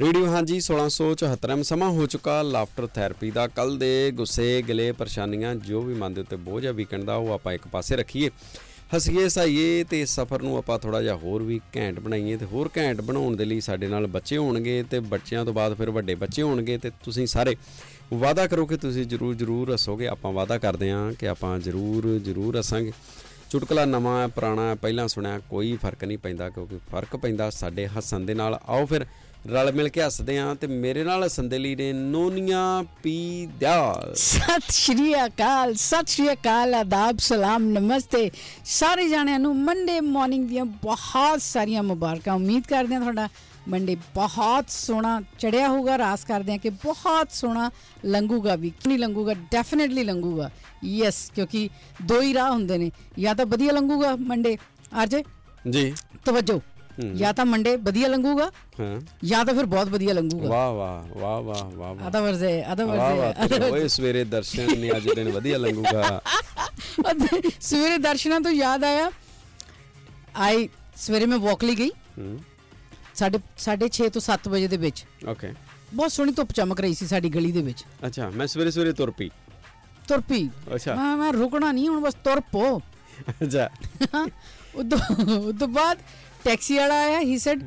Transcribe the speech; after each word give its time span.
Radio, 0.00 0.26
ਹਾਂਜੀ 0.26 0.60
1674 0.60 1.62
ਸਮਾਂ 1.62 1.88
ਹੋ 1.90 2.06
ਚੁੱਕਾ। 2.06 2.42
ਲਾਫਟਰ 2.42 2.86
ਥੈਰੇਪੀ 2.86 3.30
ਦਾ 3.30 3.46
ਕੱਲ 3.46 3.76
ਦੇ 3.78 4.10
ਗੁੱਸੇ, 4.14 4.62
ਗਿਲੇ 4.68 4.92
ਪਰੇਸ਼ਾਨੀਆਂ, 4.92 5.54
ਜੋ 5.54 5.82
ਵੀ 5.82 5.94
ਮਨ 5.94 6.14
ਦੇ 6.14 6.20
ਉੱਤੇ 6.20 6.36
ਬੋਝ 6.36 6.66
ਆ 6.66 6.72
ਵੀਕਐਂਡ 6.72 7.04
ਦਾ, 7.04 7.14
ਉਹ 7.14 7.32
ਆਪਾਂ 7.32 7.52
ਇੱਕ 7.52 7.68
ਪਾਸੇ 7.68 7.96
ਰੱਖੀਏ। 7.96 8.30
ਹਸੀਏ, 8.96 9.26
ਹਸਾਈਏ 9.26 9.84
ਤੇ 9.84 10.00
ਇਸ 10.00 10.14
ਸਫ਼ਰ 10.14 10.42
ਨੂੰ 10.42 10.56
ਆਪਾਂ 10.58 10.78
ਥੋੜਾ 10.78 11.02
ਜਿਹਾ 11.02 11.14
ਹੋਰ 11.14 11.42
ਵੀ 11.42 11.60
ਘੈਂਟ 11.76 12.00
ਬਣਾਈਏ 12.00 12.36
ਤੇ 12.36 12.46
ਹੋਰ 12.46 12.70
ਘੈਂਟ 12.76 13.00
ਬਣਾਉਣ 13.00 13.36
ਦੇ 13.36 13.44
ਲਈ 13.44 13.60
ਸਾਡੇ 13.60 13.86
ਨਾਲ 13.86 14.06
ਬੱਚੇ 14.06 14.36
ਹੋਣਗੇ 14.36 14.82
ਤੇ 14.82 15.00
ਬੱਚਿਆਂ 15.00 15.44
ਤੋਂ 15.44 15.52
ਬਾਅਦ 15.52 15.74
ਫਿਰ 15.74 15.90
ਵੱਡੇ 15.90 16.14
ਬੱਚੇ 16.14 16.42
ਹੋਣਗੇ 16.42 16.78
ਤੇ 16.78 16.90
ਤੁਸੀਂ 17.04 17.26
ਸਾਰੇ 17.26 17.56
ਵਾਅਦਾ 18.14 18.46
ਕਰੋ 18.46 18.66
ਕਿ 18.66 18.76
ਤੁਸੀਂ 18.76 19.06
ਜਰੂਰ 19.06 19.34
ਜਰੂਰ 19.34 19.72
ਹੱਸੋਗੇ। 19.74 20.06
ਆਪਾਂ 20.06 20.32
ਵਾਅਦਾ 20.32 20.58
ਕਰਦੇ 20.58 20.90
ਹਾਂ 20.90 21.12
ਕਿ 21.12 21.28
ਆਪਾਂ 21.28 21.58
ਜਰੂਰ 21.58 22.18
ਜਰੂਰ 22.18 22.58
ਹੱਸਾਂਗੇ। 22.58 22.92
ਚੁਟਕਲਾ 23.50 23.84
ਨਵਾਂ 23.84 24.22
ਹੈ 24.22 24.26
ਪੁਰਾਣਾ 24.26 24.68
ਹੈ 24.68 24.74
ਪਹਿਲਾਂ 24.74 25.08
ਸੁਣਿਆ 25.08 25.38
ਕੋਈ 25.38 25.76
ਫ਼ਰਕ 25.76 26.04
ਨਹੀਂ 26.04 26.18
ਪੈਂਦਾ 26.18 26.50
ਕਿਉਂਕਿ 26.50 26.76
ਫ਼ਰਕ 26.76 27.16
ਪੈਂਦਾ 27.16 27.50
ਸਾਡੇ 27.50 27.86
ਹੱਸਣ 27.86 28.20
ਦੇ 28.20 28.34
ਨਾਲ। 28.34 28.60
ਆਓ 28.68 28.86
ਫਿਰ 28.86 29.06
ਰਲ 29.52 29.72
ਮਿਲ 29.72 29.88
ਕੇ 29.88 30.02
ਹੱਸਦੇ 30.02 30.38
ਆਂ 30.38 30.54
ਤੇ 30.54 30.66
ਮੇਰੇ 30.66 31.04
ਨਾਲ 31.04 31.28
ਲਈ 31.50 31.76
ਨੇ 31.76 31.92
ਨੋਨੀਆਂ 31.92 32.84
ਪੀ 33.02 33.46
ਦਿਆਲ। 33.46 34.14
ਸਤਿ 34.14 34.72
ਸ਼੍ਰੀ 34.72 35.24
ਅਕਾਲ 35.24 35.74
ਸਤਿ 35.74 36.06
ਸ਼੍ਰੀ 36.06 36.32
ਅਕਾਲ 36.32 36.74
ਆਦਾਬ 36.74 37.18
ਸਲਾਮ 37.18 37.64
ਨਮਸਤੇ। 37.64 38.30
ਸਾਰੇ 38.64 39.08
ਜਾਣਿਆਂ 39.08 39.38
ਨੂੰ 39.38 39.56
ਮੰਡੇ 39.56 40.00
ਮਾਰਨਿੰਗ 40.00 40.48
ਦੀਆਂ 40.48 40.64
ਬਹੁਤ 40.64 41.42
ਸਾਰੀਆਂ 41.42 41.82
ਮੁਬਾਰਕਾਂ। 41.82 42.34
ਉਮੀਦ 42.34 42.66
ਕਰਦੇ 42.66 42.94
ਹਾਂ 42.94 43.00
ਤੁਹਾਡਾ 43.00 43.28
ਮੰਡੇ 43.68 43.96
ਬਹੁਤ 44.14 44.64
ਸੋਹਣਾ 44.70 45.20
ਚੜਿਆ 45.38 45.68
ਹੋਊਗਾ 45.68 45.98
ਰਾਸ 45.98 46.24
ਕਰਦੇ 46.24 46.52
ਹਾਂ 46.52 46.58
ਕਿ 46.58 46.70
ਬਹੁਤ 46.70 47.32
ਸੋਹਣਾ 47.32 47.70
ਲੰਘੂਗਾ 48.04 48.56
ਵੀ। 48.56 48.72
ਨਹੀਂ 48.86 48.98
ਲੰਘੂਗਾ 48.98 49.34
ਡੈਫੀਨਿਟਲੀ 49.34 50.04
ਲੰਘੂਗਾ। 50.04 50.50
ਯੈਸ 50.84 51.30
ਕਿਉਂਕਿ 51.34 51.68
ਦੋ 52.02 52.20
ਹੀ 52.20 52.34
ਰਾਹ 52.34 52.50
ਹੁੰਦੇ 52.50 52.78
ਨੇ। 52.78 52.90
ਜਾਂ 53.18 53.34
ਤਾਂ 53.34 53.46
ਵਧੀਆ 53.46 53.72
ਲੰਘੂਗਾ 53.72 54.16
ਮੰਡੇ 54.16 54.58
ਆਰਜੇ? 54.94 55.24
ਜੀ। 55.70 55.94
ਤਵੱਜੋ। 56.24 56.60
ਜਾਂ 57.14 57.32
ਤਾਂ 57.34 57.44
ਮੰਡੇ 57.46 57.74
ਵਧੀਆ 57.76 58.08
ਲੰਘੂਗਾ 58.08 58.50
ਹਾਂ। 58.80 59.00
ਜਾਂ 59.24 59.44
ਤਾਂ 59.44 59.54
ਫਿਰ 59.54 59.66
ਬਹੁਤ 59.66 59.88
ਵਧੀਆ 59.88 60.12
ਲੰਘੂਗਾ। 60.12 60.48
ਵਾਹ 60.48 60.72
ਵਾਹ 60.72 61.18
ਵਾਹ 61.18 61.40
ਵਾਹ 61.42 61.64
ਵਾਹ 61.70 61.94
ਵਾਹ। 61.94 62.08
ਅਦਰਵਾਇਜ਼ 62.08 62.42
ਵਾਹ 62.98 63.70
ਓਏ 63.70 63.88
ਸਵੇਰੇ 63.88 64.24
ਦਰਸ਼ਨ 64.24 64.78
ਨੇ 64.78 64.90
ਅੱਜ 64.96 65.08
ਦਿਨ 65.14 65.28
ਵਧੀਆ 65.28 65.58
ਅਤੇ 67.10 67.50
ਸਵੇਰੇ 67.60 67.98
ਦਰਸ਼ਨਾਂ 67.98 68.40
ਤੋਂ 68.40 68.50
ਯਾਦ 68.50 68.84
ਆਇਆ 68.84 69.10
ਆਈ 70.36 70.68
ਸਵੇਰੇ 70.96 71.26
ਮੈਂ 71.26 71.38
ਵਾਕ 71.38 71.64
ਲਈ 71.64 71.74
ਗਈ। 71.76 71.90
ਸਾਡੇ 73.14 73.38
6:30 73.58 74.08
ਤੋਂ 74.10 74.20
7 74.20 74.48
ਵਜੇ 74.48 74.68
ਦੇ 74.68 74.76
ਵਿੱਚ। 74.76 75.04
ਓਕੇ 75.28 75.52
ਬਹੁਤ 75.94 76.12
ਸੋਹਣੀ 76.12 76.32
ਧੁੱਪ 76.32 76.52
ਚਮਕ 76.52 76.80
ਰਹੀ 76.80 76.94
ਸੀ 76.94 77.06
ਸਾਡੀ 77.06 77.28
ਗਲੀ 77.28 77.52
ਦੇ 77.52 77.62
ਵਿੱਚ। 77.62 77.84
ਅੱਛਾ 78.06 78.30
ਮੈਂ 78.30 78.46
ਸਵੇਰੇ 78.46 78.70
ਸਵੇਰੇ 78.70 78.92
ਤੁਰ 78.92 79.10
ਪਈ। 79.10 79.28
ਤੁਰ 80.08 80.20
ਪਈ 80.20 80.48
ਅੱਛਾ। 80.74 80.94
ਮੈਂ 80.94 81.16
ਮੈਂ 81.16 81.32
ਰੁਕਣਾ 81.32 81.72
ਨਹੀਂ 81.72 81.88
ਹੁਣ 81.88 82.00
ਬਸ 82.00 82.14
ਤੁਰ 82.14 82.40
ਪੋ। 82.52 82.80
ਅੱਛਾ। 83.42 83.68
ਉਦੋਂ 84.74 84.98
ਉਦੋਂ 85.48 85.68
ਬਾਅਦ 85.68 85.98
ਟੈਕਸੀ 86.44 86.76
ਵਾਲਾ 86.78 87.00
ਆਇਆ 87.04 87.20
ਹੀ 87.20 87.38
ਸੈਡ 87.38 87.62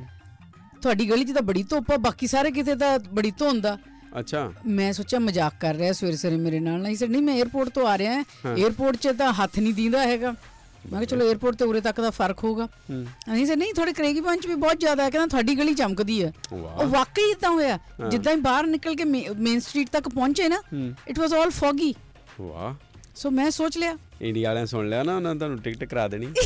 ਤੁਹਾਡੀ 0.82 1.10
ਗਲੀ 1.10 1.26
'ਚ 1.26 1.32
ਤਾਂ 1.32 1.42
ਬੜੀ 1.42 1.64
ਧੁੱਪ 1.64 1.92
ਆ 1.92 1.98
ਬਾਕੀ 1.98 2.28
ਸਾਰੇ 2.28 2.52
ਕਿਤੇ 2.52 2.76
ਤਾਂ 2.76 2.98
ਬੜੀ 3.14 3.32
ਧੁੰਦ 3.32 3.66
ਆ। 3.66 3.78
ਅੱਛਾ। 4.20 4.52
ਮੈਂ 4.68 4.92
ਸੋਚਿਆ 4.94 5.20
ਮਜ਼ਾਕ 5.20 5.54
ਕਰ 5.62 5.76
ਰਿਹਾ 5.76 5.94
ਸਵੇਰੇ 5.94 6.18
ਸਵੇਰੇ 6.18 6.38
ਮੇਰੇ 6.38 6.60
ਨਾਲ। 6.60 6.82
ਨਹੀਂ 6.82 6.96
ਸਰ 6.96 7.08
ਨਹੀਂ 7.08 7.22
ਮੈਂ 7.22 7.36
에어ਪੋਰਟ 7.42 7.70
ਤੋਂ 7.70 7.88
ਆ 7.88 7.98
ਰਿਹਾ 7.98 8.22
에어ਪੋਰਟ 8.56 8.96
'ਚ 8.96 9.08
ਤਾਂ 9.18 9.32
ਹੱਥ 9.34 9.60
ਨਹੀਂ 9.60 9.74
ਦੀਂਦਾ 9.74 10.02
ਹੈਗਾ। 10.02 10.32
ਮੈਂ 10.32 11.00
ਕਿਹਾ 11.00 11.06
ਚਲੋ 11.06 11.32
에어ਪੋਰਟ 11.32 11.56
ਤੇ 11.56 11.66
ਉਰੇ 11.66 11.82
ਤੱਕ 11.82 12.00
ਦਾ 12.02 12.10
ਫ਼ਰਕ 12.10 12.44
ਹੋਊਗਾ। 12.44 12.68
ਨਹੀਂ 12.92 13.46
ਸਰ 13.46 13.56
ਨਹੀਂ 13.58 13.74
ਤੁਹਾਡੇ 13.74 13.94
ਕਰੇਗੀ 13.94 14.22
ਪੰਚ 14.22 14.48
ਵੀ 14.48 14.56
ਬਹੁਤ 14.56 14.80
ਜ਼ਿਆਦਾ 14.80 15.04
ਹੈ। 15.04 15.10
ਕਹਿੰਦਾ 15.10 15.28
ਤੁਹਾਡੀ 15.28 15.56
ਗਲੀ 15.56 15.74
ਚਮਕਦੀ 15.74 16.24
ਹੈ। 16.24 16.32
ਉਹ 16.52 16.88
ਵਾਕਈ 16.88 17.34
ਤਾਂ 17.42 17.50
ਹੋਇਆ। 17.50 17.80
ਜਿੱਦਾਂ 18.10 18.34
ਹੀ 18.34 18.40
ਬਾਹਰ 18.42 18.68
ਨਿਕਲ 18.68 18.96
ਕੇ 18.96 19.04
ਮੇਨ 19.04 19.60
ਸਟਰੀਟ 19.60 19.90
ਤੱਕ 19.90 20.10
ਪਹੁੰਚੇ 20.10 20.48
ਨਾ 20.50 20.62
ਇਟ 21.08 21.20
ਵਾਸ 21.20 21.34
ਆਲ 21.34 21.50
ਫੌਗੀ 21.52 21.94
ਵਾਹ। 22.42 22.74
ਸੋ 23.16 23.30
ਮੈਂ 23.32 23.50
ਸੋਚ 23.52 23.78
ਲਿਆ। 23.78 23.96
ਇੰਡੀਆ 24.22 24.50
ਵਾਲਿਆਂ 24.50 24.66
ਸੁਣ 24.66 24.90
ਲਿਆ 24.90 25.04
ਨਾ 25.04 25.16
ਉਹਨਾਂ 25.16 25.36
ਤੁਹਾਨੂੰ 25.36 25.58
ਟਿਕਟ 25.58 25.84
ਕਰਾ 25.84 26.08
ਦੇਣੀ। 26.08 26.28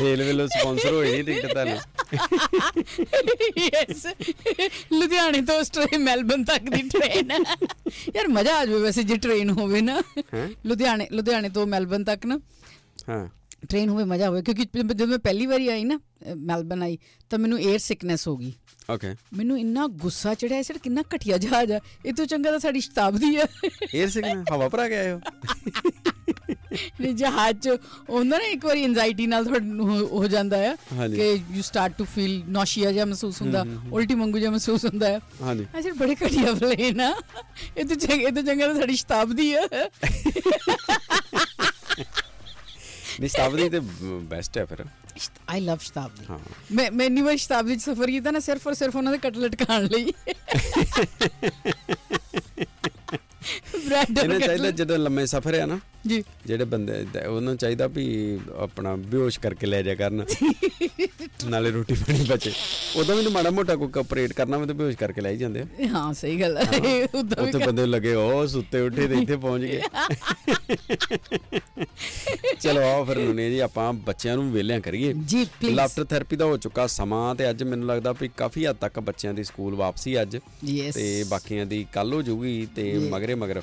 ਰੇਲਵੇ 0.00 0.32
ਲੋ 0.32 0.46
ਸਪਾਂਸਰ 0.46 0.92
ਹੋਈ 0.92 1.10
ਨਹੀਂ 1.12 1.24
ਟਿਕਟ 1.24 1.52
ਤੁਹਾਨੂੰ? 1.52 1.78
ਯੈਸ 3.58 4.06
ਲੁਧਿਆਣੇ 4.92 5.40
ਤੋਂ 5.42 5.58
ਆਸਟ੍ਰੇਲੀਆ 5.60 5.98
ਮੈਲਬਨ 5.98 6.44
ਤੱਕ 6.44 6.62
ਦੀ 6.62 6.82
ਟ੍ਰੇਨ। 6.88 7.32
ਯਾਰ 8.16 8.28
ਮਜ਼ਾ 8.28 8.56
ਆ 8.56 8.64
ਜਾਵੇ 8.66 8.80
ਵੈਸੇ 8.80 9.02
ਜੇ 9.02 9.16
ਟ੍ਰੇਨ 9.16 9.50
ਹੋਵੇ 9.50 9.80
ਨਾ? 9.80 10.02
ਲੁਧਿਆਣੇ 10.66 11.06
ਲੁਧਿਆਣੇ 11.12 11.48
ਤੋਂ 11.48 11.66
ਮੈਲਬਨ 11.66 12.04
ਤੱਕ 12.04 12.26
ਨਾ। 12.26 12.40
ਹਾਂ। 13.08 13.28
ਟ੍ਰੇਨ 13.68 13.88
ਹੋਵੇ 13.88 14.04
ਮਜ਼ਾ 14.04 14.28
ਹੋਵੇ 14.28 14.42
ਕਿਉਂਕਿ 14.42 14.64
ਜਦੋਂ 14.84 15.06
ਮੈਂ 15.06 15.18
ਪਹਿਲੀ 15.18 15.46
ਵਾਰੀ 15.46 15.68
ਆਈ 15.68 15.84
ਨਾ 15.84 15.98
ਮੈਲਬਨ 16.36 16.82
ਆਈ 16.82 16.98
ਤਾਂ 17.30 17.38
ਮੈਨੂੰ 17.38 17.58
에ਅਰ 17.58 17.78
ਸਿਕਨੈਸ 17.78 18.28
ਹੋ 18.28 18.36
ਗਈ। 18.36 18.52
ਓਕੇ 18.90 19.14
ਮੈਨੂੰ 19.32 19.58
ਇੰਨਾ 19.58 19.86
ਗੁੱਸਾ 19.86 20.34
ਚੜਿਆ 20.34 20.58
ਇਸ 20.58 20.72
ਕਿੰਨਾ 20.82 21.02
ਘਟੀਆ 21.16 21.38
ਜਹਾਜ਼ 21.38 21.72
ਆ 21.72 21.80
ਇਹ 22.06 22.12
ਤੋਂ 22.12 22.26
ਚੰਗਾ 22.26 22.50
ਤਾਂ 22.50 22.58
ਸਾਡੀ 22.58 22.80
ਸ਼ਤਾਬਦੀ 22.80 23.36
ਆ। 23.36 23.44
에ਅਰ 23.44 24.08
ਸਿਗਨਲ 24.08 24.44
ਹਵਾ 24.54 24.68
ਭਰਾ 24.68 24.88
ਕੇ 24.88 24.96
ਆਏ 24.96 25.12
ਹੋ 25.12 25.20
ਨਹੀਂ 27.00 27.14
ਜਹਾਜ਼ 27.14 27.58
ਚ 27.58 27.68
ਹੁੰਦਾ 28.10 28.38
ਨਾ 28.38 28.44
ਇੱਕ 28.44 28.64
ਵਾਰੀ 28.64 28.84
ਐਂਜ਼ਾਈਟੀ 28.84 29.26
ਨਾਲ 29.26 29.44
ਤੁਹਾਨੂੰ 29.44 29.88
ਹੋ- 30.08 30.26
ਜਾਂਦਾ 30.26 30.56
ਹੈ। 30.56 30.74
ਕਿ 31.08 31.40
you 31.52 31.62
start 31.62 31.92
to 31.98 32.04
feel 32.04 32.42
nausea 32.48 32.92
ਜਿਹਾ 32.92 33.04
ਮਹਿਸੂਸ 33.04 33.42
ਹੁੰਦਾ 33.42 33.64
ਉਲਟੀ 33.92 34.14
ਮੰਗੂ 34.14 34.38
ਜਿਹਾ 34.38 34.50
ਮਹਿਸੂਸ 34.50 34.84
ਹੁੰਦਾ 34.84 35.08
ਹੈ 35.08 35.20
ਹਾਂਜੀ। 35.42 35.66
ਅਜੇ 35.78 35.92
ਬੜੇ 35.92 36.14
ਘਟੀਆ 36.14 36.52
ਪਲੇਨ 36.54 37.00
ਆ। 37.00 37.14
ਇਹ 37.76 37.84
ਤੋਂ 37.84 37.96
ਇਹ 38.16 38.32
ਤੋਂ 38.32 38.42
ਚੰਗਾ 38.42 38.66
ਤਾਂ 38.66 38.74
ਸਾਡੀ 38.74 38.96
ਸ਼ਤਾਬਦੀ 38.96 39.52
ਆ। 39.54 39.60
ਨਹੀਂ 43.22 43.30
ਸਤਾਬਦੀ 43.30 43.68
ਤੇ 43.68 43.80
ਬੈਸਟ 44.30 44.58
ਹੈ 44.58 44.64
ਫਿਰ। 44.64 44.84
I 45.48 45.60
love 45.60 45.78
Shatabdi. 45.80 46.24
ਮੈਂ 46.74 46.90
ਮੈਂ 46.90 47.06
ਇੰਨੀ 47.06 47.22
ਵਾਰ 47.22 47.36
ਸ਼ਤਾਬਦੀ 47.36 47.76
ਚ 47.76 47.82
ਸਫ਼ਰ 47.82 48.06
ਕੀਤਾ 48.06 48.30
ਨਾ 48.30 48.40
ਸਿਰਫ 48.40 48.66
ਔਰ 48.66 48.74
ਸਿਰਫ 48.74 48.96
ਉਹਨਾਂ 48.96 49.12
ਦੇ 49.12 49.18
ਕਟਲਟ 49.18 49.62
ਖਾਣ 49.62 49.88
ਲਈ। 49.92 50.12
ਬ੍ਰੈਡ 53.86 54.18
ਇਹਨਾਂ 54.18 54.40
ਚਾਹੀਦਾ 54.40 54.70
ਜਦੋਂ 54.70 54.98
ਲੰਮੇ 54.98 55.26
ਸਫ਼ਰ 55.26 55.54
ਆ 55.54 55.66
ਨਾ 55.66 55.78
ਜੀ। 56.06 56.24
ਜਿਹੜੇ 56.46 56.64
ਬੰਦੇ 56.64 57.06
ਉਹਨਾਂ 57.26 57.42
ਨੂੰ 57.42 57.56
ਚਾਹੀਦਾ 57.56 57.86
ਵੀ 57.86 58.38
ਆਪਣਾ 58.58 58.96
ਬੇਹੋਸ਼ 58.96 59.40
ਕਰਕੇ 59.40 59.66
ਲੈ 59.66 59.82
ਜਾ 59.82 59.94
ਕਰਨ। 59.94 60.24
ਨਾਲੇ 61.44 61.70
ਰੋਟੀ 61.70 61.94
ਪਾਣੀ 61.94 62.26
ਬਚੇ। 62.28 62.52
ਉਦੋਂ 62.96 63.16
ਵੀ 63.16 63.30
ਮਾੜਾ 63.30 63.50
ਮੋਟਾ 63.50 63.76
ਕੋਈ 63.76 63.88
ਆਪਰੇਟ 64.00 64.32
ਕਰਨਾ 64.32 64.58
ਵੀ 64.58 64.66
ਤਾਂ 64.66 64.74
ਬੇਹੋਸ਼ 64.74 64.96
ਕਰਕੇ 64.96 65.20
ਲੈ 65.20 65.30
ਹੀ 65.30 65.36
ਜਾਂਦੇ 65.36 65.64
ਹਾਂ 65.88 66.14
ਸਹੀ 66.14 66.40
ਗੱਲ 66.40 66.56
ਹੈ। 66.56 66.62
ਉਦਾਂ 67.14 67.42
ਵੀ 67.42 67.48
ਉੱਥੇ 67.48 67.66
ਬੰਦੇ 67.66 67.86
ਲੱਗੇ 67.86 68.14
ਉਹ 68.14 68.46
ਸੁੱਤੇ 68.46 68.80
ਉੱਠੇ 68.80 69.08
ਤੇ 69.08 69.14
ਇੱਥੇ 69.14 69.36
ਪਹੁੰਚ 69.36 69.62
ਗਏ। 69.62 69.82
ਚਲੋ 72.60 72.80
ਆਓ 72.82 73.04
ਫਿਰ 73.04 73.18
ਨੂਨੇ 73.18 73.48
ਜੀ 73.50 73.58
ਆਪਾਂ 73.60 73.92
ਬੱਚਿਆਂ 73.92 74.36
ਨੂੰ 74.36 74.50
ਵੇਲਿਆਂ 74.52 74.80
ਕਰੀਏ। 74.80 75.12
ਜੀ 75.12 75.44
ਪਲੀਜ਼ 75.60 75.74
ਲਾਫਟਰ 75.76 76.04
ਥੈਰੇਪੀ 76.04 76.36
ਦਾ 76.36 76.44
ਹੋ 76.44 76.56
ਚੁੱਕਾ 76.56 76.86
ਸਮਾਂ 76.86 77.34
ਤੇ 77.34 77.48
ਅੱਜ 77.50 77.62
ਮੈਨੂੰ 77.62 77.86
ਲੱਗਦਾ 77.88 78.12
ਵੀ 78.20 78.28
ਕਾਫੀ 78.36 78.66
ਹੱਦ 78.66 78.76
ਤੱਕ 78.76 79.00
ਬੱਚਿਆਂ 79.00 79.34
ਦੀ 79.34 79.44
ਸਕੂਲ 79.44 79.74
ਵਾਪਸੀ 79.74 80.20
ਅੱਜ। 80.22 80.36
ਤੇ 80.94 81.24
ਬਾਕੀਆਂ 81.28 81.66
ਦੀ 81.66 81.84
ਕੱਲ 81.92 82.12
ਹੋ 82.14 82.22
ਜੂਗੀ 82.22 82.66
ਤੇ. 82.76 82.92
ਮਗਰੇ 83.12 83.34
ਮਗਰ 83.34 83.62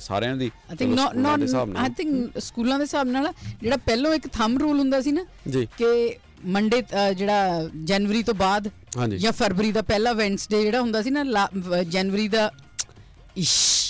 ਸਾਰਿਆਂ 0.00 0.36
ਦੀ। 0.36 0.50
I 0.70 0.76
think 0.76 0.98
not. 1.16 1.40
I 1.76 1.88
think 1.96 2.38
ਸਕੂਲਾਂ 2.38 2.78
ਦੇ 2.78 2.84
ਹਿਸਾਬ 2.84 3.08
ਨਾਲ 3.08 3.32
ਜਿਹੜਾ 3.62 3.76
ਪਹਿਲਾਂ 3.76 4.14
ਇੱਕ 4.14 4.28
ਥੰਬ 4.28 4.58
ਰੂਲ 4.58 4.78
ਹੁੰਦਾ 4.78 5.00
ਸੀ 5.00 5.12
ਨਾ 5.12 5.24
ਜੀ। 5.48 5.66
ਕਿ 5.78 6.16
ਮੰਡੇ 6.46 6.82
ਜਿਹੜਾ 7.16 7.68
ਜਨਵਰੀ 7.84 8.22
ਤੋਂ 8.22 8.34
ਬਾਅਦ 8.34 8.68
ਹਾਂਜੀ। 8.96 9.18
ਜਾਂ 9.18 9.32
ਫਰਵਰੀ 9.32 9.72
ਦਾ 9.72 9.82
ਪਹਿਲਾ 9.82 10.12
ਵੈਂਸਡੇ 10.12 10.62
ਜਿਹੜਾ 10.62 10.80
ਹੁੰਦਾ 10.80 11.02
ਸੀ 11.02 11.10
ਨਾ 11.10 11.48
ਜਨਵਰੀ 11.82 12.28
ਦਾ 12.28 12.50
ਇਸ਼। 13.36 13.82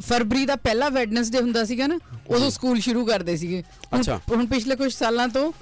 ਫਰਵਰੀ 0.00 0.46
ਦਾ 0.46 0.56
ਪਹਿਲਾ 0.56 0.88
ਵੈਡਨਸਡੇ 0.88 1.40
ਹੁੰਦਾ 1.40 1.64
ਸੀਗਾ 1.64 1.86
ਨਾ 1.86 1.98
ਉਦੋਂ 2.28 2.50
ਸਕੂਲ 2.50 2.80
ਸ਼ੁਰੂ 2.80 3.06
ਕਰਦੇ 3.06 3.36
ਸੀਗੇ। 3.36 3.62
ਅੱਛਾ। 4.00 4.20
ਹੁਣ 4.30 4.46
ਪਿਛਲੇ 4.46 4.76
ਕੁਝ 4.76 4.94
ਸਾਲਾਂ 4.94 5.28
ਤੋਂ 5.28 5.52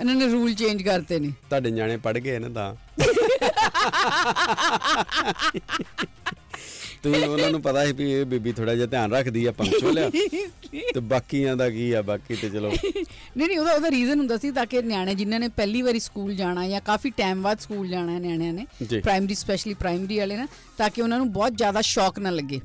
ਇਹਨਾਂ 0.00 0.14
ਨੇ 0.14 0.26
ਰੂਲ 0.26 0.54
ਚੇਂਜ 0.54 0.82
ਕਰਤੇ 0.82 1.18
ਨੇ। 1.18 1.28
ਤੁਹਾਡੇ 1.28 1.70
ਨਿਆਣੇ 1.70 1.96
ਪੜ 1.96 2.18
ਗਏ 2.18 2.38
ਨਾ 2.38 2.48
ਤਾਂ। 2.48 2.74
ਤੁਸੀਂ 7.06 7.28
ਉਹਨਾਂ 7.28 7.50
ਨੂੰ 7.50 7.62
ਪਤਾ 7.62 7.84
ਸੀ 7.86 7.92
ਵੀ 7.92 8.10
ਇਹ 8.12 8.24
ਬੀਬੀ 8.24 8.52
ਥੋੜਾ 8.52 8.74
ਜਿਹਾ 8.74 8.86
ਧਿਆਨ 8.86 9.12
ਰੱਖਦੀ 9.12 9.44
ਆ 9.46 9.52
ਪੰਕਚੁਅਲ 9.52 9.98
ਆ। 9.98 10.10
ਤੇ 10.94 11.00
ਬਾਕੀਆਂ 11.00 11.56
ਦਾ 11.56 11.70
ਕੀ 11.70 11.92
ਆ 11.92 12.02
ਬਾਕੀ 12.02 12.36
ਤੇ 12.36 12.50
ਚਲੋ। 12.50 12.70
ਨਹੀਂ 12.70 13.46
ਨਹੀਂ 13.46 13.58
ਉਹਦਾ 13.58 13.72
ਉਹਦਾ 13.72 13.90
ਰੀਜ਼ਨ 13.90 14.18
ਹੁੰਦਾ 14.18 14.36
ਸੀ 14.36 14.50
ਤਾਂ 14.50 14.66
ਕਿ 14.66 14.82
ਨਿਆਣੇ 14.82 15.14
ਜਿਨ੍ਹਾਂ 15.14 15.40
ਨੇ 15.40 15.48
ਪਹਿਲੀ 15.48 15.82
ਵਾਰੀ 15.82 16.00
ਸਕੂਲ 16.00 16.34
ਜਾਣਾ 16.34 16.68
ਜਾਂ 16.68 16.80
ਕਾਫੀ 16.80 17.10
ਟਾਈਮ 17.10 17.42
ਬਾਅਦ 17.42 17.58
ਸਕੂਲ 17.60 17.88
ਜਾਣਾ 17.88 18.12
ਹੈ 18.12 18.18
ਨਿਆਣਿਆਂ 18.18 18.52
ਨੇ। 18.52 18.66
ਪ੍ਰਾਇਮਰੀ 19.00 19.34
ਸਪੈਸ਼ਲੀ 19.34 19.74
ਪ੍ਰਾਇਮਰੀ 19.74 20.18
ਵਾਲੇ 20.18 20.36
ਨਾ 20.36 20.46
ਤਾਂ 20.78 20.90
ਕਿ 20.90 21.02
ਉਹਨਾਂ 21.02 21.18
ਨੂੰ 21.18 21.32
ਬਹੁਤ 21.32 21.52
ਜ਼ਿਆਦਾ 21.56 21.80
ਸ਼ੌਕ 21.80 22.18
ਨਾ 22.18 22.30
ਲੱਗੇ 22.30 22.60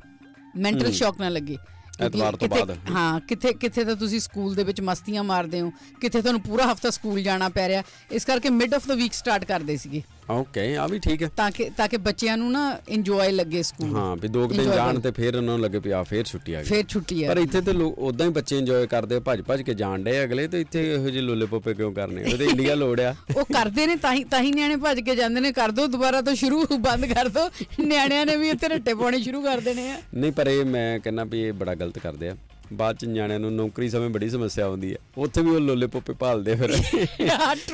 ਮੈਂਟਲ 0.56 0.92
ਸ਼ੌਕ 0.92 1.20
ਨਾ 1.20 1.28
ਲੱਗੇ। 1.28 1.56
ਐਤਵਾਰ 2.00 2.36
ਤੋਂ 2.36 2.48
ਬਾਅਦ। 2.48 2.70
ਹਾਂ 2.90 3.20
ਕਿੱਥੇ 3.20 3.52
ਕਿੱਥੇ 3.52 3.84
ਤਾਂ 3.84 3.96
ਤੁਸੀਂ 3.96 4.20
ਸਕੂਲ 4.20 4.54
ਦੇ 4.54 4.64
ਵਿੱਚ 4.64 4.80
ਮਸਤੀਆਂ 4.80 5.24
ਮਾਰਦੇ 5.24 5.60
ਹੋ 5.60 5.70
ਕਿੱਥੇ 6.00 6.20
ਤੁਹਾਨੂੰ 6.20 6.40
ਪੂਰਾ 6.40 6.72
ਹਫਤਾ 6.72 6.90
ਸਕੂਲ 6.90 7.22
ਜਾਣਾ 7.22 7.48
ਪੈ 7.48 7.68
ਰਿਹਾ। 7.68 7.82
ਇਸ 8.12 8.24
ਕਰਕੇ 8.24 8.50
mid 8.50 8.74
of 8.74 8.86
the 8.88 8.94
week 8.94 9.12
start 9.12 9.44
ਕਰਦੇ 9.44 9.76
ਸੀਗੇ। 9.76 10.02
ਓਕੇ 10.30 10.64
ਆ 10.76 10.86
ਵੀ 10.86 10.98
ਠੀਕ 10.98 11.22
ਹੈ। 11.22 11.28
ਤਾਂ 11.36 11.50
ਕਿ 11.50 11.68
ਤਾਂ 11.76 11.86
ਕਿ 11.88 11.96
ਬੱਚਿਆਂ 11.96 12.36
ਨੂੰ 12.36 12.50
ਨਾ 12.52 12.60
ਇੰਜੋਏ 12.88 13.30
ਲੱਗੇ 13.32 13.62
ਸਕੂਲ 13.62 13.94
ਹਾਂ 13.96 14.14
ਵੀ 14.16 14.28
ਦੋ 14.28 14.46
ਦਿਨ 14.48 14.70
ਜਾਣ। 14.70 14.98
ਤੇ 15.00 15.10
ਫਿਰ 15.10 15.36
ਉਹਨਾਂ 15.36 15.54
ਨੂੰ 15.56 15.60
ਲੱਗੇ 15.60 15.78
ਵੀ 15.84 15.90
ਆ 15.90 16.02
ਫੇਰ 16.02 16.24
ਛੁੱਟੀ 16.24 16.54
ਆ 16.54 16.60
ਗਈ। 16.60 16.68
ਫਿਰ 16.68 16.84
ਛੁੱਟੀ 16.88 17.22
ਪਰ 17.28 17.36
ਆ 17.36 17.40
ਇੱਥੇ 17.40 17.60
ਤੇ 17.60 17.72
ਲੋਕ 17.72 17.98
ਉਦਾਂ 17.98 18.26
ਹੀ 18.26 18.32
ਬੱਚੇ 18.32 18.58
ਇੰਜੋਏ 18.58 18.86
ਕਰਦੇ 18.86 19.18
ਭੱਜ 19.20 19.42
ਭੱਜ 19.48 19.62
ਕੇ 19.62 19.74
ਜਾਣ 19.74 20.02
ਡੇ 20.02 20.22
ਅਗਲੇ 20.24 20.46
ਤੇ 20.48 20.60
ਇੱਥੇ 20.60 20.82
ਇਹੋ 20.94 21.10
ਜਿਹੇ 21.10 21.22
ਲੋਲੇ 21.22 21.46
ਪੋਪੇ 21.46 21.74
ਕਿਉਂ 21.74 21.92
ਕਰਨੇ 21.92 22.24
ਉਹਦੇ 22.32 22.44
ਇੰਡੀਆ 22.44 22.74
ਲੋੜ 22.74 23.00
ਆ। 23.00 23.14
ਉਹ 23.36 23.44
ਕਰਦੇ 23.44 23.86
ਨੇ 23.86 23.96
ਤਾਂ 23.96 24.12
ਹੀ 24.12 24.24
ਤਾਂ 24.24 24.40
ਹੀ 24.42 24.52
ਨਿਆਣੇ 24.52 24.76
ਭੱਜ 24.76 25.00
ਕੇ 25.00 25.16
ਜਾਂਦੇ 25.16 25.40
ਨੇ 25.40 25.52
ਕਰ 25.52 25.70
ਦੋ 25.70 25.86
ਦੁਬਾਰਾ 25.86 26.20
ਤੋਂ 26.20 26.34
ਸ਼ੁਰੂ 26.34 26.64
ਬੰਦ 26.78 27.06
ਕਰ 27.06 27.28
ਦੋ। 27.28 27.48
ਨਿਆਣਿਆਂ 27.80 28.24
ਨੇ 28.26 28.36
ਵੀ 28.36 28.50
ਉੱਥੇ 28.50 28.68
ਰੱਟੇ 28.68 28.94
ਪਾਉਣੇ 28.94 29.22
ਸ਼ੁਰੂ 29.22 29.42
ਕਰ 29.42 29.60
ਦੇਣੇ 29.60 29.90
ਆ। 29.90 30.00
ਨਹੀਂ 30.14 30.32
ਪਰ 30.32 30.46
ਇਹ 30.46 30.64
ਮੈਂ 30.64 30.98
ਕਹਿੰਦਾ 31.00 31.24
ਵੀ 31.24 31.42
ਇਹ 31.42 31.52
ਬੜਾ 31.52 31.74
ਗਲਤ 31.74 31.98
ਕਰਦੇ 31.98 32.28
ਆ। 32.28 32.36
ਬਾਅਦ 32.72 32.96
ਚ 32.96 33.04
ਨਿਆਣਿਆਂ 33.04 33.40
ਨੂੰ 33.40 33.52
ਨੌਕਰੀ 33.52 33.88
ਸਮੇਂ 33.88 34.10
ਬੜੀ 34.10 34.28
ਸਮੱਸਿਆ 34.28 34.66
ਆਉਂਦੀ 34.66 34.92
ਹੈ। 34.92 34.98
ਉੱਥੇ 35.18 35.42
ਵੀ 35.42 35.50
ਉਹ 35.50 35.60
ਲੋਲੇ 35.60 35.86
ਪੋਪੇ 35.86 36.12
ਭਾਲਦੇ 36.12 36.54
ਫਿਰ. 36.54 36.72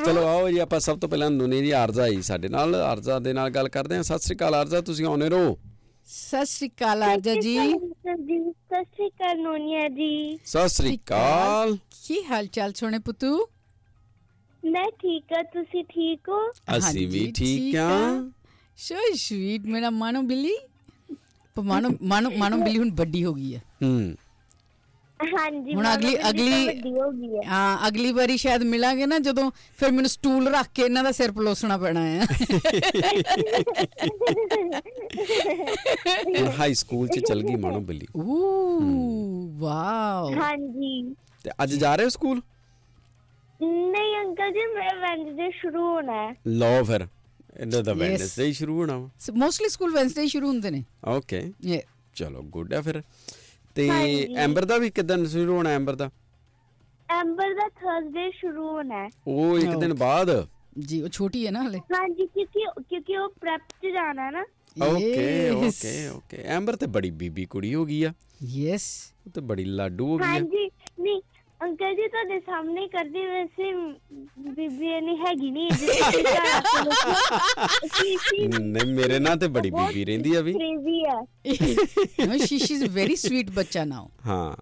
ਚਲੋ 0.04 0.26
ਆਓ 0.26 0.50
ਜੀ 0.50 0.58
ਆਪਾਂ 0.58 0.80
ਸਭ 0.80 0.98
ਤੋਂ 0.98 1.08
ਪਹਿਲਾਂ 1.08 1.30
ਨੂਨੀ 1.30 1.60
ਦੀ 1.62 1.70
ਆਰਜ਼ਾ 1.70 2.02
ਆਈ 2.02 2.22
ਸਾਡੇ 2.22 2.48
ਨਾਲ। 2.48 2.74
ਆਰਜ਼ਾ 2.74 3.18
ਦੇ 3.18 3.32
ਨਾਲ 3.32 3.50
ਗੱਲ 3.50 3.68
ਕਰਦੇ 3.68 3.96
ਹਾਂ। 3.96 4.02
ਸਤਿ 4.02 4.18
ਸ੍ਰੀ 4.18 4.36
ਅਕਾਲ 4.36 4.54
ਆਰਜ਼ਾ 4.54 4.80
ਤੁਸੀਂ 4.80 5.06
ਆਉਨੇ 5.06 5.28
ਰਹੋ। 5.28 5.58
ਸਤਿ 6.06 6.46
ਸ਼੍ਰੀ 6.46 6.68
ਅਕਾਲ 6.68 7.02
ਆਰਜਾ 7.02 7.34
ਜੀ। 7.34 7.58
ਜੀ 7.58 8.52
ਸਤਿ 8.52 8.84
ਸ਼੍ਰੀ 8.84 9.08
ਅਕਾਲ 9.08 9.38
ਨੋਨੀਆ 9.38 9.88
ਜੀ। 9.88 10.38
ਸਤਿ 10.44 10.68
ਸ੍ਰੀ 10.68 10.96
ਅਕਾਲ। 10.96 11.76
ਕੀ 12.06 12.24
ਹਾਲ 12.24 12.46
ਚਾਲ 12.46 12.72
ਸੋਹਣੇ 12.72 12.98
ਪੁੱਤੂ? 12.98 13.48
ਮੈਂ 14.64 14.90
ਠੀਕ 14.90 15.32
ਆ 15.38 15.42
ਤੁਸੀਂ 15.42 15.84
ਠੀਕ 15.84 16.28
ਹੋ? 16.28 16.50
ਅਸੀਂ 16.78 17.08
ਵੀ 17.08 17.32
ਠੀਕ 17.36 17.76
ਆ 17.76 17.90
ਸੋ 18.76 18.94
ਸਵੀਟ 19.14 19.66
ਮੇਰਾ 19.66 19.90
ਮਾਨੋ 19.90 20.22
ਬਿੱਲੀ। 20.22 20.56
ਪਰ 21.56 21.62
ਮਾਨੋ 21.62 21.88
ਮਾਨੋ 22.02 22.30
ਮਾਨੋ 22.30 22.56
ਬਿੱਲੀ 22.56 22.78
ਹੁਣ 22.78 22.90
ਵੱਡੀ 22.90 23.24
ਹੋ 23.24 23.34
ਗਈ 23.34 23.54
ਹੈ। 23.54 23.62
ਹੂੰ। 23.82 24.14
ਹਾਂਜੀ 25.20 25.74
ਹੁਣ 25.74 25.94
ਅਗਲੀ- 25.94 26.18
ਅਗਲੀ- 26.28 26.92
ਹੋ 26.92 27.10
ਹੈ। 27.36 27.48
ਹਾਂ 27.48 27.88
ਅਗਲੀ 27.88 28.12
ਵਾਰੀ 28.12 28.36
ਸ਼ਾਇਦ 28.36 28.62
ਮਿਲਾਂਗੇ 28.62 29.06
ਨਾ 29.06 29.18
ਜਦੋਂ 29.18 29.50
ਫਿਰ 29.78 29.92
ਮੈਨੂੰ 29.92 30.10
ਸਟੂਲ 30.10 30.48
ਰੱਖ 30.48 30.66
ਕੇ 30.74 30.82
ਇਹਨਾਂ 30.82 31.04
ਦਾ 31.04 31.12
ਸਿਰ 31.12 31.32
ਪਲੋਸਣਾ 31.32 31.78
ਪੈਣਾ 31.78 32.00
ਹੈ। 32.06 32.26
ਹਾਈ 36.58 36.74
ਸਕੂਲ 36.74 37.08
ਚ 37.08 37.18
ਚਲ 37.28 37.42
ਗਈ 37.42 37.54
ਮਾਣੋ 37.54 37.80
ਬਿੱਲੀ। 37.80 38.06
Oh 38.16 38.50
wow. 39.58 40.32
ਹਾਂਜੀ। 40.34 41.14
ਤੇ 41.44 41.50
ਅੱਜ 41.62 41.74
ਜਾ 41.74 41.96
ਰਹੇ 41.96 42.04
ਹੋ 42.04 42.08
ਸਕੂਲ? 42.08 42.42
ਨਹੀਂ 43.62 44.16
ਅੰਕਲ 44.20 44.52
ਜੀ 44.52 44.66
ਮੇਰਾ 44.74 44.94
ਵੈਨਸਡੇ 45.00 45.50
ਸ਼ੁਰੂ 45.50 45.80
ਹੋਣਾ 45.80 46.12
ਹੈ। 46.12 46.34
ਲਓ 46.46 46.84
ਫਿਰ 46.84 47.06
ਇਹਨਾਂ 47.60 47.82
ਦਾ 47.82 47.94
ਹੀ 48.38 48.52
ਸ਼ੁਰੂ 48.52 48.78
ਹੋਣਾ 48.78 49.10
ਮੋਸਟਲੀ 49.34 49.68
ਸਕੂਲ 49.68 49.94
ਵੈਂਸਡੇ 49.94 50.26
ਸ਼ੁਰੂ 50.26 50.48
ਹੁੰਦੇ 50.48 50.70
ਨੇ। 50.70 50.84
ਓਕੇ 51.08 51.52
ਚਲੋ 52.14 52.42
ਗੁੱਡ 52.42 52.74
ਆ 52.74 52.80
ਫਿਰ। 52.80 53.02
ਤੇ 53.78 53.90
ਹਾਂਜੀ। 53.90 54.34
ਐਂਬਰ 54.34 54.64
ਦਾ 54.64 54.78
ਵੀ 54.78 54.90
ਕਿਦਾਂ 54.90 55.24
ਸ਼ੁਰੂ 55.24 55.56
ਹੋਣਾ 55.56 55.70
ਐਂਬਰ 55.70 55.94
ਦਾ? 55.94 56.10
ਐਂਬਰ 57.10 57.54
ਦਾ 57.54 57.68
ਥਰਸਡੇ 57.68 58.30
ਸ਼ੁਰੂ 58.30 58.68
ਹੋਣਾ 58.68 59.04
ਹੈ। 59.04 59.08
ਉਹ 59.26 59.58
ਇੱਕ 59.58 59.76
ਦਿਨ 59.80 59.94
ਬਾਅਦ? 59.94 60.48
ਜੀ 60.78 61.02
ਉਹ 61.02 61.08
ਛੋਟੀ 61.08 61.46
ਹੈ 61.46 61.50
ਨਾ 61.50 61.62
ਹਲੇ। 61.62 61.78
ਹਾਂਜੀ 61.78 62.26
ਕਿਉਂਕਿ 62.26 62.64
ਕਿਉਂਕਿ 62.88 63.16
ਉਹ 63.18 63.28
ਪ੍ਰੈਪ 63.40 63.60
ਚ 63.60 63.86
ਜਾਣਾ 63.86 64.24
ਹੈ 64.26 64.30
ਨਾ। 64.30 64.44
ਓਕੇ. 64.82 65.50
Okay 65.50 66.08
okay. 66.08 66.36
ਐਂਬਰ 66.36 66.76
ਤੇ 66.76 66.86
ਬੜੀ 66.86 67.10
ਬੀਬੀ 67.10 67.44
ਕੁੜੀ 67.46 67.74
ਹੋ 67.74 67.86
ਗਈ 67.86 68.02
ਆ। 68.02 68.12
ਯੈਸ 68.42 69.12
ਉਹ 69.26 69.30
ਤੇ 69.30 69.40
ਬੜੀ 69.40 69.64
ਲਾਡੂ 69.64 70.06
ਹੋ 70.06 70.18
ਗਈ 70.18 70.24
ਆ। 70.24 70.28
ਹਾਂਜੀ। 70.28 70.70
ਨਹੀਂ 71.00 71.20
ਅੰਕਲ 71.60 71.94
ਜੀ 71.96 72.06
ਤੁਹਾਡੇ 72.08 72.38
ਸਾਹਮਣੇ 72.40 72.80
ਹੀ 72.82 72.88
ਕਰਦੀ 72.88 73.24
ਵੈਸੇ 73.26 73.72
ਬੀਬੀ 74.56 75.00
ਨਹੀਂ 75.00 75.16
ਹੈਗੀ 75.18 75.50
ਨਹੀਂ 75.50 75.70
ਜੀ 78.28 78.46
ਨਹੀਂ 78.58 78.86
ਮੇਰੇ 78.94 79.18
ਨਾਲ 79.18 79.38
ਤੇ 79.38 79.48
ਬੜੀ 79.56 79.70
ਬੀਬੀ 79.70 80.04
ਰਹਿੰਦੀ 80.04 80.34
ਆ 80.34 80.40
ਵੀ। 80.40 80.52
ਕ੍ਰੇਜ਼ੀ 80.52 81.02
ਹੈ 81.04 81.16
no 82.26 82.38
she 82.44 82.58
she's 82.66 82.84
a 82.86 82.90
very 82.98 83.16
sweet 83.24 83.50
ਬੱਚਾ 83.56 83.82
now. 83.92 84.04
ਹਾਂ। 84.26 84.54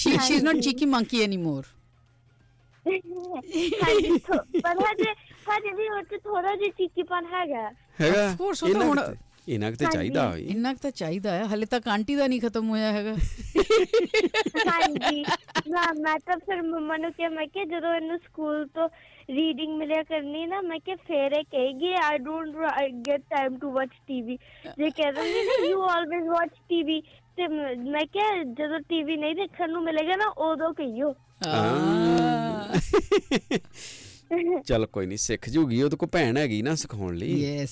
She 0.00 0.12
she's 0.26 0.44
not 0.48 0.60
cheeky 0.66 0.88
monkey 0.94 1.22
anymore. 1.28 1.64
ਹਾਂਜੀ 2.86 4.18
ਥੋ- 4.18 4.42
ਪਰ 4.64 4.80
ਹਜੇ 4.80 5.10
ਹਜੇ 5.50 5.72
ਵੀ 5.76 5.88
ਉਹ 5.88 6.02
ਚ 6.02 6.18
ਥੋੜਾ 6.24 6.54
ਜਿਹਾ 6.56 6.70
ਚੀਕੀਪਨ 6.78 7.26
ਹੈਗਾ। 7.34 7.68
ਹੈਗਾ? 8.00 8.24
Of 8.26 8.36
course, 8.42 8.62
ਉਹ 8.64 8.74
ਤਾਂ 8.74 8.86
ਹੁਣ- 8.86 9.00
ਤੇ- 9.00 9.16
ਇਹਨਾਂ 9.48 9.70
ਕੁ 9.70 9.76
ਤੇ। 9.76 9.86
ਚਾਹੀਦਾ 9.92 10.28
ਹੋਈ 10.30 10.42
ਇੰਨਾ 10.44 10.72
ਕੁ 10.72 10.78
ਤਾਂ 10.82 10.90
ਚਾਹੀਦਾ 10.90 11.32
ਹੈ 11.32 11.44
ਹਲੇ 11.46 11.66
ਤੱਕ 11.66 11.88
ਆਂਟੀ 11.88 12.14
ਦਾ 12.16 12.26
ਨਹੀਂ 12.26 12.40
ਖਤਮ 12.40 12.68
ਹੋਇਆ 12.70 12.92
ਹੈਗਾ। 12.92 13.14
ਹਾਂਜੀ। 14.68 15.24
ਨਾ 15.68 15.82
ਮੈਂ 16.00 16.18
ਤਾਂ 16.18 16.36
ਫਿਰ 16.36 16.62
ਮੰਮਾ 16.62 16.96
ਨੂੰ 16.96 17.12
ਕਿਹਾ 17.12 17.28
ਮੈਂ 17.28 17.46
ਕਿ 17.46 17.64
ਜਦੋਂ 17.64 17.94
ਇਹਨੂੰ 17.94 18.18
ਸਕੂਲ 18.18 18.66
ਤੋਂ 18.66 18.88
ਰੀਡਿੰਗ 19.30 19.76
ਮਿਲਿਆ 19.78 20.02
ਕਰਨੀ 20.02 20.46
ਨਾ 20.46 20.60
ਮੈਂ 20.60 20.78
ਕਿ 20.78 20.94
ਫੇਰ 20.94 21.32
ਇਹ 21.32 21.44
ਕਹੇਗੀ 21.44 21.92
I 22.04 22.18
don't 22.18 22.56
get 23.08 23.20
time 23.30 23.58
to 23.58 23.70
watch 23.70 23.88
TV 24.06 24.36
ਜੇ 24.78 24.90
ਕਹਿ 24.90 25.12
ਦਿੰਦੀ 25.12 25.44
ਨਾ 25.44 25.66
ਯੂ 25.70 25.82
ਆਲਵੇਜ਼ 25.82 26.28
ਵਾਚ 26.28 26.50
ਟੀਵੀ 26.68 27.00
ਤੇ 27.36 27.46
ਮ- 27.48 27.90
ਮੈਂ 27.90 28.06
ਕਿਹਾ 28.06 28.42
ਜਦੋਂ 28.42 28.80
ਟੀਵੀ 28.80 29.16
ਨਹੀਂ 29.16 29.34
ਦੇਖਣ 29.34 29.70
ਨੂੰ 29.70 29.82
ਮਿਲੇਗਾ 29.82 30.16
ਨਾ 30.16 30.26
ਉਦੋਂ 30.26 30.74
ਕਹੀਓ। 30.74 31.14
Ah. 31.46 32.68
ਚਲ 34.66 34.86
ਕੋਈ 34.86 35.06
ਨਹੀਂ 35.06 35.18
ਸਿੱਖ 35.18 35.48
ਜੂਗੀ 35.50 35.82
ਉਹਦੇ 35.82 35.96
ਕੋ 35.96 36.06
ਭੈਣ 36.06 36.36
ਹੈਗੀ 36.36 36.62
ਨਾ 36.62 36.74
ਸਿਖਾਉਣ 36.74 37.16
ਲਈ। 37.16 37.30
ਯੈਸ 37.40 37.70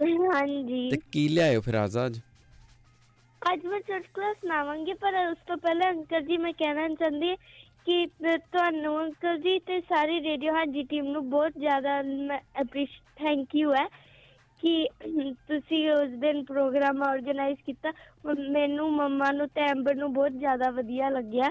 ਹਾਂਜੀ। 0.00 0.88
ਤੇ 0.90 0.96
ਕੀ 1.12 1.28
ਲਿਆਇਓ 1.28 1.60
ਫਿਰ 1.60 1.74
ਆਜ਼ਾਦ 1.76 2.16
ਅੱਜ? 3.42 3.64
ਮੈਂ 3.64 3.80
ਚਰਚ 3.80 4.06
ਕਲਾਸ 4.14 4.36
ਨਾਵਾਂਗੀ 4.44 4.94
ਪਰ 4.94 5.14
ਉਸ 5.20 5.36
ਤੋਂ 5.46 5.56
ਪਹਿਲਾਂ 5.56 5.90
ਅੰਕਲ 5.92 6.20
ਜੀ 6.22 6.36
ਮੈਂ 6.36 6.52
ਕਹਿਣਾ 6.52 6.88
ਚਾਹੁੰਦੀ 6.90 7.34
ਕਿ 7.86 8.06
ਤੁਹਾਨੂੰ 8.26 8.98
ਅੰਕਲ 9.00 9.38
ਜੀ 9.40 9.58
ਤੇ 9.66 9.80
ਸਾਰੀ 9.80 10.20
ਰੇਡੀਓ 10.20 10.54
ਹਾਂਜੀ 10.54 10.82
ਟੀਮ 10.82 11.04
ਨੂੰ 11.06 11.28
ਬਹੁਤ 11.30 11.52
ਜ਼ਿਆਦਾ 11.58 12.00
ਅਪਰੀਸ਼ 12.60 13.00
ਥੈਂਕ 13.16 13.54
ਯੂ 13.54 13.72
ਹੈ 13.74 13.86
ਕਿ 14.62 14.88
ਤੁਸੀਂ 15.48 15.90
ਉਸ 15.90 16.10
ਦਿਨ 16.20 16.42
ਪ੍ਰੋਗਰਾਮ 16.44 17.02
ਆਰਗੇਨਾਈਜ਼ 17.02 17.58
ਕੀਤਾ। 17.66 17.92
ਮੈਨੂੰ 18.50 18.90
ਮੰਮਾ 18.92 19.30
ਨੂੰ 19.32 19.48
ਤੇ 19.48 19.60
ਐਂਬਰ 19.62 19.94
ਨੂੰ 19.94 20.12
ਬਹੁਤ 20.12 20.32
ਜ਼ਿਆਦਾ 20.34 20.70
ਵਧੀਆ 20.70 21.08
ਲੱਗਿਆ 21.10 21.48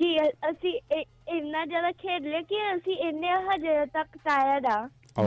ਕਿ 0.00 0.16
ਅਸੀਂ 0.50 0.72
ਇੰਨਾ 1.30 1.64
ਜ਼ਿਆਦਾ 1.64 1.90
ਖੇਡ 1.92 2.22
ਲਿਆ 2.22 2.40
ਕਿ 2.42 2.60
ਅਸੀਂ 2.74 2.96
ਇੰਨੇ 2.98 3.32
ਹਜੇ 3.48 3.84
ਤੱਕ 3.94 4.16
ਟਾਇਰਡ 4.24 4.66
ਆ 4.66 4.78
ਓ 5.18 5.24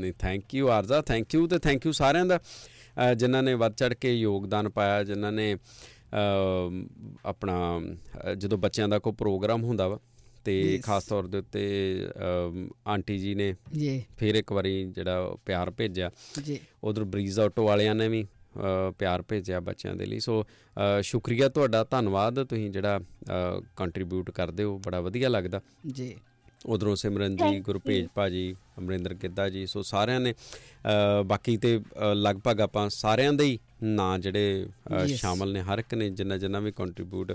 ਨਹੀਂ 0.00 0.12
thank 0.18 0.54
you 0.54 0.68
Arza 0.68 1.00
thank 1.02 1.34
you 1.34 1.46
ਤੇ 1.46 1.58
ਥੈਂਕ 1.58 1.86
ਯੂ 1.86 1.92
ਸਾਰਿਆਂ 1.92 2.26
ਦਾ 2.26 2.40
ਜਿਨ੍ਹਾਂ 3.16 3.42
ਨੇ 3.42 3.54
ਵੱਧ 3.54 3.74
ਚੜ 3.74 3.92
ਕੇ 3.94 4.14
ਯੋਗਦਾਨ 4.14 4.68
ਪਾਇਆ 4.68 5.02
ਜਿਨ੍ਹਾਂ 5.04 5.32
ਨੇ 5.32 5.56
ਆਪਣਾ 7.24 7.80
ਜਦੋਂ 8.38 8.58
ਬੱਚਿਆਂ 8.58 8.88
ਦਾ 8.88 8.98
ਕੋਈ 8.98 9.12
ਪ੍ਰੋਗਰਾਮ 9.12 9.64
ਹੁੰਦਾ 9.64 9.88
ਵਾ 9.88 9.98
ਤੇ. 10.44 10.80
ਖਾਸ 10.84 11.04
ਤੌਰ 11.04 11.26
ਦੇ 11.26 11.38
ਉੱਤੇ 11.38 11.62
ਆਂਟੀ 12.88 13.18
ਜੀ 13.18 13.34
ਨੇ 13.34 13.54
ਜੀ। 13.78 14.02
ਫਿਰ 14.18 14.34
ਇੱਕ 14.34 14.52
ਵਾਰੀ 14.52 14.84
ਜਿਹੜਾ 14.84 15.36
ਪਿਆਰ 15.46 15.70
ਭੇਜਿਆ। 15.70 16.10
ਜੀ। 16.44 16.58
ਉਧਰ 16.84 17.04
ਬਰੀਜ਼ 17.04 17.40
ਆਟੋ 17.40 17.64
ਵਾਲਿਆਂ 17.66 17.94
ਨੇ 17.94 18.08
ਵੀ 18.08 18.26
ਪਿਆਰ 18.98 19.22
ਭੇਜਿਆ 19.22 19.60
ਬੱਚਿਆਂ 19.60 19.94
ਦੇ 19.96 20.06
ਲਈ। 20.06 20.20
ਸੋ 20.20 20.44
ਸ਼ੁਕਰੀਆ 21.02 21.48
ਤੁਹਾਡਾ 21.48 21.84
ਧੰਨਵਾਦ। 21.84 22.42
ਤੁਸੀਂ 22.44 22.70
ਜਿਹੜਾ 22.70 23.00
ਕੰਟਰੀਬਿਊਟ 23.76 24.30
ਕਰਦੇ 24.30 24.64
ਹੋ 24.64 24.78
ਬੜਾ 24.78 25.00
ਵਧੀਆ 25.00 25.28
ਲੱਗਦਾ। 25.28 25.60
ਜੀ। 25.86 26.16
ਉਧਰੋਂ 26.66 26.96
ਸਿਮਰਨ 26.96 27.36
ਜੀ. 27.36 27.60
ਗੁਰਪੇਜ 27.60 28.06
ਭਾਜੀ 28.14 28.54
ਅਮਰਿੰਦਰ 28.78 29.14
ਗਿੱਧਾ 29.14 29.48
ਜੀ 29.48 29.66
ਸੋ 29.66 29.82
ਸਾਰਿਆਂ 29.82 30.20
ਨੇ 30.20 30.34
ਬਾਕੀ 31.26 31.56
ਤੇ 31.56 31.80
ਲਗਭਗ 32.14 32.60
ਆਪਾਂ 32.60 32.88
ਸਾਰਿਆਂ 32.90 33.32
ਦੇ 33.32 33.44
ਹੀ 33.44 33.58
ਨਾਂ 33.82 34.18
ਜਿਹੜੇ. 34.18 34.66
ਸ਼ਾਮਲ 35.06 35.52
ਨੇ 35.52 35.60
ਹਰ 35.62 35.78
ਇੱਕ 35.78 35.94
ਨੇ 35.94 36.10
ਜਿੰਨਾ 36.10 36.36
ਜਿੰਨਾ 36.38 36.60
ਵੀ 36.60 36.72
ਕੰਟਰੀਬਿਊਟ 36.72 37.32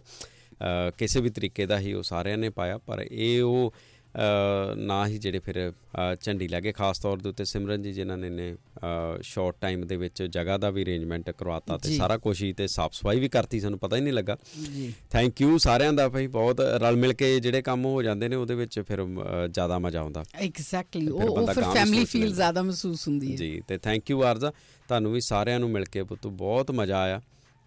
ਕਿਸੇ 0.97 1.21
ਵੀ 1.21 1.29
ਤਰੀਕੇ 1.29 1.65
ਦਾ 1.65 1.79
ਹੀ 1.79 1.93
ਉਹ 1.93 2.03
ਸਾਰਿਆਂ 2.03 2.37
ਨੇ 2.37 2.49
ਪਾਇਆ 2.49 2.77
ਪਰ 2.77 3.05
ਇਹ 3.11 3.41
ਉਹ 3.43 3.73
ਨਾ 4.77 5.05
ਹੀ 5.07 5.17
ਜਿਹੜੇ 5.17 5.39
ਫਿਰ 5.39 5.71
ਝੰਡੀ 6.21 6.47
ਲੈ 6.47 6.59
ਕੇ 6.61 6.71
ਖਾਸ 6.71 6.99
ਤੌਰ 6.99 7.17
ਦੇ 7.17 7.29
ਉੱਤੇ 7.29 7.45
ਸਿਮਰਨ 7.45 7.81
ਜੀ 7.81 7.91
ਜਿਨ੍ਹਾਂ 7.93 8.17
ਨੇ 8.17 8.29
ਨੇ 8.29 8.55
ਸ਼ਾਰਟ 9.21 9.55
ਟਾਈਮ 9.61 9.85
ਦੇ 9.87 9.95
ਵਿੱਚ 9.95 10.23
ਜਗ੍ਹਾ 10.23 10.57
ਦਾ 10.57 10.69
ਵੀ 10.69 10.83
ਅਰੇਂਜਮੈਂਟ 10.83 11.29
ਕਰਵਾਤਾ 11.29 11.77
ਤੇ। 11.77 11.95
ਸਾਰਾ 11.97 12.17
ਕੁਝ 12.17 12.41
ਹੀ 12.43 12.51
ਤੇ 12.53 12.67
ਸਾਫ਼ 12.67 12.93
ਸਫ਼ਾਈ 12.93 13.19
ਵੀ 13.19 13.29
ਕਰਤੀ 13.29 13.59
ਸਾਨੂੰ 13.59 13.79
ਪਤਾ 13.79 13.95
ਹੀ 13.95 14.01
ਨਹੀਂ 14.01 14.13
ਲੱਗਾ। 14.13 14.37
ਜੀ। 14.75 14.93
ਥੈਂਕ 15.11 15.41
ਯੂ 15.41 15.57
ਸਾਰਿਆਂ 15.57 15.93
ਦਾ 15.93 16.07
ਭਾਈ 16.09 16.27
ਬਹੁਤ 16.27 16.61
ਰਲ 16.77 16.95
ਮਿਲ 16.95 17.13
ਕੇ 17.13 17.39
ਜਿਹੜੇ 17.39 17.61
ਕੰਮ 17.61 17.85
ਹੋ 17.85 18.01
ਜਾਂਦੇ 18.03 18.27
ਨੇ 18.27 18.35
ਉਹਦੇ 18.35 18.55
ਵਿੱਚ 18.55 18.79
ਫਿਰ 18.79 19.05
ਜ਼ਿਆਦਾ 19.47 19.79
ਮਜ਼ਾ 19.79 19.99
ਆਉਂਦਾ। 19.99 20.23
ਐਗਜ਼ੈਕਟਲੀ 20.35 21.07
ਉਹ 21.07 21.47
ਫਿਰ 21.47 21.63
ਫੈਮਿਲੀ 21.63 22.05
ਫੀਲ। 22.05 22.33
ਜ਼ਿਆਦਾ 22.33 22.61
ਮਹਿਸੂਸ 22.61 23.07
ਹੁੰਦੀ 23.07 23.31
ਹੈ। 23.31 23.35
ਜੀ 23.35 23.61
ਤੇ 23.67 23.77
ਥੈਂਕ 23.77 24.09
ਯੂ 24.09 24.23
ਆਰਜ਼ਾ। 24.23 24.51
ਤੁਹਾਨੂੰ 24.89 25.13
ਵੀ 25.13 25.21
ਸਾਰਿਆਂ 25.21 25.59
ਨੂੰ 25.59 25.69
ਮਿਲ 25.69 25.85
ਕੇ 25.85 26.03
ਪੁੱਤ 26.03 26.27
ਬਹੁਤ 26.27 26.71
ਮਜ਼ਾ 26.71 26.99
ਆਇਆ। 26.99 27.21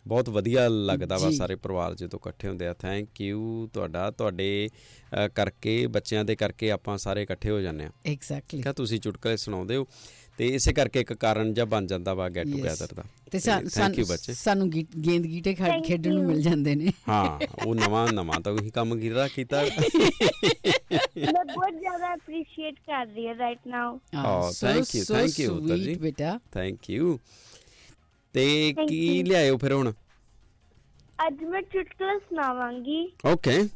ਬਹੁਤ 0.09 0.29
ਵਧੀਆ 0.29 0.69
ਲੱਗਦਾ 0.69 1.17
ਵਾ 1.19 1.31
ਜੀ। 1.31 1.37
ਸਾਰੇ 1.37 1.55
ਪਰਿਵਾਰ 1.57 1.95
ਜਦੋਂ 1.95 2.19
ਇਕੱਠੇ 2.19 2.49
ਹੁੰਦੇ 2.49 2.67
ਆ। 2.67 2.75
ਥੈਂਕ 2.75 3.21
ਯੂ 3.21 3.69
ਤੁਹਾਡਾ 3.75 4.11
ਤੁਹਾਡੇ 4.11 4.69
ਕਰਕੇ 5.35 5.87
ਬੱਚਿਆਂ 5.87 6.25
ਦੇ 6.25 6.37
ਕਰਕੇ 6.37 6.71
ਆਪਾਂ 6.71 6.99
ਸਾਰੇ 6.99 7.23
ਇਕੱਠੇ 7.23 7.51
ਹੋ 7.51 7.61
ਜਾਂਦੇ 7.61 7.85
ਆ। 7.85 7.91
ਐਗਜ਼ੈਕਟਲੀ 8.07 8.63
ਕਿਹਾ 8.63 8.73
ਤੁਸੀਂ 8.73 9.01
ਚੁਟਕਲੇ 9.01 9.37
ਸੁਣਾਉਂਦੇ 9.37 9.77
ਹੋ? 9.77 9.87
ਤੇ 10.39 10.47
ਇਸੇ 10.47 10.73
ਕਰਕੇ 10.73 11.01
ਇੱਕ 11.01 11.13
ਕਾਰਨ 11.13 11.55
ਜਿਹਾ 11.55 11.67
ਬਣ 11.67 11.87
ਜਾਂਦਾ 11.87 12.15
ਵਾ 12.15 12.29
ਗੈਟ. 12.29 12.47
ਟੂਗੇਦਰ 12.47 12.95
ਦਾ। 12.95 13.05
ਤੇ 13.31 13.39
ਥੈਂਕ 13.39 13.69
ਸਾਨੂੰ 13.69 13.99
ਯੂ 13.99 14.07
ਬੱਚੇ। 14.07 14.33
ਸਾਨੂੰ 14.33 14.71
ਗੇਂਦ 14.71 15.25
ਗੀਟੇ 15.25 15.55
ਖੇਡਣ 15.55 16.15
ਨੂੰ. 16.15 16.25
ਮਿਲ 16.25 16.41
ਜਾਂਦੇ 16.43 16.75
ਨੇ। 16.75 16.93
ਹਾਂ 17.09 17.39
ਉਹ 17.65 17.75
ਨਵਾਂ 17.75 18.07
ਨਵਾਂ 18.13 18.41
ਤਾਂ 18.41 18.53
ਉਹੀ 18.53 18.71
ਕੰਮ 18.71 18.99
ਕੀਤਾ 18.99 19.27
ਕੀਤਾ। 19.29 19.63
ਮੈਂ 19.63 21.45
ਬਹੁਤ 21.45 21.79
ਜ਼ਿਆਦਾ 21.81 22.15
ਅਪਰੀਸ਼ੀਏਟ 22.15 22.75
ਕਰ 22.75 23.07
ਰਹੀ 23.07 23.27
ਹਾਂ 23.27 23.35
right 23.35 23.59
now 23.67 23.99
you, 24.97 25.05
thank 25.09 25.45
you, 25.45 25.53
ਉੱਤਰ 25.53 25.77
ਜੀ। 25.79 25.95
ਬੇਟਾ। 25.95 26.39
ਥੈਂਕ 26.53 26.91
ਯੂ 26.91 27.19
ਤੇ 28.33 28.75
ਕੀ. 28.89 29.23
ਲਿਆਇਓ 29.23 29.59
ਫਿਰ 29.59 29.73
ਹੁਣ? 29.73 29.93
ਅੱਜ 31.27 31.45
ਮੈਂ 31.45 31.63
ਚੁਟਕਲਾ 31.63 32.19
ਸੁਣਾਵਾਂਗੀ। 32.19 33.13
ਓਕੇ 33.33 33.69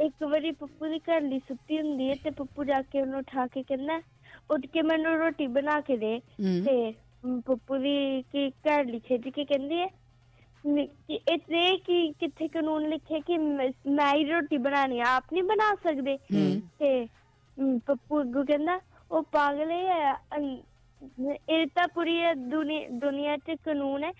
ਇੱਕ 0.00 0.22
ਵਾਰੀ 0.22 0.50
ਪੱਪੂ 0.52 0.86
ਦੀ 0.86 0.98
ਘਰ 0.98 1.20
ਲਈ 1.20 1.38
ਸੁੱਤੀ 1.38 1.78
ਹੁੰਦੀ 1.78 2.10
ਹੈ 2.10 2.14
ਤੇ 2.14 2.30
ਪੱਪੂ 2.30 2.64
ਜਾ 2.64 2.82
ਕੇ 2.82 3.00
ਉਹਨੂੰ 3.00 3.18
ਉਠਾ 3.18 3.46
ਕੇ 3.46 3.62
ਕਹਿੰਦਾ 3.62 4.02
ਉੱਠ 4.50 4.66
ਕੇ 4.66 4.82
ਮੈਨੂੰ 4.82 5.18
ਰੋਟੀ 5.18 5.46
ਬਣਾ 5.46 5.80
ਕੇ 5.80 5.96
ਦੇ। 5.96 6.18
ਹਮ। 6.18 6.64
ਤੇ 6.64 6.94
ਮ, 7.26 7.40
ਪੱਪੂ 7.40 7.78
ਦੀ 7.78 8.22
ਕੀ 8.22 8.50
ਘਰ 8.50 8.84
ਲਈ 8.84 9.00
ਖਿੱਚ 9.00 9.28
ਕੇ 9.28 9.44
ਕਹਿੰਦੀ 9.44 9.80
ਹੈ 9.80 9.88
ਨੀ- 10.66 10.86
ਕਿ 10.86 11.14
ਇਤਨੇ 11.14 11.76
ਕਿ 11.76 12.12
ਕਿੱਥੇ 12.12 12.48
ਕਾਨੂੰਨ 12.48 12.88
ਲਿਖੇ 12.88 13.20
ਕਿ 13.20 13.38
ਮੈਂ 13.38 13.70
ਮੈਂ 13.86 14.14
ਹੀ 14.14 14.24
ਰੋਟੀ 14.24 14.56
ਬਣਾਣੀ 14.56 15.00
ਆ, 15.00 15.04
ਆਪ 15.04 15.24
ਨਹੀਂ 15.32 15.42
ਬਣਾ 15.42 15.74
ਸਕਦੇ। 15.74 16.18
ਤੇ 16.78 17.06
ਮ, 17.58 17.78
ਪੱਪੂ 17.78 18.20
ਅੱਗੋਂ 18.20 18.44
ਕਹਿੰਦਾ 18.44 18.80
ਉਹ 19.10 19.22
ਪਾਗਲ 19.22 19.70
ਹੈ 19.70 20.14
ਅੰ- 20.14 21.34
ਇਹ 21.48 21.66
ਤਾਂ 21.66 21.88
ਪੂਰੀ 21.88 22.20
ਦੁਨੀਆ 22.34 22.88
ਦੁਨੀਆ 22.88 23.36
'ਚ 23.36 23.50
ਕਾਨੂੰਨ 23.64 24.04
ਹੈ 24.04 24.12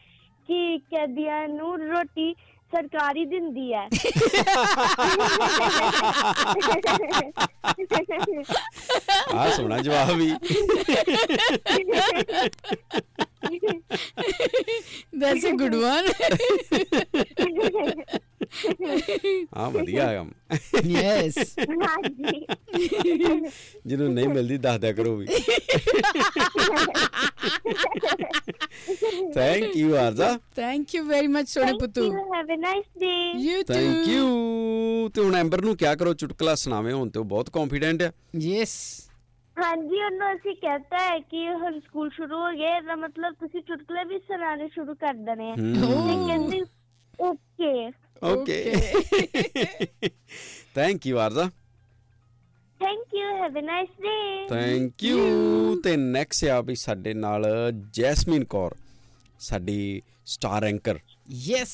ਕਿ 0.47 0.79
ਕੈਦੀਆਂ 0.79 1.49
ਨੂੰ 1.49 1.79
ਰੋਟੀ 1.79 2.35
ਸਰਕਾਰ 2.73 3.15
ਦਿੰਦੀ 3.15 3.73
ਹੈ 3.75 3.89
ਆ 9.35 9.51
ਸੋਹਣਾ 9.51 9.79
ਜਵਾਬ 9.79 10.11
ਵੀ। 10.11 10.33
That's 15.19 15.47
a 15.47 15.51
good 15.51 15.75
one. 15.75 16.09
ਹਾਂ 19.57 19.71
ਵਧੀਆ 19.71 20.07
ਕੰਮ 20.15 20.31
ਯੈਸ 20.91 21.39
ਹਾਂਜੀ। 21.61 22.45
ਜਿਹਨੂੰ 23.87 24.13
ਨਹੀਂ 24.15 24.29
ਮਿਲਦੀ 24.29 24.57
ਦੱਸ 24.59 24.79
ਦਿਆ 24.81 24.93
ਕਰੋ 24.93 25.17
ਵੀ। 25.17 25.27
Thank 29.35 29.77
you 29.77 29.95
Arza. 29.97 30.39
Thank 30.57 30.95
you 30.95 31.05
very 31.05 31.27
much 31.27 31.59
Thank 31.59 31.79
ਪੁੱਤੂ. 31.81 32.07
Have 32.33 32.51
a 32.55 32.59
nice 32.65 32.89
day. 33.05 33.21
You 33.43 33.63
too 33.63 33.73
thank 33.73 34.09
you 34.09 35.09
ਤੇ 35.15 35.23
ਹੁਣ 35.23 35.35
ਐਂਬਰ 35.37 35.63
ਨੂੰ 35.65 35.77
ਕਿਆ 35.77 35.95
ਕਰੋ 35.95 36.15
ਚੁਟਕਲਾ 36.15 36.55
ਸੁਣਾਵੇ 36.65 36.93
ਹੁਣ 36.93 37.11
ਤੇ 37.11 37.19
ਉਹ 37.21 37.25
ਬਹੁਤ 37.25 37.51
ਕੌਨਫੀਡੈਂਟ 37.51 38.03
ਆ। 38.03 38.11
ਯੈਸ 38.41 38.75
ਹਾਂਜੀ 39.57 40.03
ਉਹਨੂੰ 40.05 40.33
ਅਸੀਂ 40.35 40.55
ਕਹਤਾ 40.57 40.99
ਹੈ 40.99 41.19
ਕਿ 41.31 41.49
ਹੁਣ 41.55 41.79
ਸਕੂਲ 41.81 42.11
ਸ਼ੁਰੂ 42.11 42.37
ਹੋ 42.37 42.51
ਗਿਆ 42.59 42.77
ਇਹਦਾ 42.77 42.95
ਮਤਲਬ 42.97 43.35
ਤੁਸੀਂ 43.41 43.61
ਚੁਟਕਲੇ 43.63 44.05
ਵੀ 44.05 44.19
ਸੁਣਾਉਣੇ 44.19 44.69
ਸ਼ੁਰੂ 44.69 44.95
ਕਰ 44.95 45.15
ਦੇਣੇ 45.27 45.51
ਆ। 45.51 45.55
ਤੇ 45.57 46.15
ਕਹਿੰਦੀ 46.27 46.63
okay 47.21 47.91
okay 48.23 48.75
thank 50.75 51.07
you 51.07 51.19
Arza 51.19 51.49
thank 52.81 53.15
you 53.15 53.37
have 53.37 53.59
a 53.59 53.63
nice 53.63 53.89
day 54.03 54.47
thank 54.49 55.05
you 55.05 55.81
ਤੇ 55.85 55.97
ਨੈਕਸਟ 55.97 56.45
ਆ 56.45 56.61
ਵੀ 56.61 56.75
ਸਾਡੇ 56.75 57.15
ਨਾਲ 57.15 57.47
ਜੈਸਮੀਨ 57.93 58.45
ਕੌਰ 58.45 58.75
ਸਾਡੀ 59.41 60.03
ਸਟਾਰ 60.27 60.65
ਐਂਕਰ 60.65 60.99
ਯੈਸ 61.31 61.69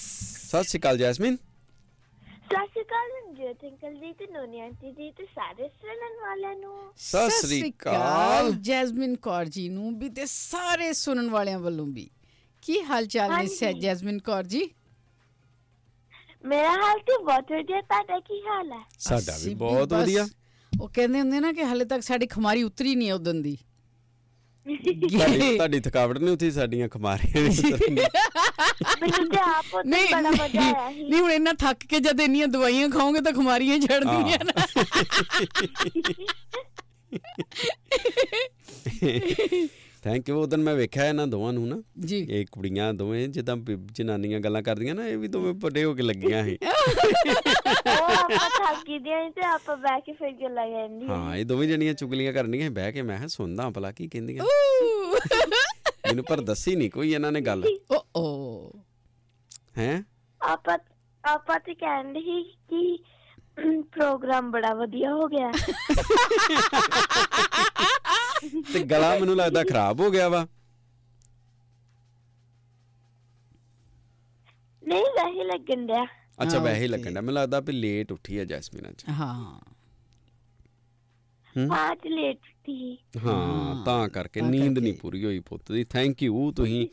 ਸਤਿ 0.49 0.64
ਸ਼੍ਰੀ 0.64 0.78
ਅਕਾਲ 0.78 0.99
ਜੈਸਮੀਨ 0.99 1.37
ਸਤਿ 1.37 2.67
ਸ਼੍ਰੀ 2.67 2.83
ਅਕਾਲ 2.83 3.11
ਰਣਜੀਤ 3.11 3.64
ਅੰਕਲ 3.64 3.95
ਜੀ 3.95 4.12
ਤੇ 4.12 4.26
ਨੋਨੀ 4.33 4.61
ਆਂਟੀ 4.61 4.90
ਜੀ 4.90 5.11
ਤੇ 5.11 5.25
ਸਾਰੇ 5.25 5.69
ਸੁਣਨ 5.69 6.14
ਵਾਲਿਆਂ 6.21 6.55
ਨੂੰ। 6.55 6.93
ਸਤਿ 6.97 7.31
ਸ਼੍ਰੀ 7.31 7.71
ਅਕਾਲ 7.71 8.52
ਜੈਸਮਿਨ 8.52 9.17
ਕੌਰ 9.17 9.45
ਜੀ 9.45 9.69
ਨੂੰ 9.69 9.99
ਵੀ 9.99 10.09
ਤੇ 10.09 10.23
ਸਾਰੇ 10.26 10.93
ਸੁਣਨ 10.93 11.31
ਵਾਲਿਆਂ 11.31 11.59
ਵੱਲੋਂ 11.59 11.87
ਵੀ। 11.87 12.11
ਕੀ 12.62 12.83
ਹਾਲ 12.83 13.07
ਚਾਲ 13.07 13.31
ਨੇ। 13.31 13.73
ਜੈਸਮਿਨ 13.73 14.19
ਕੌਰ 14.19 14.43
ਜੀ? 14.43 14.71
ਮੇਰਾ 16.45 16.71
ਹਾਲ 16.71 16.99
ਤੇ 16.99 17.25
ਬਹੁਤ 17.25 17.52
ਵਧੀਆ 17.52 17.80
ਤੁਹਾਡਾ 17.80 18.21
ਕੀ 18.21 18.47
ਹਾਲ 18.47 18.73
ਹੈ? 18.73 18.78
ਸਾਡਾ 18.99 19.38
ਵੀ 19.45 19.54
ਬਹੁਤ 19.54 19.92
ਵਧੀਆ। 19.92 20.28
ਉਹ 20.80 20.88
ਕਹਿੰਦੇ 20.88 21.21
ਹੁੰਦੇ 21.21 21.40
ਨਾ 21.40 21.52
ਕਿ 21.52 21.64
ਹਲੇ 21.64 21.85
ਤੱਕ 21.85 22.02
ਸਾਡੀ 22.02 22.26
ਖਮਾਰੀ 22.26 22.62
ਉਤਰੀ 22.62 22.95
ਨਹੀਂ 22.95 23.12
ਉਦੋਂ 23.12 23.35
ਦੀ। 23.35 23.59
ਤੁਹਾਡੀ 24.68 25.57
ਤੁਹਾਡੀ 25.57 25.80
ਥਕਾਵਟ 25.80 26.18
ਨਹੀਂ 26.18 26.30
ਉੱਥੀ 26.30 26.50
ਸਾਡੀਆਂ 26.50 26.88
ਖਮਾਰੀਆਂ। 26.88 27.42
ਮੈਨੂੰ 27.42 29.30
ਤੇ 29.30 29.38
ਆਪ 29.38 29.75
ਉਹ 29.75 29.85
ਨਹੀਂ 29.85 30.07
ਬੜਾ 30.12 30.30
ਮਜ਼ਾ 30.30 30.62
ਆਇਆ 30.62 30.92
ਸੀ। 30.92 31.09
ਨਹੀਂ 31.09 31.21
ਹੁਣ 31.21 31.33
ਇੰਨਾ 31.33 31.52
ਥੱਕ 31.52 31.78
ਕੇ 31.78 32.00
ਜਦ 32.00 32.21
ਇੰਨੀਆਂ 32.21 32.49
ਦਵਾਈਆਂ 32.49 32.88
ਖਾਓਗੇ 32.88 33.21
ਤਾਂ 33.21 33.33
ਖਮਾਰੀਆਂ 33.33 33.78
ਛੱਡਦੀਆਂ 33.78 34.38
ਨਾ। 34.45 34.66
ਥੈਂਕ 40.02 40.28
ਯੂ 40.28 40.43
ਉਦੋਂ 40.43 40.59
ਮੈਂ 40.59 40.75
ਵੇਖਿਆ 40.75 41.09
ਇਹਨਾਂ 41.09 41.26
ਦੋਵਾਂ 41.26 41.52
ਨੂੰ 41.52 41.69
ਨਾ 41.69 41.83
ਜੀ। 41.99 42.26
ਇਹ 42.31 42.47
ਕੁੜੀਆਂ 42.52 42.95
ਦੋਵੇਂ 42.95 43.28
ਜਿੱਦਾਂ 43.28 43.57
ਜਨਾਨੀਆਂ 43.93 44.40
ਗੱਲਾਂ 44.40 44.62
ਕਰਦੀਆਂ 44.62 44.95
ਨਾ 44.95 45.09
ਇਹ 45.09 45.19
ਵੀ 45.19 45.28
ਦੋਵੇਂ 45.28 45.55
ਵੱਡੇ 45.55 45.85
ਹੋ 45.85 45.95
ਕੇ 45.95 46.02
ਲੱਗੀਆਂ 46.02 46.45
ਸੀ। 46.45 46.59
ਆਪਾਂ 46.64 48.50
ਥੱਕੀ 48.50 48.99
ਦੀਆਂ 48.99 49.31
ਤੇ 49.31 49.45
ਆਪਾਂ 49.45 49.76
ਬਹਿ 49.76 50.00
ਕੇ 50.00 50.12
ਫਿਰ 50.12 50.33
ਗੱਲਾਂ 50.33 50.67
ਕਰਨੀ 50.67 51.09
ਹਾਂ 51.09 51.37
ਇਹ 51.37 51.45
ਦੋਵੇਂ 51.45 51.69
ਜਣੀਆਂ 51.69 51.95
ਚੁਗਲੀਆਂ 51.95 52.33
ਕਰਨੀਆਂ 52.33 52.71
ਬਹਿ 52.71 52.93
ਕੇ 52.93 53.02
ਮੈਂ 53.02 53.28
ਸੁਣਦਾ 53.28 53.71
ਭਲਾ 53.71 53.93
ਕੀ 53.93 54.09
ਕਹਿੰਦੀਆਂ। 54.09 54.45
ਓ 54.45 54.49
ਮੈਨੂੰ 56.07 56.25
ਪਰ 56.25 56.40
ਦੱਸੀ 56.40 56.76
ਨਹੀਂ 56.76 56.90
ਕੋਈ 56.90 57.12
ਇਹਨਾਂ 57.12 57.33
ਨੇ 57.33 57.40
ਗੱਲ। 57.40 57.64
ਓ 58.17 58.73
ਹੈ? 59.78 60.05
ਆਪਾਂ 60.40 60.78
ਆਪਾਂ 61.25 61.61
ਤੇ 61.61 61.75
ਕਹਿੰਦੇ 61.75 62.21
ਸੀ 62.21 62.43
ਕਿ 62.71 62.99
ਪ੍ਰੋਗਰਾਮ 63.93 64.50
ਬੜਾ 64.50 64.75
ਵਧੀਆ 64.75 65.14
ਹੋ 65.14 65.28
ਗਿਆ। 65.28 65.52
ਤੇ 68.73 68.83
ਗਲਾ 68.83 69.18
ਮੈਨੂੰ 69.18 69.37
ਲੱਗਦਾ 69.37 69.64
ਖਰਾਬ 69.64 70.00
ਹੋ 70.00 70.11
ਗਿਆ 70.11 70.28
ਵਾ। 70.28 70.47
ਨਹੀਂ 74.88 75.02
ਵੈਸੇ 75.02 75.45
ਲੱਗਣ 75.45 75.87
ਡਿਆ। 75.87 76.04
ਅੱਛਾ 76.42 76.59
ਵੈਸੇ 76.59 76.80
ਹੀ. 76.83 76.87
ਲੱਗਣ 76.88 77.12
ਦਾ 77.12 77.21
ਮੈਨੂੰ 77.21 77.35
ਲੱਗਦਾ 77.35 77.61
ਵੀ 77.61 77.73
ਲੇਟ 77.73 78.12
ਉੱਠੀ 78.12 78.38
ਹੈ 78.38 78.45
ਜੈਸਮੀਨ 78.45 78.88
ਅੱਜ। 78.88 79.04
ਹਾਂ। 79.09 79.61
ਹਾਂ। 81.71 81.97
ਤੇ 81.97 82.09
ਲੇਟ 82.09 82.38
ਸੀ। 82.66 82.99
ਹਾਂ 83.25 83.85
ਤਾਂ 83.85 84.09
ਕਰਕੇ 84.09 84.40
ਨੀਂਦ 84.40 84.78
ਨਹੀਂ। 84.78 84.95
ਪੂਰੀ 84.95 85.25
ਹੋਈ 85.25 85.38
ਪੁੱਤ 85.38 85.73
ਦੀ। 85.73 85.85
ਥੈਂਕ 85.85 86.23
ਯੂ 86.23 86.52
ਤੁਸੀਂ 86.52 86.87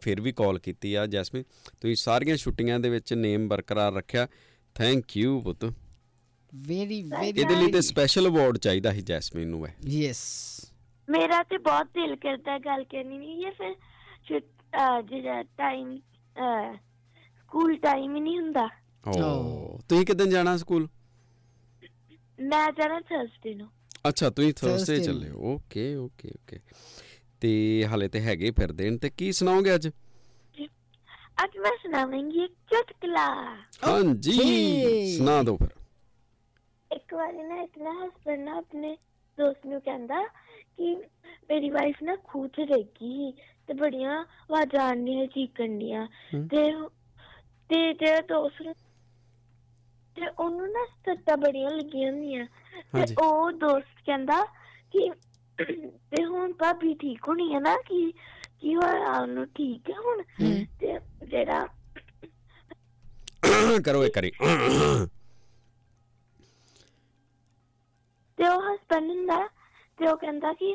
ਫਿਰ 0.00 0.20
ਵੀ 0.20 0.32
ਕਾਲ 0.32 0.58
ਕੀਤੀ 0.58 0.94
ਆ 0.94 1.06
ਜੈਸਮੀਨ। 1.06 1.44
ਤੁਸੀਂ 1.80 1.96
ਸਾਰੀਆਂ 1.96 2.36
ਛੁੱਟੀਆਂ 2.36 2.80
ਦੇ 2.80 2.88
ਵਿੱਚ 2.88 3.12
ਨੇਮ 3.14 3.48
ਬਰਕਰਾਰ 3.48 3.92
ਰੱਖਿਆ। 3.92 4.26
ਥੈਂਕ 4.74 5.16
ਯੂ 5.16 5.40
ਪੁੱਤ। 5.40 5.64
ਵੈਰੀ 6.64 7.02
ਵੈਰੀ 7.02 7.28
ਇਹਦੇ 7.28 7.54
ਲਈ 7.54 7.72
ਤੇ 7.72 7.80
ਸਪੈਸ਼ਲ 7.82 8.28
ਅਵਾਰਡ 8.28 8.58
ਚਾਹੀਦਾ 8.58 8.92
ਸੀ 8.92 9.00
ਜੈਸਮੀਨ 9.02 9.48
ਨੂੰ 9.48 9.66
ਇਹ। 9.66 9.72
ਯੈਸ 9.90 10.20
ਮੇਰਾ 11.08 11.42
ਤੇ 11.42 11.58
ਬਹੁਤ 11.58 11.86
ਦਿਲ 11.94 12.14
ਕਰਦਾ 12.16 12.52
ਹੈ 12.52 12.58
ਗੱਲ 12.58 12.84
ਕਰਨੀ 12.84 13.18
ਨਹੀਂ 13.18 13.44
ਹੈ 13.44 13.50
ਫਿਰ 13.50 13.74
ਜਿਹੜਾ 15.02 15.42
ਟਾਈਮ 15.58 15.96
ਸਕੂਲ 17.40 17.76
ਟਾਈਮ 17.76 18.14
ਹੀ 18.16 18.20
ਨਹੀਂ 18.20 18.38
ਹੁੰਦਾ। 18.38 18.68
ਓ 19.04 19.78
ਤੁਸੀਂ 19.88 20.06
ਕਿਦਾਂ 20.06 20.26
ਜਾਣਾ 20.26 20.56
ਸਕੂਲ 20.56 20.88
ਮੈਂ 22.42 22.70
ਜਾਣਾ 22.72 23.00
ਥਰਸਡੇ 23.00 23.54
ਨੂੰ। 23.54 23.68
ਅੱਛਾ 24.08 24.30
ਤੁਸੀਂ 24.30 24.52
ਥਰਸਡੇ 24.54 24.98
ਚੱਲੇ 25.00 25.30
ਓਕੇ 25.30 25.94
ਓਕੇ 25.96 26.30
ਓਕੇ 26.34 26.58
ਤੇ 27.40 27.52
ਹਲੇ 27.94 28.08
ਤੇ 28.08 28.20
ਹੈਗੇ 28.20 28.50
ਫਿਰ 28.50 28.72
ਦਿਨ 28.72 28.98
ਤੇ 28.98 29.10
ਕੀ 29.10 29.32
ਸੁਣਾਓਗੇ 29.32 29.74
ਅੱਜ? 29.74 29.88
ਅੱਜ 31.44 31.56
ਮੈਂ 31.58 31.70
ਸੁਣਾਵਾਂਗੀ 31.82 32.44
ਇੱਕ 32.44 32.52
ਚੁਟਕਲਾ। 32.70 33.26
ਹਾਂਜੀ. 33.86 35.16
ਸੁਣਾ 35.16 35.42
ਦਿਓ 35.42 35.56
ਫਿਰ। 35.56 35.68
ਇੱਕ 36.96 37.14
ਵਾਰੀ 37.14 37.42
ਨਾ 37.42 37.60
ਇੱਕ 37.62 37.78
ਨਾ 37.78 37.90
ਹਸਬੰਡ 37.94 38.40
ਨਾ 38.40 38.56
ਆਪਣੇ 38.56 38.96
ਦੋਸਤ 39.38 39.66
ਨੂੰ 39.66 39.80
ਕਹਿੰਦਾ 39.80 40.22
ਕਿ 40.76 40.94
ਮੇਰੀ 41.50 41.70
ਵਾਈਫ 41.70 42.02
ਨਾ 42.02 42.16
ਖੂਹ 42.24 42.46
'ਚ 42.48 42.60
ਡਿੱਗ 42.60 42.86
ਗਈ 43.00 43.32
ਤੇ 43.68 43.74
ਬੜੀਆਂ 43.74 44.18
ਆਵਾਜ਼ਾਂ 44.20 44.84
ਆਉਂਦੀਆਂ 44.86 45.26
ਚੀਕਣ 45.26 45.78
ਦੀਆਂ 45.78 46.06
ਹਮ। 46.34 46.46
ਤੇ 46.48 46.72
ਤੇ 47.70 47.92
ਜਿਹੜਾ 47.94 48.20
ਦੋਸਤ 48.28 48.62
ਨੂੰ 48.62 48.74
ਤੇ 50.16 50.26
ਉਹਨੂੰ 50.28 50.68
ਨਾ 50.72 50.84
ਸੱਟਾਂ 51.06 51.36
ਬੜੀਆਂ 51.36 51.70
ਲੱਗੀਆਂ 51.70 52.10
ਹੁੰਦੀਆਂ 52.12 52.44
ਤੇ 52.46 52.98
ਹਾਂਜੀ। 52.98 53.14
ਉਹ 53.22 53.50
ਦੋਸਤ 53.52 54.04
ਕਹਿੰਦਾ 54.06 54.42
ਕਿ 54.92 55.10
ਤੇ 56.10 56.24
ਹੁਣ 56.24 56.52
ਭਾਬੀ 56.52 56.94
ਠੀਕ 56.94 57.28
ਹੋਣੀ 57.28 57.52
ਹੈ 57.54 57.60
ਨਾ 57.60 57.76
ਕਿ 57.86 58.12
ਕੀ 58.60 58.74
ਹੋਇਆ 58.76 59.18
ਉਹਨੂੰ 59.20 59.46
ਠੀਕ 59.46 59.90
ਹੈ 59.90 59.96
ਹੁਣ। 60.00 60.22
ਤੇ 60.80 60.98
ਜਿਹੜਾ 61.26 61.66
ਕਰੋ 63.84 64.04
ਇੱਕ 64.04 64.14
ਕਰੀ 64.14 64.30
ਤੇ 68.38 68.48
ਉਹ 68.48 68.60
ਹਸਬੰਡ 68.64 69.10
ਹੁੰਦਾ 69.10 69.38
ਤੇ 69.98 70.06
ਉਹ 70.06 70.16
ਕਹਿੰਦਾ 70.16 70.52
ਕਿ 70.52 70.74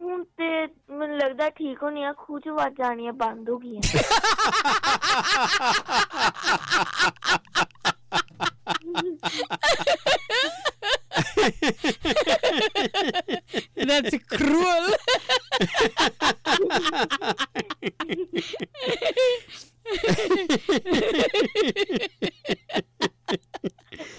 ਹੁਣ 0.00 0.22
ਤੇ 0.36 0.48
ਮੈਨੂੰ 0.90 1.16
ਲੱਗਦਾ 1.18 1.48
ਠੀਕ 1.50 1.82
ਹੋਣੀ 1.82 2.02
ਆ, 2.04 2.12
ਖੂਹ 2.12 2.40
ਚ 2.40 2.48
ਆਵਾਜ਼ਾਂ 2.48 2.86
ਆਉਣੀਆਂ 2.86 3.12
ਬੰਦ 3.14 3.50
ਹੋ 3.50 3.58
ਗਈਆਂ 3.58 3.80
That's 13.78 14.16
cruel. 14.28 14.94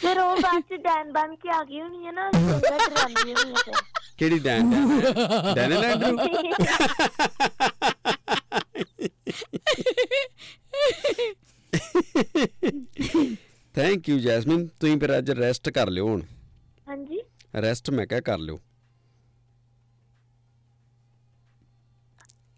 ਫਿਰ 0.01 0.19
ਉਹ 0.19 0.35
ਬਾਅਦ 0.41 0.61
ਚ 0.69 0.77
ਡੈਨ 0.83 1.11
ਬਣ 1.11 1.35
ਕੇ 1.35 1.49
ਆ 1.49 1.63
ਗਈ 1.63 1.81
ਹੋਣੀ 1.81 2.05
ਹੈ 2.05 2.11
ਨਾ 2.11 2.27
ਉਹਦਾ 2.27 2.77
ਡਰਾਉਂਦੀ 2.79 3.33
ਹੋਣੀ 3.33 3.53
ਹੈ 3.57 3.73
ਫਿਰ 4.19 4.28
ਕਿਹੜੀ 4.39 4.71
Dan 5.53 5.55
Dan 5.55 5.69
Dan 5.69 5.83
Andrew 5.83 6.17
thank 13.75 14.09
you 14.09 14.17
Jasmine 14.19 14.65
ਤੁਸੀਂ 14.79 14.97
ਫਿਰ 14.99 15.17
ਅੱਜ 15.17 15.31
ਰੈਸਟ 15.31 15.69
ਕਰ 15.69 15.89
ਲਿਓ 15.89 16.07
ਹੁਣ। 16.07 16.21
ਹਾਂਜੀ। 16.87 17.19
ਰੈਸਟ 17.61 17.89
ਮੈਂ 17.89 18.05
ਕਿਹਾ 18.07 18.19
ਕਰ 18.19 18.37
ਲਿਓ। 18.37 18.57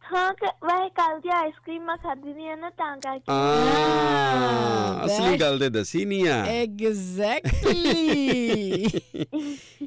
ਹਾਂ 0.03 0.33
ਕ- 0.33 0.53
ਵੈਸੇ 0.63 0.89
ਕੱਲ 0.89 1.19
ਦੀ 1.19 1.29
ਆਈਸਕ੍ਰੀਮ 1.33 1.83
ਮੈਂ 1.85 1.95
ਖਾਧੀ 1.97 2.33
ਦੀ 2.33 2.47
ਹੈ 2.47 2.55
ਨਾ 2.55 2.69
ਤਾਂ 2.69 2.95
ਕਰਕੇ। 2.97 3.31
ਆ 3.31 5.05
ਅਸਲੀ 5.05 5.37
ਗੱਲ 5.37 5.59
ਤੇ 5.59 5.69
ਦੱਸੀ 5.69 6.03
ਨਹੀਂ 6.05 6.27
ਆ। 6.29 6.43
Exactly. 6.63 7.85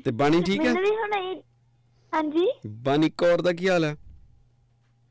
ਤੇ 0.05 0.11
ਬਾਣੀ 0.13 0.43
ਠੀਕ 0.43 0.61
ਹੈ 0.61 0.65
ਮੈਨੂੰ 0.65 0.83
ਵੀ 0.83 0.91
ਹੁਣ 0.97 1.13
ਹਾਂਜੀ 2.15 2.47
ਬਾਣੀ 2.85 3.11
ਕੌਰ 3.19 3.41
ਦਾ 3.43 3.53
ਕੀ 3.53 3.69
ਹਾਲ 3.69 3.85
ਹੈ 3.85 3.97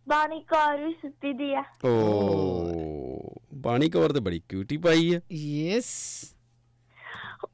ਬਾਣੀ 0.07 0.39
ਕੌਰ 0.49 0.77
ਵੀ 0.77 0.93
ਸੁੱਤੀ 1.01 1.33
ਦੀ 1.33 1.53
ਆ 1.53 1.63
ਓ 1.85 3.35
ਬਾਣੀ 3.63 3.89
ਕੌਰ 3.89 4.13
ਤੇ 4.13 4.19
ਬੜੀ 4.19 4.41
ਕਿਊਟੀ 4.49 4.77
ਪਾਈ 4.77 5.13
ਹੈ 5.13 5.21
yes. 5.31 6.29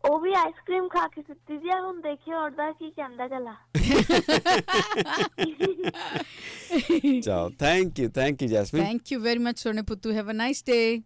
ਉਹ 0.10 0.20
ਵੀ 0.20 0.34
ਆਈਸਕ੍ਰੀਮ 0.34 0.88
ਖਾ 0.88 1.08
ਕੇ 1.08 1.22
ਸੁੱਤੀ 1.22 1.58
ਦੀ 1.58 1.70
ਆ 1.70 1.80
ਹੁਣ 1.82 2.02
ਦੇਖਿਓ 2.02 2.44
ਉਹਦਾ 2.44 2.72
ਕੀ 2.72 2.92
ਕਹਿੰਦਾ 2.92 3.28
ਚਲਾ 3.28 3.56
ਚਲੋ 7.22 7.50
thank 7.60 8.00
you 8.00 8.10
thank 8.10 8.42
you 8.42 8.48
Jasmine 8.48 8.84
Thank 8.86 9.12
you 9.14 9.20
very 9.24 9.40
much, 9.48 9.58
Sone 9.66 9.84
Puttu. 9.84 10.14
Have 10.18 10.30
a 10.34 10.36
nice 10.42 10.62
day. 10.72 11.02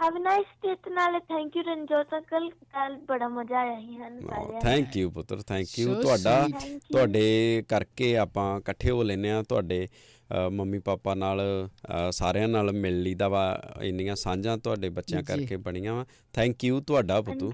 Have 0.00 0.16
a 0.16 0.18
nice 0.18 0.46
day 0.62 0.74
ਤੇ 0.74 0.90
ਨਾਲੇ 0.90 1.18
ਥੈਂਕ 1.28 1.56
ਯੂ 1.56 1.62
ਰਣਜੋਤ 1.62 2.14
ਅੰਕਲ 2.14 2.48
ਕੱਲ 2.50 2.96
ਬੜਾ 3.08 3.28
ਮਜ਼ਾ 3.28 3.58
ਆਇਆ 3.58 3.78
ਸੀ 3.80 3.96
ਸਾਨੂੰ 3.98 4.20
ਸਾਰਿਆਂ 4.22 4.50
ਨੂੰ 4.52 4.60
ਥੈਂਕ 4.60 4.96
ਯੂ 4.96 5.10
ਪੁੱਤਰ 5.10 5.42
ਥੈਂਕ 5.42 5.78
ਯੂ 5.78 5.94
ਤੁਹਾਡਾ. 6.02 6.48
ਤੁਹਾਡੇ 6.92 7.62
ਕਰਕੇ 7.68 8.16
ਆਪਾਂ 8.16 8.46
ਇਕੱਠੇ 8.58 8.90
ਹੋ 8.90 9.02
ਲੈਨੇ 9.02 9.30
ਆ 9.30 9.42
ਤੁਹਾਡੇ 9.42 9.86
ਮੰਮੀ 10.52 10.78
ਪਾਪਾ 10.86 11.14
ਨਾਲ 11.14 11.40
ਸਾਰਿਆਂ 12.12 12.48
ਨਾਲ 12.48 12.72
ਮਿਲ 12.72 13.02
ਲਈਦਾ 13.02 13.28
ਵਾ 13.28 13.42
ਇੰਨੀਆਂ 13.82 14.14
ਸਾਂਝਾਂ 14.16 14.56
ਤੁਹਾਡੇ 14.58 14.88
ਬੱਚਿਆਂ। 14.88 15.22
ਕਰਕੇ 15.22 15.56
ਬਣੀਆਂ 15.56 15.94
ਵਾ। 15.94 16.04
ਥੈਂਕ 16.34 16.64
ਯੂ 16.64 16.80
ਤੁਹਾਡਾ 16.80 17.20
ਪੁੱਤੂ। 17.20 17.52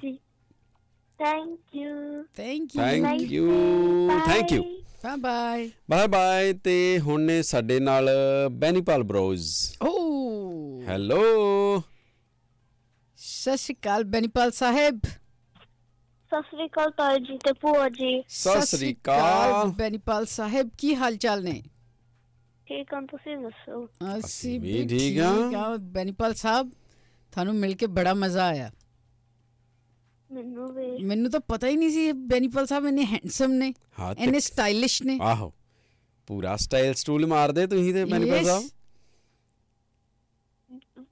Thank 1.18 1.76
you 1.76 1.90
Thank 2.38 2.76
you. 2.76 3.02
Thank 3.02 3.32
you 3.32 4.08
thank 4.26 4.52
you 4.52 4.62
Bye. 5.04 5.16
Bye. 5.22 5.68
Bye 5.90 6.06
bye 6.08 6.52
ਤੇ 6.64 6.74
ਹੁਣ 6.98 7.20
ਨੇ 7.20 7.40
ਸਾਡੇ 7.42 7.78
ਨਾਲ 7.80 8.08
ਬੈਨੀਪਾਲ 8.52 9.02
ਬ੍ਰੋਜ਼ 9.02 9.48
Oh. 9.84 9.90
ਹੈਲੋ 10.88 11.18
ਸਤਿ 13.24 13.56
ਸ਼੍ਰੀ 13.56 13.74
ਅਕਾਲ 13.74 14.04
ਬੈਨੀਪਾਲ 14.04 14.50
ਸਾਹਿਬ। 14.50 14.98
ਸਤਿ 16.32 16.42
ਸ੍ਰੀ 16.42 16.66
ਅਕਾਲ 16.66 16.90
ਤਾਏ 16.90 17.18
ਜੀ 17.18 17.36
ਤੇ 17.38 17.52
ਭੂਆ 17.52 17.88
ਜੀ। 17.88 18.22
ਸਤਿ 18.28 18.66
ਸ੍ਰੀ 18.66 18.92
ਅਕਾਲ। 18.94 19.68
ਬੈਨੀਪਾਲ 19.78 20.26
ਸਾਹਿਬ 20.26 20.70
ਕੀ 20.78 20.94
ਹਾਲ 20.94 21.16
ਚਾਲ 21.16 21.42
ਨੇ? 21.44 21.62
ਠੀਕ 22.66 22.94
ਹਾਂ 22.94 23.00
ਤੁਸੀਂ 23.02 23.36
ਦੱਸੋ? 23.36 23.84
ਅਸੀਂ 24.18 24.58
ਵੀ 24.60 24.86
ਠੀਕ 24.88 25.18
ਹਾਂ। 25.20 25.78
ਬੈਨੀਪਾਲ 25.78 26.34
ਸਾਹਿਬ 26.34 26.70
ਤੁਹਾਨੂੰ 27.32 27.54
ਮਿਲ 27.54 27.74
ਕੇ 27.74 27.86
ਬੜਾ 27.86 28.14
ਮਜ਼ਾ 28.14 28.46
ਆਇਆ। 28.46 28.70
ਮੈਨੂੰ 30.30 30.72
ਵੀ। 30.74 31.04
ਮੈਨੂੰ 31.04 31.30
ਤਾਂ 31.30 31.40
ਪਤਾ 31.40 31.68
ਹੀ 31.68 31.76
ਨਹੀਂ 31.76 31.90
ਸੀ 31.90 32.06
ਇਹ 32.06 32.14
ਬੈਨੀਪਾਲ 32.28 32.66
ਸਾਹਿਬ 32.66 32.86
ਇੰਨੇ 32.86 33.04
ਹੈਂਡਸਮ 33.04 33.52
ਨੇ 33.52 33.72
ਇੰਨੇ 34.18 34.40
ਸਟਾਈਲਿਸ਼ 34.40 35.02
ਨੇ। 35.02 35.18
ਆਹੋ 35.22 35.52
ਪੂਰਾ 36.28 36.56
ਸਟਾਈਲ 36.56 36.94
ਸਟੂਲ 36.94 37.26
ਮਾਰਦੇ 37.26 37.66
ਤੁਸੀਂ 37.66 37.92
ਤੇ 37.94 38.04
Yes. 38.04 38.44
ਸਾਹਿਬ। 38.44 38.68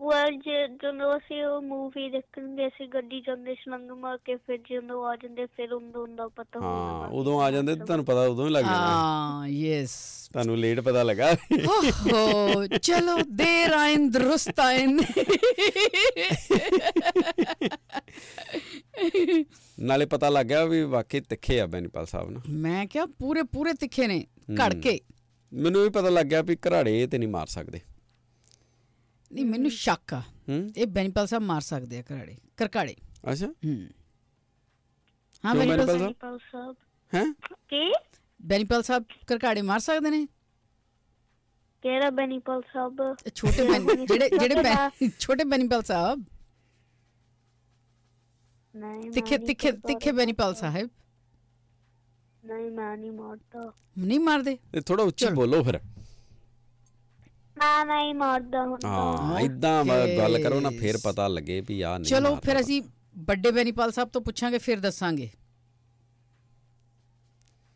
ਭੂਆ 0.03 0.31
ਜੀ 0.31 0.53
ਜਦੋਂ 0.83 1.17
ਅਸੀਂ 1.17 1.45
ਉਹ 1.45 1.63
ਮੂਵੀ 1.63 2.11
ਦੇਖਣ 2.11 2.57
ਗਏ 2.57 2.69
ਸੀ 2.69 2.87
ਗੱਡੀ 2.87 3.21
ਜਾਂਦੇ 3.21 3.55
ਛਲੰਗ 3.55 3.91
ਮਾਰ 3.91 4.19
ਕੇ 4.25 4.37
ਫਿਰ 4.37 4.59
ਜਦੋਂ 4.71 5.05
ਆ 5.07 5.17
ਜਾਂਦੇ 5.17 5.47
ਫਿਰ 5.47 5.73
ਉਦੋਂ 5.73 6.09
ਦਾ 6.09 6.29
ਪਤਾ 6.29 6.61
ਹਾਂ 6.61 7.09
ਉਦੋਂ 7.09 7.43
ਆ 7.43 7.51
ਜਾਂਦੇ 7.51 7.75
ਤੇ 7.75 7.85
ਤੁਹਾਨੂੰ 7.85 8.05
ਪਤਾ 8.05 8.23
ਉਦੋਂ 8.23 8.47
ਹੀ 8.47 8.53
ਲੱਗ 8.53 8.65
ਜਾਣਾ। 8.65 8.77
ਹਾਂ 8.77 9.49
ਯੈਸ 9.49 9.91
ਤੁਹਾਨੂੰ 10.33 10.59
ਲੇਟ 10.59 10.81
ਪਤਾ 10.81 11.03
ਲੱਗਾ। 11.03 11.37
ਓਹੋ 11.69 12.67
ਚਲੋ 12.67 13.17
ਦੇਰ 13.29 13.73
ਆਇਨ 13.73 14.11
ਦਰੁਸਤ 14.11 14.61
ਆਇਨ। 14.61 15.01
ਨਾਲੇ 19.81 20.07
ਪਤਾ 20.07 20.29
ਲੱਗ 20.29 20.47
ਗਿਆ 20.47 20.65
ਵੀ 20.65 20.83
ਵਾਕਈ 20.83 21.21
ਤਿੱਖੇ 21.21 21.61
ਆ 21.61 21.67
ਬੈਨੀਪਾਲ 21.67 22.07
ਸਾਹਿਬ 22.07 22.31
ਨਾ। 22.31 22.41
ਮੈਂ 22.49 22.87
ਕਿਹਾ 22.87 23.07
ਪੂਰੇ 23.07 23.43
ਪੂਰੇ 23.43 23.73
ਤਿੱਖੇ 23.73 24.07
ਨੇ 24.07 24.27
ਘੜ 24.61 24.75
ਕੇ। 24.75 25.01
ਮੈਨੂੰ 25.53 25.83
ਵੀ 25.83 25.89
ਪਤਾ 25.89 26.09
ਲੱਗ 26.09 26.27
ਗਿਆ 26.27 26.43
ਵੀ 26.43 26.57
ਘਰਾੜੇ 26.57 27.07
ਤੇ 27.07 27.19
ਨਹੀਂ 27.19 27.29
ਮਾਰ 27.29 27.47
ਸਕਦੇ। 27.47 27.81
ਨਹੀਂ 29.33 29.47
ਮੈਨੂੰ 29.47 29.71
ਸ਼ੱਕ 29.71 30.15
ਆ। 30.15 30.23
ਇਹ 30.77 30.87
ਬੈਨੀਪਾਲ 30.87 31.27
ਸਾਹਿਬ 31.27 31.45
ਮਾਰ 31.45 31.61
ਸਕਦੇ 31.61 31.99
ਆ 31.99 32.03
ਘਰਾੜੇ 32.03 32.37
ਕਰਕਾੜੇ। 32.57 32.97
ਅੱਛਾ। 33.33 33.47
ਹੂੰ। 33.47 33.89
ਹਾਂ 35.45 35.55
ਬੈਨੀਪਾਲ 35.55 36.39
ਸਾਹਿਬ? 36.39 36.77
ਹੈ? 37.15 37.33
ਕੀ? 37.69 37.95
ਬੈਨੀਪਾਲ 38.43 38.83
ਸਾਹਿਬ 38.83 39.05
ਕਰਕਾੜੇ 39.27 39.63
ਮਾਰ 39.63 39.79
ਸਕਦੇ 39.79 40.11
ਨੇ? 40.11 40.27
ਕਿਹੜਾ 41.83 42.11
ਬੈਨੀਪਾਲ 42.11 42.63
ਸਾਹਿਬ? 42.73 43.17
ਇਹ 43.27 43.31
ਛੋਟੇ 43.35 43.71
ਬੈਨੀ 43.71 44.07
ਜਿਹੜੇ 44.07 44.31
ਜਿਹੜੇ 44.39 45.11
ਛੋਟੇ 45.19 45.45
ਬੈਨੀਪਾਲ 45.45 45.83
ਸਾਹਿਬ। 45.83 46.25
ਨਹੀਂ 48.77 49.11
ਤਿੱਖੇ 49.11 49.39
ਤਿੱਖੇ। 49.39 49.73
ਤਿੱਖੇ 49.73 50.13
ਬੈਨੀਪਾਲ 50.13 50.55
ਸਾਹਿਬ। 50.55 50.91
ਨਹੀਂ 52.45 52.71
ਮੈਂ 52.71 52.97
ਨਹੀਂ 52.97 53.13
ਮਾਰਦਾ। 53.13 53.73
ਨਹੀਂ 53.99 54.21
ਮਾਰਦੇ। 54.21 54.59
ਥੋੜਾ 54.87 55.03
ਉੱਚੀ। 55.03 55.27
ਬੋਲੋ 55.27 55.63
ਫਿਰ। 55.63 55.81
ਮੈਂ 57.63 57.85
ਨਹੀਂ 57.87 58.15
ਮਾਰਦਾ 58.15 58.63
ਹੁਣ 58.67 58.79
ਹਾਂ 58.85 59.41
ਇਦਾਂ 59.41 59.85
ਗੱਲ 59.85 60.43
ਕਰੋ 60.43 60.61
ਨਾ 60.61 60.71
ਫਿਰ 60.81 60.97
ਪਤਾ 61.05 61.27
ਲੱਗੇ 61.29 61.61
ਵੀ 61.69 61.81
ਆ 61.83 61.97
ਨਹੀਂ 61.99 62.11
ਚਲੋ 62.11 62.35
ਫਿਰ। 62.45 62.61
ਅਸੀਂ 62.61 62.83
ਵੱਡੇ 63.29 63.51
ਬੈਨੀਪਾਲ 63.51 63.93
ਸਾਹਿਬ 63.93 64.09
ਤੋਂ 64.13 64.21
ਪੁੱਛਾਂਗੇ 64.21 64.59
ਫਿਰ 64.59 64.81
ਦੱਸਾਂਗੇ। 64.81 65.29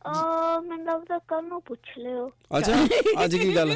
ਆ 0.02 0.60
ਮੈਨੂੰ 0.60 0.84
ਲੱਗਦਾ 0.86 1.18
ਕੱਲ 1.28 1.44
ਨੂੰ 1.44 1.60
ਪੁੱਛ 1.62 1.96
ਲਿਓ। 1.98 2.28
ਅੱਛਾ 2.58 2.74
ਅੱਜ 3.24 3.36
ਕੀ 3.36 3.54
ਗੱਲ? 3.56 3.74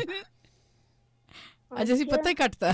ਅੱਜ 1.81 1.93
ਅਸੀਂ 1.93 2.07
ਪਤਾ 2.07 2.29
ਹੀ 2.31 2.35
ਕੱਟਤਾ। 2.35 2.73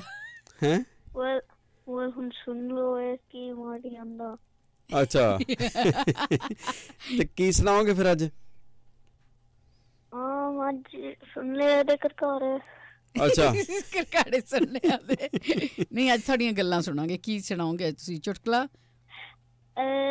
ਹੈ? 0.63 0.79
ਉਹ 1.17 1.41
ਉਹ 1.87 2.11
ਹੁਣ 2.11 2.31
ਸੁਣ 2.45 2.67
ਲਓ 2.69 2.99
ਇਹ 3.01 3.17
ਕੀ 3.31 3.51
ਮਾਰੀ 3.53 3.91
ਜਾਂਦਾ। 3.91 4.37
ਅੱਛਾ। 4.91 5.39
ਤੇ 7.19 7.25
ਕੀ 7.37 7.51
ਸੁਣਾਓਗੇ 7.53 7.95
ਫਿਰ 7.95 8.11
ਅੱਜ? 8.13 8.25
ਆ 10.13 10.69
ਅੱਜ 10.69 10.97
ਸੁਣ 11.35 11.53
ਲਿਆ 11.57 11.79
ਇਹਦੇ 11.81 11.97
ਘਰ। 12.07 12.59
ਅੱਛਾ। 13.25 13.53
ਕਰਕਾੜੇ 13.93 14.41
ਸੁਣਨੇ 14.41 14.81
ਆਦੇ 14.93 15.29
ਨਹੀਂ 15.93 16.15
ਅੱਜ 16.15 16.23
ਤੁਹਾਡੀਆਂ 16.23 16.53
ਗੱਲਾਂ 16.53 16.81
ਸੁਣਾਂਗੇ। 16.83 17.19
ਕੀ 17.19 17.41
ਸੁਣਾਓਗੇ 17.41 17.93
ਤੁਸੀਂ? 17.93 18.21
ਚੁਟਕਲਾ? 18.21 18.67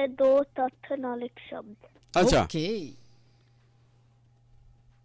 ਦੋ 0.09 0.43
ਤੱਥ 0.43 0.91
ਨਾਲ 0.99 1.23
ਇੱਕ 1.23 1.39
ਸ਼ਬਦ। 1.49 1.75
ਅੱਛਾ। 2.21 2.43
ਓਕੇ। 2.43 2.93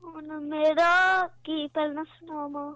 ਹੁਣ 0.04 0.40
ਮੇਰਾ 0.40 1.26
ਕੀ 1.26 1.66
ਪਹਿਲਾਂ 1.66 2.04
ਸੁਣਾਵਾਂ? 2.04 2.74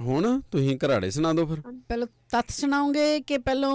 ਹੁਣ 0.00 0.40
ਤੁਸੀਂ 0.40 0.78
ਘਰਾੜੇ 0.86 1.10
ਸੁਣਾ 1.10 1.32
ਦਿਓ 1.32 1.46
ਫਿਰ। 1.46 1.60
ਪਹਿਲਾਂ 1.88 2.06
ਤੱਥ 2.30 2.50
ਸੁਣਾਓਗੇ 2.50 3.20
ਕਿ 3.20 3.38
ਪਹਿਲਾਂ 3.38 3.70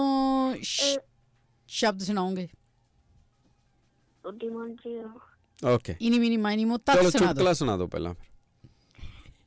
ਸ਼ਬਦ 1.68 2.02
ਸੁਣਾਓਗੇ? 2.02 2.46
ਤੁਹਾਡੀ 4.22 4.48
ਮਰਜ਼ੀ 4.48 4.96
ਆ। 4.96 5.12
ਓਕੇ। 5.74 5.96
ਇਨੀ 6.00 6.18
ਮਿਨੀ 6.18 6.36
ਮਾਈਨੀ 6.36 6.64
ਮੋ 6.64 6.76
ਚਲੋ 6.76 7.02
ਤੱਥ 7.02 7.12
ਸੁਣਾ 7.12 7.24
ਦਿਓ। 7.26 7.28
ਚੁਟਕਲਾ 7.28 7.52
ਸੁਣਾ 7.52 7.76
ਦਿਓ 7.76 7.86
ਪਹਿਲਾਂ 7.86 8.14
ਫਿਰ। 8.14 8.26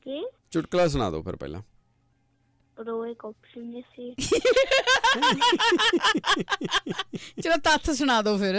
ਕੀ? 0.04 0.26
ਚੁਟਕਲਾ 0.52 0.88
ਸੁਣਾ 0.88 1.10
ਦਿਓ 1.12 1.22
ਫਿਰ 1.22 1.36
ਪਹਿਲਾਂ। 1.36 1.62
ਰੋ 2.78 3.06
ਇੱਕ 3.06 3.26
ਆਪਸ਼ਨ 3.26 3.72
ਜੀ 3.72 3.82
ਸੀ। 3.82 4.16
ਚਲੋ 7.42 7.58
ਤੱਥ 7.58 7.90
ਸੁਣਾ 7.92 8.22
ਦਿਓ 8.22 8.38
ਫਿਰ। 8.38 8.56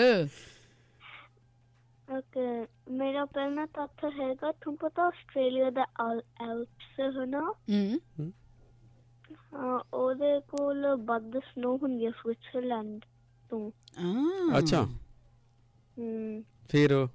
ਓਕੇ 2.19 2.67
ਮੇਰਾ 2.91 3.25
ਪਹਿਲਾ 3.25 3.67
ਤੱਥ 3.67 4.05
ਹੈਗਾ 4.05 4.53
ਤੁਹਾਨੂੰ 4.53 4.77
ਪਤਾ 4.77 5.03
ਆਸਟ੍ਰੇਲੀਆ 5.03 5.71
ਦਾ 5.71 5.83
ਐਲਪਸ 6.43 7.01
ਹੈ 7.01 7.27
ਨਾ 7.27 7.41
ਹੂੰ। 7.71 8.01
ਹਾਂ 9.55 9.81
ਉਹਦੇ 9.95 10.41
ਕੋਲ 10.41 10.87
ਵੱਧ 11.05 11.39
ਸਨੋ 11.39 11.77
ਹੁੰਦੀ 11.77 12.07
ਹੈ 12.07 12.11
ਸਵਿਟਜ਼ਰਲੈਂਡ 12.11 13.01
ਤੋਂ। 13.51 13.71
ਆ 13.99 14.59
ਅੱਛਾ। 14.59 14.83
ਹਮ 15.99 16.43
ਫਿਰ 16.71 17.09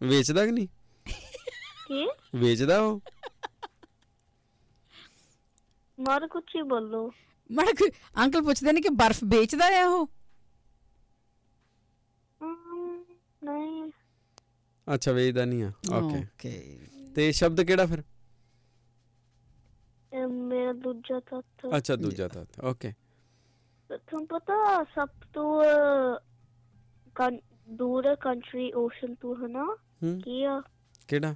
ਵੇਚਦਾ 0.00 0.46
ਕਿ 0.46 0.52
ਨਹੀਂ? 0.52 0.68
ਕੀ? 1.86 2.08
ਵੇਚਦਾ 2.34 2.80
ਉਹ? 2.80 3.00
ਮਾਰ 5.98 6.26
ਕੁਛ 6.26 6.54
ਹੀ 6.56 6.62
ਬੋਲੋ। 6.62 7.10
ਮੜਕ 7.50 7.82
ਅੰਕਲ 8.18 8.42
ਪੁੱਛਦੇ 8.42 8.72
ਨੇ 8.72 8.80
ਕਿ 8.80 8.88
ਬਰਫ਼ 8.88 9.22
ਵੇਚਦਾ 9.24 9.66
ਆ 9.82 9.86
ਉਹ? 9.88 10.06
ਅਮ, 12.40 13.04
ਨਹੀਂ। 13.44 13.90
ਅੱਛਾ 14.86 15.12
ਵੇਚਦਾ 15.12 15.44
ਨਹੀਂ 15.44 15.62
ਆ। 15.62 15.72
ਓਕੇ 15.92 16.18
ਓਕੇ 16.18 16.78
ਤੇ 17.14 17.30
ਸ਼ਬਦ 17.32 17.60
ਕਿਹੜਾ 17.60 17.86
ਫਿਰ? 17.86 18.02
ਇਹ 20.12 20.26
ਮੇਰਾ 20.26 20.72
ਦੂਜਾ 20.72 21.18
ਤੱਥ 21.20 21.66
ਅੱਛਾ 21.76 21.96
ਦੂਜਾ 21.96 22.28
ਤਾਂ 22.28 22.44
ਓਕੇ 22.64 22.92
ਤੁਹਾਨੂੰ 23.90 24.26
ਪਤਾ 24.26 24.84
ਸਭ 24.84 25.08
ਤੋਂ 25.32 25.62
ਕੰ- 27.14 27.40
ਦੂਰ 27.70 28.14
ਕੰਟਰੀ 28.16 28.72
ਓਸ਼ਨ 28.72 29.14
ਤੋਂ 29.14 29.34
ਹੈ 29.36 29.48
ਨਾ 29.48 29.64
ਹੂੰ। 30.02 30.20
ਕੀ 30.20 30.42
ਆ? 30.44 30.60
ਕਿਹੜਾ? 31.08 31.34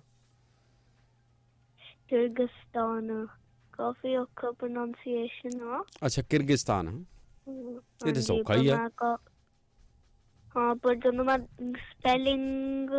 ਕਿਰਗਿਸਤਾਨ। 2.08 3.26
ਕਾਫੀ 3.72 4.14
ਔਖਾ 4.16 4.50
ਪ੍ਰੋਨਾਂਸੀਏਸ਼ਨ 4.52 5.60
ਆ। 5.70 5.82
ਅੱਛਾ 6.06 6.22
ਕਿਰਗਿਸਤਾਨ 6.22 6.88
ਇਹ 8.06 8.12
ਤੇ 8.14 8.20
ਸੌਖਾ 8.22 8.54
ਹੀ 8.54 8.68
ਆ। 8.68 8.78
ਹਾਂ 10.54 10.74
ਪਰ 10.76 10.94
ਜਦੋਂ 10.96 11.24
ਮੈਂ 11.24 11.38
ਸਪੈਲਿੰਗ 11.74 12.90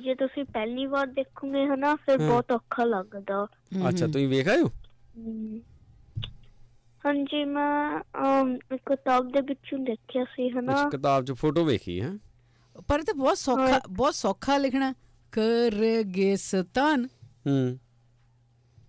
ਜੇ 0.00 0.14
ਤੁਸੀਂ 0.14 0.44
ਪਹਿਲੀ 0.44 0.86
ਵਾਰ 0.86 1.06
ਦੇਖੋਗੇ 1.08 1.64
ਹਨਾ 1.66 1.94
ਫਿਰ। 1.96 2.18
ਬਹੁਤ 2.18 2.52
ਔਖਾ 2.52 2.84
ਲੱਗਦਾ। 2.84 3.46
ਅੱਛਾ 3.88 4.06
ਤੁਸੀਂ 4.06 4.28
ਵੇਖ 4.28 4.48
ਆਇਓ 4.48 4.70
ਹਾਂਜੀ 7.04 7.44
ਮੈਂ 7.44 8.00
ਅਮ, 8.22 8.54
ਇੱਕ 8.74 8.82
ਕਿਤਾਬ 8.86 9.30
ਦੇ 9.32 9.40
ਵਿੱਚੋਂ 9.40 9.78
ਦੇਖਿਆ 9.78 10.24
ਸੀ 10.24 10.48
ਹਨਾ। 10.50 10.72
ਅੱਛਾ 10.72 10.88
ਕਿਤਾਬ 10.88 11.24
'ਚ 11.24 11.32
ਫੋਟੋ 11.32 11.64
ਵੇਖੀ 11.64 12.00
ਹੈ। 12.00 12.12
ਪਰ 12.88 12.98
ਇਹ 12.98 13.04
ਤਾਂ 13.04 13.14
ਬਹੁਤ 13.14 13.38
ਸੌਖਾ 13.38 13.80
ਬਹੁਤ 13.90 14.14
ਸੌਖਾ 14.14 14.56
ਲਿਖਣਾ। 14.56 14.92
ਕਰਗਿਸਤਾਨ। 15.32 17.06
ਹੂੰ 17.46 17.78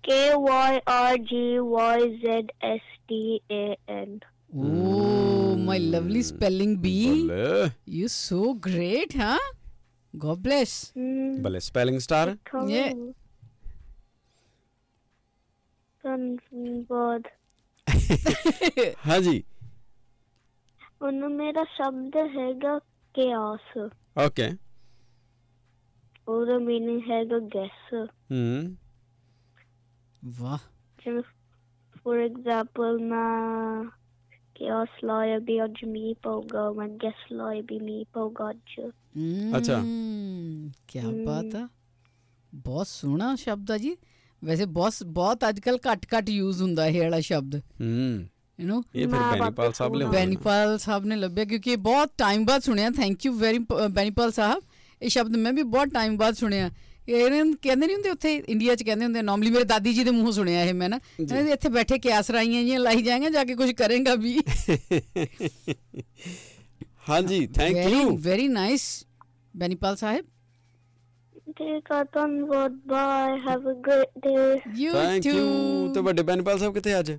K 0.03 0.35
Y 0.35 0.81
R 0.87 1.17
G 1.17 1.59
Y 1.59 1.99
Z 2.21 2.47
S 2.61 2.81
T 3.07 3.41
A 3.51 3.77
N. 3.87 4.21
Oh, 4.55 5.55
my 5.55 5.77
lovely 5.77 6.19
mm. 6.19 6.23
spelling 6.23 6.75
bee. 6.77 7.29
Eh? 7.31 7.69
You're 7.85 8.09
so 8.09 8.53
great, 8.53 9.13
huh? 9.13 9.39
God 10.17 10.43
bless. 10.43 10.91
Mm. 10.97 11.41
Bale, 11.41 11.61
spelling 11.61 11.99
star? 11.99 12.37
Yeah. 12.67 12.93
बहुत 16.05 17.23
हाँ 19.05 19.19
जी 19.19 19.43
उन्हों 21.01 21.29
मेरा 21.29 21.63
शब्द 21.77 22.17
हैगा 22.37 22.77
केओस 23.17 23.77
ओके 23.77 24.27
okay. 24.27 24.57
और 26.27 26.57
meaning 26.59 27.01
हैगा 27.11 27.37
gas 27.55 28.07
हम्म 28.31 28.77
ਵਾਹ 30.23 30.57
ਜਿਵੇਂ 31.03 31.21
ਫੋਰ 32.03 32.19
ਐਗਜ਼ਾਮਪਲ 32.19 32.99
ਮੈਂ 32.99 33.83
ਕਿਆਸ 34.55 35.03
ਲਾਇਆ 35.03 35.37
ਵੀ 35.39 35.63
ਅੱਜ 35.63 35.83
ਮੀਂਹ 35.85 36.15
ਪਊਗਾ 36.23 36.71
ਮੈਂ 36.71 36.87
ਗੈਸ 37.03 37.31
ਲਾਇਆ 37.31 37.61
ਵੀ 37.61 37.79
ਮੀਂਹ 37.79 38.05
ਪਊਗਾ 38.13 38.49
ਅੱਜ 38.49 38.79
ਅੱਛਾ। 39.57 39.81
ਕੀ 40.87 40.99
ਬਾਤ 41.25 41.55
ਆ 41.55 41.67
ਬਹੁਤ 42.53 42.87
ਸੋਹਣਾ 42.87 43.35
ਸ਼ਬਦ 43.35 43.71
ਆ 43.71 43.77
ਜੀ 43.77 43.95
ਵੈਸੇ 44.41 44.65
ਬਹੁਤ 44.65 45.03
ਬਹੁਤ 45.03 45.47
ਅੱਜਕੱਲ 45.49 45.77
ਘੱਟ 45.91 46.05
ਘੱਟ 46.17 46.29
ਯੂਜ਼ 46.29 46.61
ਹੁੰਦਾ 46.61 46.87
ਇਹ 46.87 47.01
ਵਾਲਾ 47.01 47.19
ਸ਼ਬਦ 47.19 47.55
ਹੂੰ 47.55 48.27
ਯੂ 48.59 48.67
نو 48.67 48.81
ਇਹ 48.95 49.07
ਫਿਰ 49.07 49.19
ਮੈਂ 49.19 49.31
ਬੈਨੀਪਾਲ 49.39 49.71
ਸਾਹਿਬ 49.73 49.95
ਨੇ। 49.95 50.05
ਬੈਨੀਪਾਲ 50.05 50.77
ਸਾਹਿਬ 50.77 51.05
ਨੇ 51.05 51.15
ਲੱਭਿਆ 51.15 51.45
ਕਿਉਂਕਿ 51.45 51.71
ਇਹ 51.71 51.77
ਬਹੁਤ 51.77 52.09
ਟਾਈਮ 52.17 52.45
ਬਾਅਦ 52.45 52.61
ਸੁਣਿਆ 52.61 52.89
thank 52.89 53.25
you 53.25 53.33
very 53.33 53.59
Benipal 53.91 54.31
Sahib 54.31 54.61
ਇਹ 55.01 55.09
ਸ਼ਬਦ 55.09 55.35
ਮੈਂ 55.35 55.53
ਵੀ 55.53 55.63
ਬਹੁਤ 55.63 55.89
ਟਾਈਮ 55.93 56.17
ਬਾਅਦ 56.17 56.33
ਸੁਣਿਆ 56.35 56.69
ਇਹਨਾਂ 57.07 57.43
ਨੂੰ 57.45 57.55
ਕਹਿੰਦੇ 57.61 57.85
ਨਹੀਂ 57.87 57.95
ਹੁੰਦੇ 57.95 58.09
ਉੱਥੇ 58.09 58.33
ਇੰਡੀਆ 58.47 58.75
'ਚ 58.75 58.83
ਕਹਿੰਦੇ 58.83 59.05
ਹੁੰਦੇ 59.05 59.21
ਨਾਰਮਲੀ 59.21 59.49
ਮੇਰੇ 59.51 59.63
ਦਾਦੀ 59.65 59.93
ਜੀ 59.93 60.03
ਦੇ 60.03 60.11
ਮੂੰਹੋਂ 60.11 60.31
ਸੁਣਿਆ 60.31 60.63
ਇਹ 60.63 60.73
ਮੈਂ 60.73 60.89
ਨਾ। 60.89 60.97
ਕਹਿੰਦੇ 61.19 61.51
ਇੱਥੇ 61.51 61.69
ਬੈਠੇ 61.69 61.97
ਕਿਆਸ 61.99 62.29
ਰਾਈਆਂ 62.31 62.63
ਜੀਆਂ 62.63 62.79
ਲਾਈ 62.79 63.01
ਜਾਏਗਾ 63.01 63.29
ਜਾ 63.29 63.43
ਕੇ 63.43 63.55
ਕੁਝ 63.55 63.71
ਕਰੇਗਾ 63.73 64.15
ਵੀ। 64.15 64.37
ਹਾਂਜੀ 67.09 67.45
thank 67.47 67.77
you 67.89 68.15
very 68.23 68.47
nice 68.49 68.83
Benipal 69.53 69.95
Sahib 69.95 70.25
ਠੀਕ 71.57 71.91
ਆ 71.91 72.03
ਧੰਨਵਾਦ 72.13 72.71
bye 72.87 73.37
have 73.39 73.69
a 73.71 73.73
great 73.87 74.19
day 74.23 74.33
you 74.77 74.91
thank 74.93 75.25
you 75.25 75.91
ਤੇ 75.93 76.01
ਵੱਡੇ 76.01 76.23
ਬੈਨਪਾਲ 76.23 76.59
ਸਾਹਿਬ 76.59 76.73
ਕਿੱਥੇ 76.73 76.97
ਅੱਜ? 76.99 77.11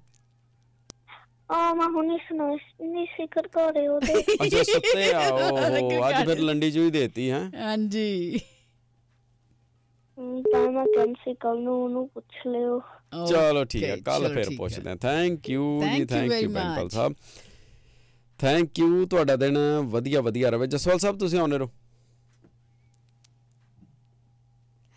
ਆ 1.50 1.72
ਮੈਂ 1.74 1.86
ਹੁਣੇ 1.88 2.16
ਸੁਣਾ 2.18 2.46
ਨਹੀਂ 2.48 3.06
ਸਿਕਰ 3.06 3.48
ਕੋਰੇ 3.48 3.86
ਉਹਦੇ। 3.88 4.20
ਅੱਛਾ 4.42 4.62
ਸੁੱਤੇ 4.62 5.12
ਆ 5.12 5.28
ਓਹੋ 5.30 6.08
ਅੱਜ 6.08 6.24
ਫਿਰ 6.26 6.38
ਲੰਡੀ 6.40 6.70
ਚੂਈ 6.70 6.90
ਦੇਤੀ 6.90 7.30
ਹੈ। 7.30 7.40
ਹਾਂਜੀ। 7.56 8.40
ਤਾਂ 10.52 10.70
ਮੈਂ 10.70 10.86
ਕੈਂਸੀ 10.86 11.34
ਕੱਲ 11.34 11.60
ਨੂੰ 11.60 11.82
ਉਹਨੂੰ 11.84 12.08
ਪੁੱਛ 12.08 12.46
ਲਿਓ। 12.46 12.80
ਚਲੋ 13.26 13.64
ਠੀਕ 13.64 13.82
ਹੈ 13.84 13.96
ਕੱਲ 13.96 14.28
ਫਿਰ। 14.28 14.50
ਪੁੱਛਦੇ 14.58 14.90
ਹਾਂ। 14.90 14.96
ਥੈਂਕ 14.96 15.50
ਯੂ 15.50 15.64
Thank 15.80 15.92
ਜੀ 15.92 16.00
you 16.00 16.08
ਥੈਂਕ 16.08 16.42
ਯੂ 16.42 16.48
much. 16.50 16.88
ਸਾਹਿਬ। 16.88 17.14
ਥੈਂਕ 18.40 18.78
ਯੂ 18.78 19.06
ਤੁਹਾਡਾ 19.06 19.36
ਦਿਨ 19.36 19.58
ਵਧੀਆ 19.86 20.20
ਵਧੀਆ 20.20 20.50
ਰਵੇ 20.50 20.66
ਜਸਵਾਲ 20.66 20.98
ਸਾਹਿਬ 20.98 21.18
ਤੁਸੀਂ 21.18 21.38
ਆਉਨੇ 21.38 21.58
ਰਹੋ। 21.58 21.70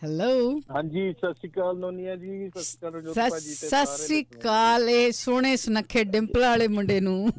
ਹੈਲੋ 0.05 0.59
ਹਾਂਜੀ 0.71 1.11
ਸਤਿ 1.13 1.33
ਸ਼੍ਰੀ 1.33 1.49
ਅਕਾਲ 1.49 1.77
ਨੋਨੀਆ 1.77 2.15
ਜੀ 2.15 2.49
ਸਤਿ 2.49 2.63
ਸ਼੍ਰੀ 2.63 2.77
ਅਕਾਲ 2.79 2.93
ਰਜੋਤ 2.93 3.15
ਭਾਜੀ 3.15 3.49
ਤੇ 3.51 3.67
ਸਤਿ 3.67 3.85
ਸ੍ਰੀ 3.97 4.21
ਅਕਾਲ 4.23 4.89
ਇਹ 4.89 5.11
ਸੋਹਣੇ 5.11 5.55
ਸੁਨੱਖੇ 5.55 6.03
ਡਿੰਪਲ 6.03 6.41
ਵਾਲੇ 6.41 6.67
ਮੁੰਡੇ 6.67 6.99
ਨੂੰ। 6.99 7.31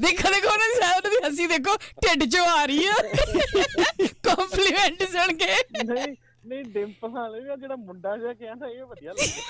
ਦੇਖੋ 0.00 0.30
ਦੇਖੋ 0.30 0.48
ਉਹਨਾਂ 0.48 0.68
ਦੀ 0.68 0.80
ਸਾਹ 0.80 1.00
ਦੀ 1.00 1.08
ਹੱਸੀ 1.26 1.46
ਦੇਖੋ 1.46 1.76
ਢਿੱਡ 2.02 2.24
ਚੋਂ 2.24 2.46
ਆ 2.46 2.64
ਰਹੀ 2.66 2.86
ਆ। 2.86 2.94
ਕੰਪਲੀਮੈਂਟ 4.24 5.02
ਸੁਣ 5.10 5.32
ਕੇ। 5.34 5.54
ਨਹੀਂ 5.84 6.14
ਨਹੀਂ 6.48 6.64
ਡਿੰਪਲ 6.64 7.08
ਵਾਲੇ 7.08 7.40
ਵੀ 7.40 7.60
ਜਿਹੜਾ 7.60 7.76
ਮੁੰਡਾ 7.76 8.16
ਜਿਹਾ 8.16 8.32
ਕਿਹਾ 8.34 8.54
ਨਾ 8.54 8.66
ਇਹ 8.68 8.84
ਵਧੀਆ 8.84 9.12
ਲੱਗਿਆ 9.12 9.42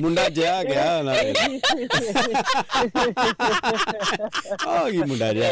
ਮੁੰਡਾ 0.00 0.28
ਜਿਆ 0.28 0.62
ਗਿਆ 0.64 1.02
ਨਾਲੇ 1.02 1.34
ਆ 4.68 4.90
ਗਈ 4.90 4.98
ਮੁੰਡਾ 4.98 5.32
ਜਿਆ 5.32 5.50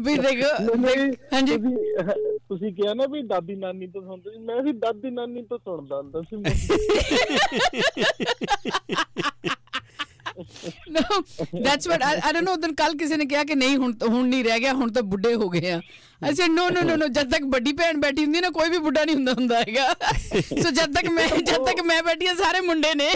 ਵੀ 0.00 0.16
ਦੇਖੋ 0.18 0.74
ਹਾਂਜੀ। 1.34 1.56
ਤੁਸੀਂ 2.48 2.72
ਕਿਹਾ 2.74 2.94
ਨਾ 2.94 3.06
ਵੀ 3.06 3.22
ਦਾਦੀ 3.22 3.54
ਨਾਨੀ 3.54 3.86
ਤੋਂ 3.86 4.02
ਸੁਣਦੇ 4.02 4.30
ਸੀ। 4.30 4.38
ਮੈਂ 4.38 4.62
ਵੀ 4.62 4.72
ਦਾਦੀ 4.72 5.10
ਨਾਨੀ 5.10 5.42
ਤੋਂ 5.42 5.58
ਸੁਣਦਾ 5.58 5.96
ਹੁੰਦਾ 5.96 6.22
ਸੀ। 6.22 6.36
That's 11.72 11.88
what 11.88 12.02
I, 12.04 12.14
I 12.22 12.32
don't 12.32 12.44
know 12.44 12.54
ਉਦੋਂ 12.54 12.72
ਕੱਲ 12.76 12.96
ਕਿਸੇ 12.96 13.16
ਨੇ 13.16 13.24
ਕਿਹਾ 13.26 13.44
ਕਿ 13.44 13.54
ਨਹੀਂ 13.54 13.76
ਹੁਣ 13.76 13.92
ਹੁਣ 14.08 14.26
ਨਹੀਂ 14.26 14.44
ਰਹਿ 14.44 14.60
ਗਿਆ 14.60 14.72
ਹੁਣ 14.74 14.92
ਤਾਂ 14.92 15.02
ਬੁੱਢੇ 15.12 15.34
ਹੋ 15.34 15.48
ਗਏ 15.48 15.70
ਆ 15.70 15.80
ਅਸੀਂ 16.22 16.48
ਨੋ 16.50 16.68
ਨੋ 16.70 16.82
ਨੋ 16.82 16.96
ਨੋ 16.96 17.06
ਜਦ 17.08 17.30
ਤੱਕ 17.30 17.44
ਵੱਡੀ 17.52 17.72
ਭੈਣ 17.72 18.00
ਬੈਠੀ 18.00 18.24
ਹੁੰਦੀ 18.24 18.40
ਨਾ 18.40 18.50
ਕੋਈ 18.50 18.70
ਵੀ 18.70 18.78
ਬੁੱਢਾ 18.78 19.04
ਨਹੀਂ 19.04 19.16
ਹੁੰਦਾ 19.16 19.32
ਹੁੰਦਾ 19.32 19.58
ਹੈਗਾ 19.60 19.86
ਸੋ 20.32 20.70
ਜਦ 20.70 20.92
ਤੱਕ 20.94 21.08
ਮੈਂ 21.10 21.26
ਜਦ 21.28 21.64
ਤੱਕ 21.66 21.80
ਮੈਂ 21.86 22.02
ਬੈਠੀ 22.02 22.26
ਆ 22.26 22.34
ਸਾਰੇ 22.34 22.60
ਮੁੰਡੇ 22.60 22.92
ਨੇ 22.94 23.08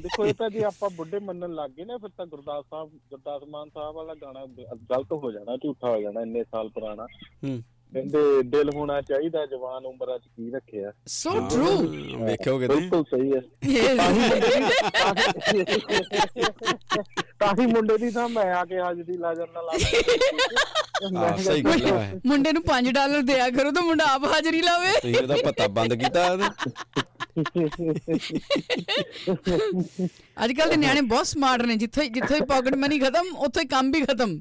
ਦੇਖੋ 0.00 0.26
ਇਹ 0.26 0.34
ਤਾਂ 0.34 0.50
ਜੇ 0.50 0.64
ਆਪਾਂ 0.64 0.90
ਬੁੱਢੇ 0.90 1.18
ਮੰਨਣ 1.18 1.54
ਲੱਗ 1.54 1.70
ਗਏ 1.70 1.84
ਨਾ 1.84 1.96
ਫਿਰ 1.98 2.10
ਤਾਂ 2.16 2.26
ਗੁਰਦਾਸ 2.26 2.64
ਸਾਹਿਬ 2.70 2.90
ਗੁਰਦਾਸ 3.10 3.42
ਮਾਨ 3.48 3.68
ਸਾਹਿਬ 3.74 3.94
ਵਾਲਾ 3.96 4.14
ਗਾਣਾ 4.14 4.44
ਗਲਤ 4.90 5.12
ਹੋ 5.12 5.32
ਜਾਣਾ 5.32 5.56
ਝੂਠਾ 5.56 5.90
ਹੋ 5.90 6.00
ਜਾਣਾ 6.02 6.20
ਇੰਨੇ 6.20 6.42
ਸਾਲ 6.44 6.68
ਪੁਰਾਣਾ 6.68 7.06
ਹੂੰ 7.44 7.62
ਕਹਿੰਦੇ 7.94 8.42
ਦਿਲ 8.50 8.70
ਹੋਣਾ 8.74 9.00
ਚਾਹੀਦਾ 9.00 9.44
ਜਵਾਨ 9.46 9.84
ਉਮਰਾਂ 9.86 10.18
'ਚ 10.18 10.22
ਕੀ 10.26 10.50
ਰੱਖਿਆ? 10.50 10.92
ਸੋ 11.08 11.30
ਟਰੂ 11.50 11.66
ਹਾਂ, 11.66 12.24
ਵੇਖਿਓ 12.26 12.58
ਕਿਤੇ 12.58 12.74
ਬਿਲਕੁਲ 12.74 13.04
ਸਹੀ 13.10 13.32
ਹੈ। 13.32 13.40
ਤਾਂ 17.38 17.52
ਹੀ 17.60 17.66
ਮੁੰਡੇ 17.66 17.96
ਦੀ 17.98 18.10
ਤਾਂ 18.10 18.28
ਮੈਂ 18.28 18.44
ਆ 18.54 18.64
ਕੇ 18.64 18.80
ਹਾਜ਼ਰੀ 18.80 19.16
ਲਾ 19.18 19.34
ਜਾਂਦਾ 19.34 19.60
ਲਾ 19.62 21.36
ਸਹੀ 21.36 21.62
ਗੱਲ 21.62 21.86
ਹੈ। 21.86 22.20
ਮੁੰਡੇ 22.26 22.52
ਨੂੰ 22.52 22.62
5 22.68 22.90
ਡਾਲਰ 22.94 23.22
ਦਿਆ 23.30 23.48
ਕਰੋ 23.50 23.70
ਤਾਂ 23.70 23.82
ਮੁੰਡਾ 23.82 24.04
ਆਪ 24.14 24.24
ਹਾਜ਼ਰੀ 24.32 24.62
ਲਾਵੇ। 24.62 24.92
ਤੁਸੀਂ 25.00 25.16
ਉਹਦਾ 25.18 25.36
ਪਤਾ 25.44 25.68
ਬੰਦ 25.78 25.94
ਕੀਤਾ 26.02 26.22
ਅੱਜ 30.44 30.52
ਕੱਲ 30.52 30.70
ਦੇ 30.70 30.76
ਨਿਆਣੇ 30.76 31.00
ਬਹੁਤ 31.12 31.26
ਸਮਾਰਟ 31.26 31.62
ਨੇ 31.66 31.76
ਜਿੱਥੇ 31.76 32.08
ਜਿੱਥੇ 32.08 32.40
ਪਾਕਟ 32.48 32.74
ਮਨੀ 32.76 32.98
ਖਤਮ 32.98 33.34
ਉੱਥੇ 33.46 33.64
ਕੰਮ 33.68 33.90
ਵੀ 33.92 34.00
ਖਤਮ। 34.02 34.40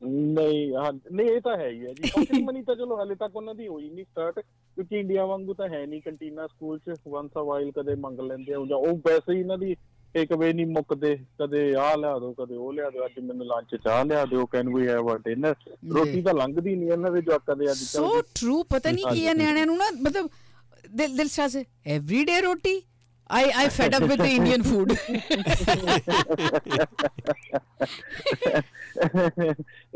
ਨਹੀਂ 0.00 0.74
ਹਾਂ 0.74 0.92
ਨਹੀਂ 1.12 1.26
ਇਹ 1.28 1.40
ਤਾਂ 1.40 1.56
ਹੈ 1.56 1.68
ਹੀ 1.68 1.84
ਹੈ 1.86 1.92
ਜੀ। 1.92 2.10
ਪਾਕਟ 2.10 2.34
ਮਨੀ 2.42 2.62
ਤਾਂ 2.62 2.74
ਚਲੋ 2.76 2.96
ਹਲੇ 3.02 3.14
ਤੱਕ 3.14 3.36
ਉਹਨਾਂ 3.36 3.54
ਦੀ 3.54 3.66
ਹੋਈ 3.68 3.88
ਨਹੀਂ 3.90 4.04
ਸਟਾਰਟ 4.04 4.38
ਕਿਉਂਕਿ 4.38 4.98
ਇੰਡੀਆ 5.00 5.24
ਵਾਂਗੂ 5.26 5.54
ਤਾਂ 5.54 5.68
ਹੈ 5.68 5.84
ਨਹੀਂ 5.86 6.00
ਕੰਟੀਨਾ 6.02 6.46
ਸਕੂਲ 6.46 6.78
'ਚ। 6.78 6.94
ਵਨਸ 7.08 7.30
ਅ 7.36 7.44
ਵਾਈਲ 7.44 7.70
ਕਦੇ 7.72 7.94
ਮੰਗ 7.98 8.20
ਲੈਂਦੇ 8.20 8.54
ਆ 8.54 8.64
ਜਾਂ 8.68 8.76
ਉਹ 8.78 8.96
ਵੈਸੇ 9.06 9.32
ਹੀ 9.32 9.40
ਇਹਨਾਂ 9.40 9.58
ਦੀ 9.58 9.74
ਇੱਕ 10.14 10.32
ਵੇ 10.32 10.52
ਨਹੀਂ 10.52 10.66
ਮੁੱਕਦੇ। 10.66 11.14
ਕਦੇ 11.38 11.62
ਆਹ 11.76 11.96
ਲਿਆ 11.96 12.18
ਦਿਓ 12.18 12.32
ਕਦੇ 12.34 12.56
ਉਹ 12.56 12.72
ਲਿਆ 12.72 12.88
ਦਿਓ 12.90 13.04
ਅੱਜ 13.06 13.18
ਮੈਨੂੰ 13.20 13.46
ਲੰਚ 13.46 13.74
ਚਾਹ 13.84 14.04
ਲਿਆ 14.04 14.24
ਦਿਓ 14.24 14.46
can 14.46 14.74
we 14.74 14.86
have 14.88 15.14
a 15.14 15.18
dinner 15.24 15.54
ਰੋਟੀ 15.92 16.22
ਤਾਂ 16.22 16.34
ਲੰਘਦੀ 16.34 16.74
ਨਹੀਂ 16.76 16.90
ਇਹਨਾਂ 16.90 17.10
ਦੇ 17.10 17.20
ਜਵਾਕਾਂ 17.20 17.56
ਦੇ 17.56 17.70
ਅੱਜ 17.70 17.76
ਸੋ 17.78 18.08
ਕੱਲ੍ਹ 18.08 18.22
ਟਰੂ 18.34 18.62
ਪਤਾ 18.70 18.90
ਨਹੀਂ 18.90 19.04
ਕੀ 19.06 19.26
ਹੈ 19.26 19.34
ਨਿਆਣਿਆਂ 19.34 19.66
ਨੂੰ 19.66 19.76
ਨਾ 19.78 19.90
ਮਤਲਬ 20.00 20.28
ਦਿਲ 20.90 21.16
ਦਿਲ 21.16 21.28
ਸਾਸ 21.28 21.56
every 21.88 22.24
day 22.24 22.40
roti 22.40 22.80
I 23.30 23.50
I 23.56 23.68
fed 23.68 23.96
up 23.96 24.02
with 24.02 24.22
the 24.22 24.26
Indian 24.26 24.62
food 24.62 24.92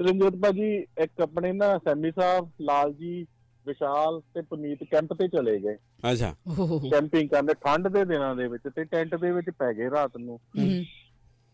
Ranjot 0.00 0.34
ਭਾਜੀ 0.34 0.86
ਇੱਕ 0.98 1.20
ਆਪਣੇ 1.20 1.52
ਨਾ 1.52 1.78
ਸੈਮੀ 1.78 2.10
ਸਾਹਿਬ 2.10 2.50
ਲਾਲ 2.60 2.92
ਜੀ 2.92 3.26
ਵਿਸ਼ਾਲ 3.66 4.20
ਤੇ 4.34 4.42
ਪੁਨੀਤ 4.42 4.78
ਕੈਂਪ 4.90 5.12
ਤੇ 5.12 5.28
ਚਲੇ 5.28 5.58
ਗਏ। 5.58 5.76
ਅੱਛਾ। 6.12 6.34
ਕੈਂਪਿੰਗ 6.90 7.28
ਕਰਨ 7.30 7.46
ਠੰਡ 7.46 7.88
ਦੇ 7.88 8.04
ਦਿਨਾਂ 8.04 8.36
ਦੇ 8.36 8.48
ਵਿੱਚ 8.48 8.62
ਤੇ 8.76 8.84
ਟੈਂਟ 8.84 9.14
ਦੇ 9.14 9.30
ਵਿੱਚ 9.30 9.50
ਪੈ 9.50 9.72
ਗਏ 9.72 9.90
ਰਾਤ 9.90 10.16
ਨੂੰ। 10.16 10.40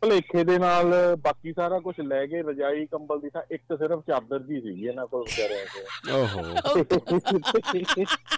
ਭਲੇਖੇ 0.02 0.44
ਦੇ 0.44 0.58
ਨਾਲ 0.58 1.16
ਬਾਕੀ 1.16 1.52
ਸਾਰਾ 1.52 1.78
ਕੁਝ 1.78 1.94
ਲੈ 2.00 2.26
ਗਏ 2.26 2.42
ਰਜਾਈ 2.42 2.86
ਕੰਬਲ 2.86 3.20
ਦੀ 3.20 3.30
ਤਾਂ 3.30 3.42
ਇੱਕ 3.50 3.62
ਸਿਰਫ 3.72 4.00
ਚਾਦਰ 4.06 4.38
ਦੀ 4.38 4.60
ਸੀਗੀ 4.60 4.86
ਇਹਨਾਂ 4.86 5.06
ਕੋਲ 5.06 5.22
ਵਿਚਾਰਿਆਂ 5.22 5.66
ਕੋਲ। 5.66 6.10
ਓਹੋ। 6.14 6.42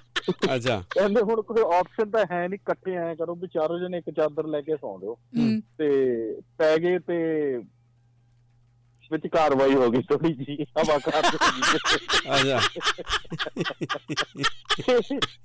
ਅੱਛਾ। 0.54 0.84
ਕਹਿੰਦੇ 0.90 1.20
ਹੁਣ 1.20 1.42
ਕੋਈ 1.42 1.62
ਆਪਸ਼ਨ 1.76 2.10
ਤਾਂ 2.10 2.24
ਹੈ 2.30 2.48
ਨਹੀਂ 2.48 2.58
ਇਕੱਠੇ 2.58 2.96
ਐ 2.96 3.14
ਕਰੋ 3.14 3.34
ਵੀ 3.34 3.48
ਚਾਰੋਂ 3.48 3.78
ਜਣੇ 3.78 3.98
ਇੱਕ 3.98 4.10
ਚਾਦਰ 4.10 4.46
ਲੈ 4.46 4.60
ਕੇ 4.60 4.76
ਸੌਂ 4.76 5.00
ਜਾਓ। 5.00 5.18
ਤੇ 5.78 5.88
ਪੈ 6.58 6.78
ਗਏ 6.78 6.98
ਤੇ 6.98 7.16
ਵਿੱਚ 9.10 9.26
ਕਾਰਵਾਈ 9.26 9.74
ਹੋ 9.74 9.90
ਗਈ 9.90 10.02
ਥੋੜੀ 10.02 10.32
ਜੀ 10.34 10.56
ਹਵਾ 10.62 10.98
ਕਰ 10.98 11.18
ਅੱਛਾ। 12.30 12.58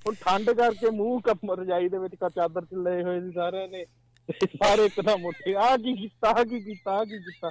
ਹੁਣ 0.07 0.13
ਠੰਡ 0.13 0.51
ਕਰਕੇ 0.51 0.89
ਮੂੰਹ 0.89 1.21
ਕੱਪ 1.21 1.51
ਰਜਾਈ 1.51 1.89
ਦੇ 1.89 1.97
ਵਿੱਚ 1.97 2.15
ਕਾ 2.15 2.29
ਚਾਦਰ 2.29 2.65
ਚ 2.65 2.73
ਲਏ 2.73 3.03
ਹੋਏ 3.03 3.21
ਸੀ 3.21 3.31
ਸਾਰਿਆਂ 3.31 3.67
ਨੇ। 3.67 3.85
ਸਾਰੇ 4.29 4.85
ਇੱਕਦਮ 4.85 5.25
ਉੱਠੇ 5.25 5.53
ਆ 5.55 5.75
ਕੀ 5.77 5.93
ਕੀਤਾ 5.95 6.29
ਆ 6.29 6.43
ਕੀ 6.43 6.59
ਕੀਤਾ 6.59 6.91
ਆ 6.91 7.03
ਕੀ 7.05 7.17
ਕੀਤਾ। 7.19 7.49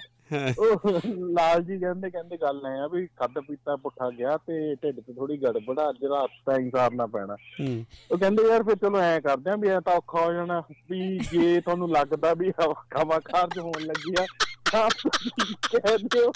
ਉਹ 0.58 0.90
ਲਾਲ 1.32 1.62
ਜੀ 1.62 1.78
ਕਹਿੰਦੇ 1.78 2.10
ਕਹਿੰਦੇ 2.10 2.36
ਗੱਲ 2.36 2.60
ਐ 2.66 2.70
ਆ 2.78 2.86
ਵੀ 2.86 3.06
ਖਾਦਾ 3.06 3.40
ਪੀਤਾ 3.40 3.76
ਪੁੱਠਾ 3.76 4.10
ਗਿਆ 4.10 4.36
ਤੇ 4.36 4.74
ਢਿੱਡ 4.74 5.00
'ਚ 5.00 5.14
ਥੋੜੀ 5.16 5.36
ਗੜਬੜ 5.42 5.78
ਅੱਜ 5.80 6.04
ਰਾਤ 6.04 6.30
ਤਾਂ 6.46 6.58
ਹੀ 6.58 6.70
ਸਾਰਨਾ 6.70 7.06
ਪੈਣਾ। 7.06 7.34
ਹੂੰ। 7.60 7.84
ਉਹ 8.10 8.18
ਕਹਿੰਦੇ 8.18 8.42
ਯਾਰ 8.48 8.62
ਫਿਰ 8.62 8.76
ਚਲੋ 8.76 8.98
ਐ 8.98 9.18
ਕਰਦੇ 9.20 9.50
ਆਂ 9.50 9.56
ਵੀ 9.56 9.68
ਐ 9.68 9.78
ਤਾਂ 9.80 9.94
ਔਖਾ 9.94 10.24
ਹੋ 10.24 10.32
ਜਾਣਾ 10.32 10.62
ਵੀ 10.90 11.18
ਜੇ 11.32 11.60
ਤੁਹਾਨੂੰ 11.60 11.90
ਲੱਗਦਾ 11.90 12.34
ਵੀ 12.34 12.50
ਹਵਾ 12.60 13.18
ਖਾਰਜ 13.20 13.58
ਹੋਣ 13.58 13.80
ਲੱਗੀ 13.82 14.14
ਆ 14.20 14.26
ਤਾਂ 14.72 14.88
ਤੁਸੀਂ 15.02 15.54
ਕਹਿ 15.70 15.96
ਦਿਓ 16.04 16.30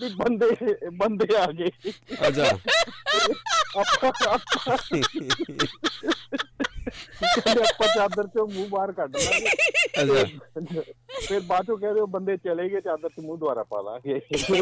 ਵੀ 0.00 0.08
ਬੰਦੇ 0.14 0.48
ਬੰਦੇ 0.92 1.36
ਆ 1.36 1.46
ਗਏ। 1.52 1.70
ਅੱਛਾ 2.28 2.56
ਕਹਿੰਦੇ 6.86 7.62
ਆਪਾਂ 7.62 7.88
ਚਾਦਰ 7.94 8.26
ਚੋਂ 8.26 8.48
ਮੂੰਹ 8.48 8.68
ਬਾਹਰ 8.68 8.92
ਕੱਢ 8.92 9.16
ਲਾਂਗੇ। 9.16 9.50
ਅੱਛਾ। 10.02 10.24
ਫਿਰ 11.28 11.40
ਬਾਅਦ 11.40 11.66
ਚੋਂ 11.66 11.78
ਕਹਿੰਦੇ 11.78 12.00
ਉਹ 12.00 12.06
ਬੰਦੇ 12.06 12.36
ਚਲੇ 12.36 12.68
ਗਏ 12.68 12.80
ਚਾਦਰ 12.80 13.08
ਚ 13.08 13.12
ਮੂੰਹ 13.20 13.38
ਦੁਆਰਾ 13.38 13.62
ਪਾ 13.62 13.80
ਲਾਂਗੇ। 13.80 14.18
ਅੱਛਾ। 14.18 14.54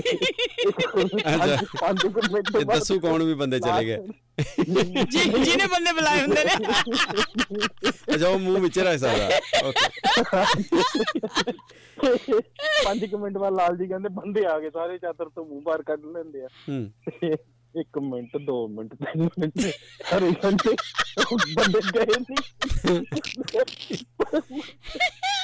ਪੰਜ 1.81 2.03
ਕੁ 2.03 2.21
ਮਿੰਟ 2.33 2.53
ਬਾਅਦ 2.53 2.67
ਦੱਸੂ 2.67 3.01
ਕੌਣ 3.01 3.23
ਵੀ 3.23 3.35
ਬੰਦੇ 3.35 3.61
ਚਲੇ 3.61 3.85
ਗਏ। 3.85 3.99
ਜੀ 5.05 5.45
ਜਿਹਨੇ 5.45 5.67
ਬੰਦੇ 5.67 5.93
ਬੁਲਾਏ 5.93 6.21
ਹੁੰਦੇ 6.21 6.45
ਨੇ। 6.45 6.55
ਅੱਛਾ 8.15 8.29
ਉਹ 8.29 8.39
ਮੂੰਹ 8.39 8.61
ਵਿੱਚ 8.61 8.79
ਰਹਿ 8.79 8.99
ਸਕਦਾ। 8.99 9.29
ਓਕੇ 9.65 9.89
ਪੰਜ 12.85 13.05
ਕੁ 13.05 13.19
ਮਿੰਟ 13.19 13.39
ਬਾਅਦ 13.39 13.55
ਲਾਲ 13.55 13.77
ਜੀ 13.77 13.87
ਕਹਿੰਦੇ 13.87 14.09
ਬੰਦੇ 14.09 14.47
ਆ 14.47 14.59
ਗਏ 14.59 14.71
ਸਾਰੇ 14.71 14.99
ਚਾਦਰ 14.99 15.29
ਤੋਂ 15.29 15.45
ਮੂੰਹ 15.45 15.63
ਬਾਹਰ 15.63 15.83
ਕੱਢ 15.83 16.05
ਲੈਂਦੇ 16.05 16.45
ਆ। 16.45 16.49
ਹੂੰ। 16.69 16.91
ਇੱਕ 17.75 17.99
ਮਿੰਟ 18.03 18.37
ਦੋ 18.37 18.57
ਮਿੰਟ 18.69 18.95
ਤਿੰਨ 18.95 19.29
ਮਿੰਟ 19.39 19.59
ਹਰੇ 20.07 20.31
ਘੰਟੇ 20.45 20.75
ਬੰਦੇ 21.55 21.81
ਗਏ 21.91 22.19
ਨਹੀਂ 22.21 23.05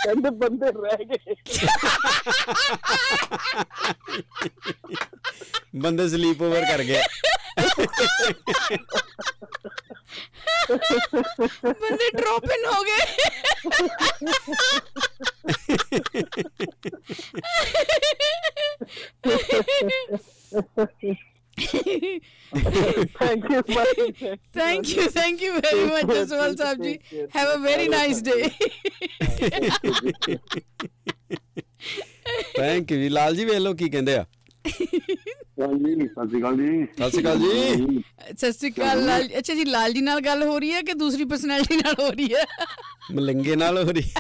ਕਹਿੰਦੇ 0.05 0.31
ਬੰਦੇ 0.39 0.71
ਰਹਿ 0.73 1.05
ਗਏ 1.05 1.35
ਬੰਦੇ 5.77 6.09
ਸਲੀਪ 6.09 6.43
ਓਵਰ 6.43 6.65
ਕਰ 6.65 6.83
ਗਏ 6.83 7.03
ਬੰਦੇ 11.65 12.11
ਡ੍ਰੌਪ 12.12 12.51
ਇਨ 12.51 12.65
ਹੋ 12.67 12.83
ਗਏ 12.83 13.05
thank 21.57 23.51
you 23.51 23.61
thank 24.55 24.88
you 24.88 25.09
thank 25.11 25.42
you 25.42 25.53
very 25.55 25.85
much 25.85 26.14
Jaswal 26.14 26.57
Sahib 26.57 26.83
ji 26.83 26.92
have 27.37 27.53
a 27.55 27.59
very 27.59 27.88
nice 27.88 28.23
day 28.23 28.42
thank 32.57 32.92
you 32.92 33.09
Lal 33.11 33.37
ji 33.37 33.45
ਵੇਖ 33.45 33.59
ਲਓ 33.59 33.75
ਕੀ 33.75 33.88
ਕਹਿੰਦੇ 33.88 34.16
ਆ। 34.16 34.25
ਸਤਿ 35.59 36.07
ਸ਼੍ਰੀ 36.29 36.40
ਅਕਾਲ 36.40 36.57
ਜੀ। 36.57 36.85
ਸਤਿ 36.95 37.11
ਸ਼੍ਰੀ 37.11 37.23
ਅਕਾਲ 37.23 37.38
ਜੀ। 37.38 38.03
ਸਤਿ 38.38 38.53
ਸ਼੍ਰੀ 38.53 38.71
ਅਕਾਲ 38.71 39.05
ਲਾਲ 39.07 39.29
ਅੱਛਾ 39.38 39.55
ਜੀ 39.55 39.64
ਲਾਲ 39.64 39.92
ਜੀ 39.92 40.01
ਨਾਲ 40.01 40.21
ਗੱਲ 40.21 40.42
ਹੋ 40.42 40.59
ਰਹੀ 40.59 40.73
ਹੈ 40.73 40.83
ਕਿ 40.83 40.92
ਦੂਸਰੀ 40.95 41.25
ਪਰਸਨੈਲਿਟੀ 41.25 41.77
ਨਾਲ 41.77 41.95
ਹੋ 42.01 42.09
ਰਹੀ 42.11 42.35
ਹੈ? 42.35 42.45
ਮਲੰਗੇ 43.14 43.57
ਨਾਲ 43.57 43.79
ਹੋ 43.79 43.90
ਰਹੀ 43.90 44.11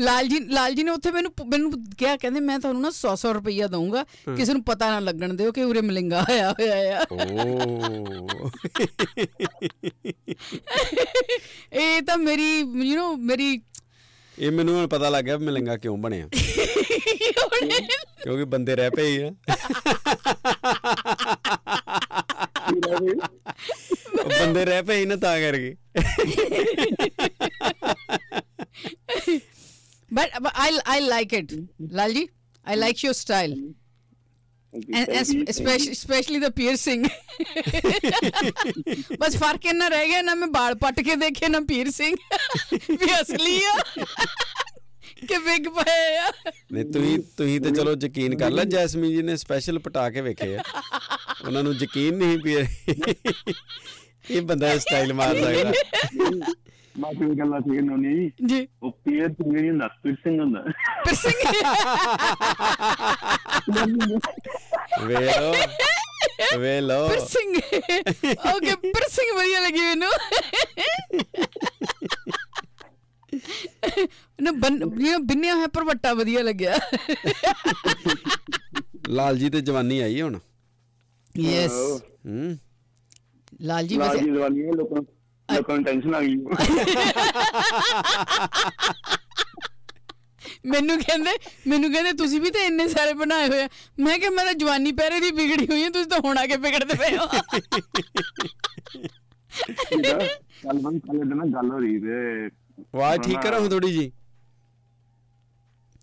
ਲਾਲ 0.00 0.28
ਜੀ 0.28 0.40
ਲਾਲ 0.40 0.74
ਜੀ 0.74 0.82
ਨੇ 0.82 0.90
ਉੱਥੇ 0.90 1.10
ਮੈਨੂੰ 1.10 1.32
ਮੈਨੂੰ 1.46 1.84
ਕਿਹਾ 1.98 2.16
ਕਹਿੰਦੇ 2.16 2.40
ਮੈਂ 2.40 2.58
ਤੁਹਾਨੂੰ 2.58 2.82
ਨਾ 2.82 2.88
100 2.88 3.14
100 3.14 3.32
ਰੁਪਈਆ 3.34 3.66
ਦਊਂਗਾ 3.66 4.04
ਕਿਸੇ 4.36 4.52
ਨੂੰ 4.52 4.64
ਪਤਾ 4.64 4.90
ਨਾ 4.90 4.98
ਲੱਗਣ 5.00 5.34
ਦਿਓ 5.34 5.52
ਕਿ 5.52 5.62
ਉਰੇ 5.62 5.80
ਮਲਿੰਗਾ 5.80 6.26
ਆਇਆ 6.30 6.52
ਹੋਇਆ 6.52 7.00
ਆ। 7.00 7.06
ਓ। 7.12 8.50
ਇਹ 11.72 12.02
ਤਾਂ 12.02 12.18
ਮੇਰੀ 12.18 12.58
ਯੂ 12.58 13.00
نو 13.00 13.16
ਮੇਰੀ 13.16 13.62
ਇਹ 14.38 14.50
ਮੈਨੂੰ 14.50 14.74
ਹੁਣ 14.76 14.86
ਪਤਾ 14.86 15.08
ਲੱਗ 15.08 15.24
ਗਿਆ 15.24 15.38
ਮਲੰਗਾ 15.38 15.76
ਕਿਉਂ 15.76 15.98
ਬਣਿਆ। 15.98 16.28
ਕਿਉਂਕਿ 18.22 18.44
ਬੰਦੇ 18.44 18.76
ਰਹਿ 18.76 18.90
ਪਏ 18.90 19.24
ਆ। 19.24 19.30
ਬੰਦੇ 24.40 24.64
ਰਹਿ 24.64 24.82
ਪਏ 24.82 25.04
ਨਾ 25.04 25.16
ਤਾਂ 25.16 25.40
ਕਰਕੇ। 25.40 25.76
But, 30.16 30.30
but 30.40 30.52
I 30.56 30.68
I 30.86 30.98
like 31.06 31.32
it. 31.38 31.52
Lalji 32.00 32.24
I 32.66 32.76
like 32.76 33.02
your 33.02 33.14
style. 33.14 33.54
And 34.72 35.08
es- 35.16 35.32
especially 35.52 35.92
especially 35.96 36.38
the 36.44 36.50
piercing. 36.60 37.02
ਬਸ 39.20 39.36
ਫ਼ਰਕ 39.36 39.66
ਇਹਨਾਂ 39.66 39.90
ਰਹਿ 39.90 40.06
ਗਿਆ 40.08 40.22
ਨਾ 40.22 40.34
ਮੈਂ 40.34 40.48
ਬਾਲ 40.56 40.74
ਪੱਟ 40.84 41.00
ਕੇ 41.08 41.16
ਦੇਖੇ 41.16 41.48
ਨਾ 41.48 41.58
piercing. 41.72 42.16
ਵੀ 42.90 43.10
ਅਸਲੀ 43.20 43.56
ਆ 43.64 43.74
ਕਿ 45.28 45.38
ਵਿਗ 45.38 45.68
ਪਏ 45.76 46.16
ਆ 46.18 46.30
ਨਹੀਂ 46.72 46.84
ਤੁਸੀਂ 46.84 47.18
ਤੁਸੀਂ 47.36 47.60
ਤੇ 47.60 47.70
ਚਲੋ 47.76 47.94
ਯਕੀਨ 48.04 48.36
ਕਰ 48.38 48.50
ਲੈ 48.50 48.64
ਜੈਸਮੀਨ 48.74 49.12
ਜੀ 49.12 49.22
ਨੇ 49.22 49.36
ਸਪੈਸ਼ਲ 49.44 49.78
ਪਟਾ 49.86 50.08
ਕੇ 50.10 50.20
ਵੇਖੇ 50.20 50.54
ਆ 50.56 50.62
ਉਹਨਾਂ 51.44 51.62
ਨੂੰ 51.62 51.74
ਯਕੀਨ 51.82 52.16
ਨਹੀਂ 52.24 52.56
ਇਹ- 52.56 53.54
ਇਹ 54.30 54.42
ਬੰਦਾ 54.42 54.76
ਸਟਾਈਲ 54.78 55.12
ਮਾਰ 55.14 55.36
ਸਕਦਾ 55.42 55.72
ਬਾਕੀ 57.00 57.24
ਵੀ 57.24 57.34
ਗੱਲਾਂ 57.38 57.60
ਠੀਕ 57.60 57.80
ਨੇ 57.80 57.96
ਨਹੀਂ 57.96 58.46
ਜੀ। 58.46 58.66
ਉਹ 58.82 58.90
ਪੀਰ 59.04 59.28
ਸਿੰਘ 59.28 59.52
ਨਹੀਂ 59.52 59.70
ਹੁੰਦਾ 59.70 59.88
ਪਿਰਸਿੰਗ 60.02 60.40
ਹੁੰਦਾ। 60.40 60.60
piercing 61.06 61.40
ਵੇ 65.06 65.14
ਲੋ 65.14 65.54
ਵੇ 66.60 66.80
ਲੋ 66.80 66.98
piercing 67.08 67.56
ਓਕੇ 68.54 68.72
piercing 68.72 69.34
ਵਧੀਆ 69.36 69.60
ਲੱਗੀ 69.60 69.80
ਮੈਨੂੰ। 69.80 70.12
ਨਾ 74.42 74.50
ਬਨ 74.52 74.80
ਇਹ 75.00 75.18
ਬਿੰਨਿਆ 75.18 75.54
ਹੋਇਆ 75.54 75.66
ਪਰਵੱਟਾ 75.74 76.12
ਵਧੀਆ 76.14 76.42
ਲੱਗਿਆ। 76.42 76.78
ਲਾਲ 79.08 79.38
ਜੀ 79.38 79.50
ਤੇ 79.50 79.60
ਜਵਾਨੀ 79.60 80.00
ਆਈ 80.00 80.20
ਹੁਣ। 80.20 80.38
ਯੈਸ 81.34 81.72
ਹੂੰ। 82.26 82.58
ਲਾਲ 83.62 83.86
ਜੀ 83.86 83.96
ਲਾਲ 83.96 84.08
ਵੈਸੇ 84.08 84.24
ਜੀ 84.24 84.30
ਦਵਾਨੀ 84.30 84.62
ਹੈ 84.62 84.70
ਲੋਕਾਂ 84.76 85.02
ਲੋਕਾਂ 85.48 85.74
ਨੂੰ 85.76 85.84
ਟੈਨਸ਼ਨ 85.84 86.14
ਆ 86.14 86.20
ਗਈ 86.20 86.36
ਮੈਨੂੰ 90.66 90.98
ਕਹਿੰਦੇ 90.98 91.30
ਮੈਨੂੰ 91.68 91.90
ਕਹਿੰਦੇ 91.92 92.12
ਤੁਸੀਂ 92.18 92.40
ਵੀ 92.40 92.50
ਤਾਂ 92.50 92.60
ਇੰਨੇ 92.60 92.86
ਸਾਰੇ 92.88 93.12
ਬਣਾਏ 93.14 93.48
ਹੋਏ 93.48 93.62
ਆ। 93.62 93.68
ਮੈਂ 94.00 94.18
ਕਿਹਾ 94.18 94.30
ਮੈਂ 94.30 94.44
ਤਾਂ 94.44 94.52
ਜਵਾਨੀ 94.54 94.92
ਪਹਿਰੇ 94.92 95.20
ਦੀ 95.20 95.30
ਵਿਗੜੀ 95.36 95.66
ਹੋਈ 95.70 95.82
ਹਾਂ 95.82 95.90
ਤੁਸੀਂ 95.90 96.06
ਤਾਂ 96.10 96.18
ਹੁਣ 96.24 96.38
ਆ 96.38 96.46
ਕੇ 96.46 96.56
ਵਿਗੜਦੇ 96.56 96.94
ਪਏ 96.94 97.16
ਹੋ। 97.16 97.26
ਕੱਲ 100.62 100.78
ਬੰਦ 100.82 101.00
ਕੱਲ 101.06 101.18
ਦਿਨ 101.18 101.52
ਗੱਲ 101.54 101.70
ਹੋ 101.70 101.78
ਰਹੀ 101.78 101.98
ਤੇ। 102.00 102.46
ਆਵਾਜ਼ 102.94 103.20
ਠੀਕ 103.22 103.40
ਕਰੋ 103.42 103.58
ਹੁਣ 103.60 103.68
ਥੋੜੀ 103.68 103.92
ਜੀ 103.92 104.10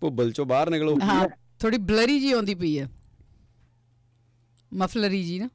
ਭੁੱਬਲ 0.02 0.32
ਚੋਂ 0.32 0.46
ਬਾਹਰ 0.46 0.70
ਨਿਕਲੋ। 0.70 0.98
ਹਾਂ 1.02 1.28
ਥੋੜੀ 1.60 1.78
ਬਲਰੀ 1.90 2.18
ਜੀ 2.20 2.32
ਆਉਂਦੀ 2.32 2.54
ਪਈ 2.54 2.78
ਹੈ 2.78 2.88
ਮਫਲਰੀ 4.72 5.22
ਜੀ 5.24 5.38
ਨਾ। 5.38 5.48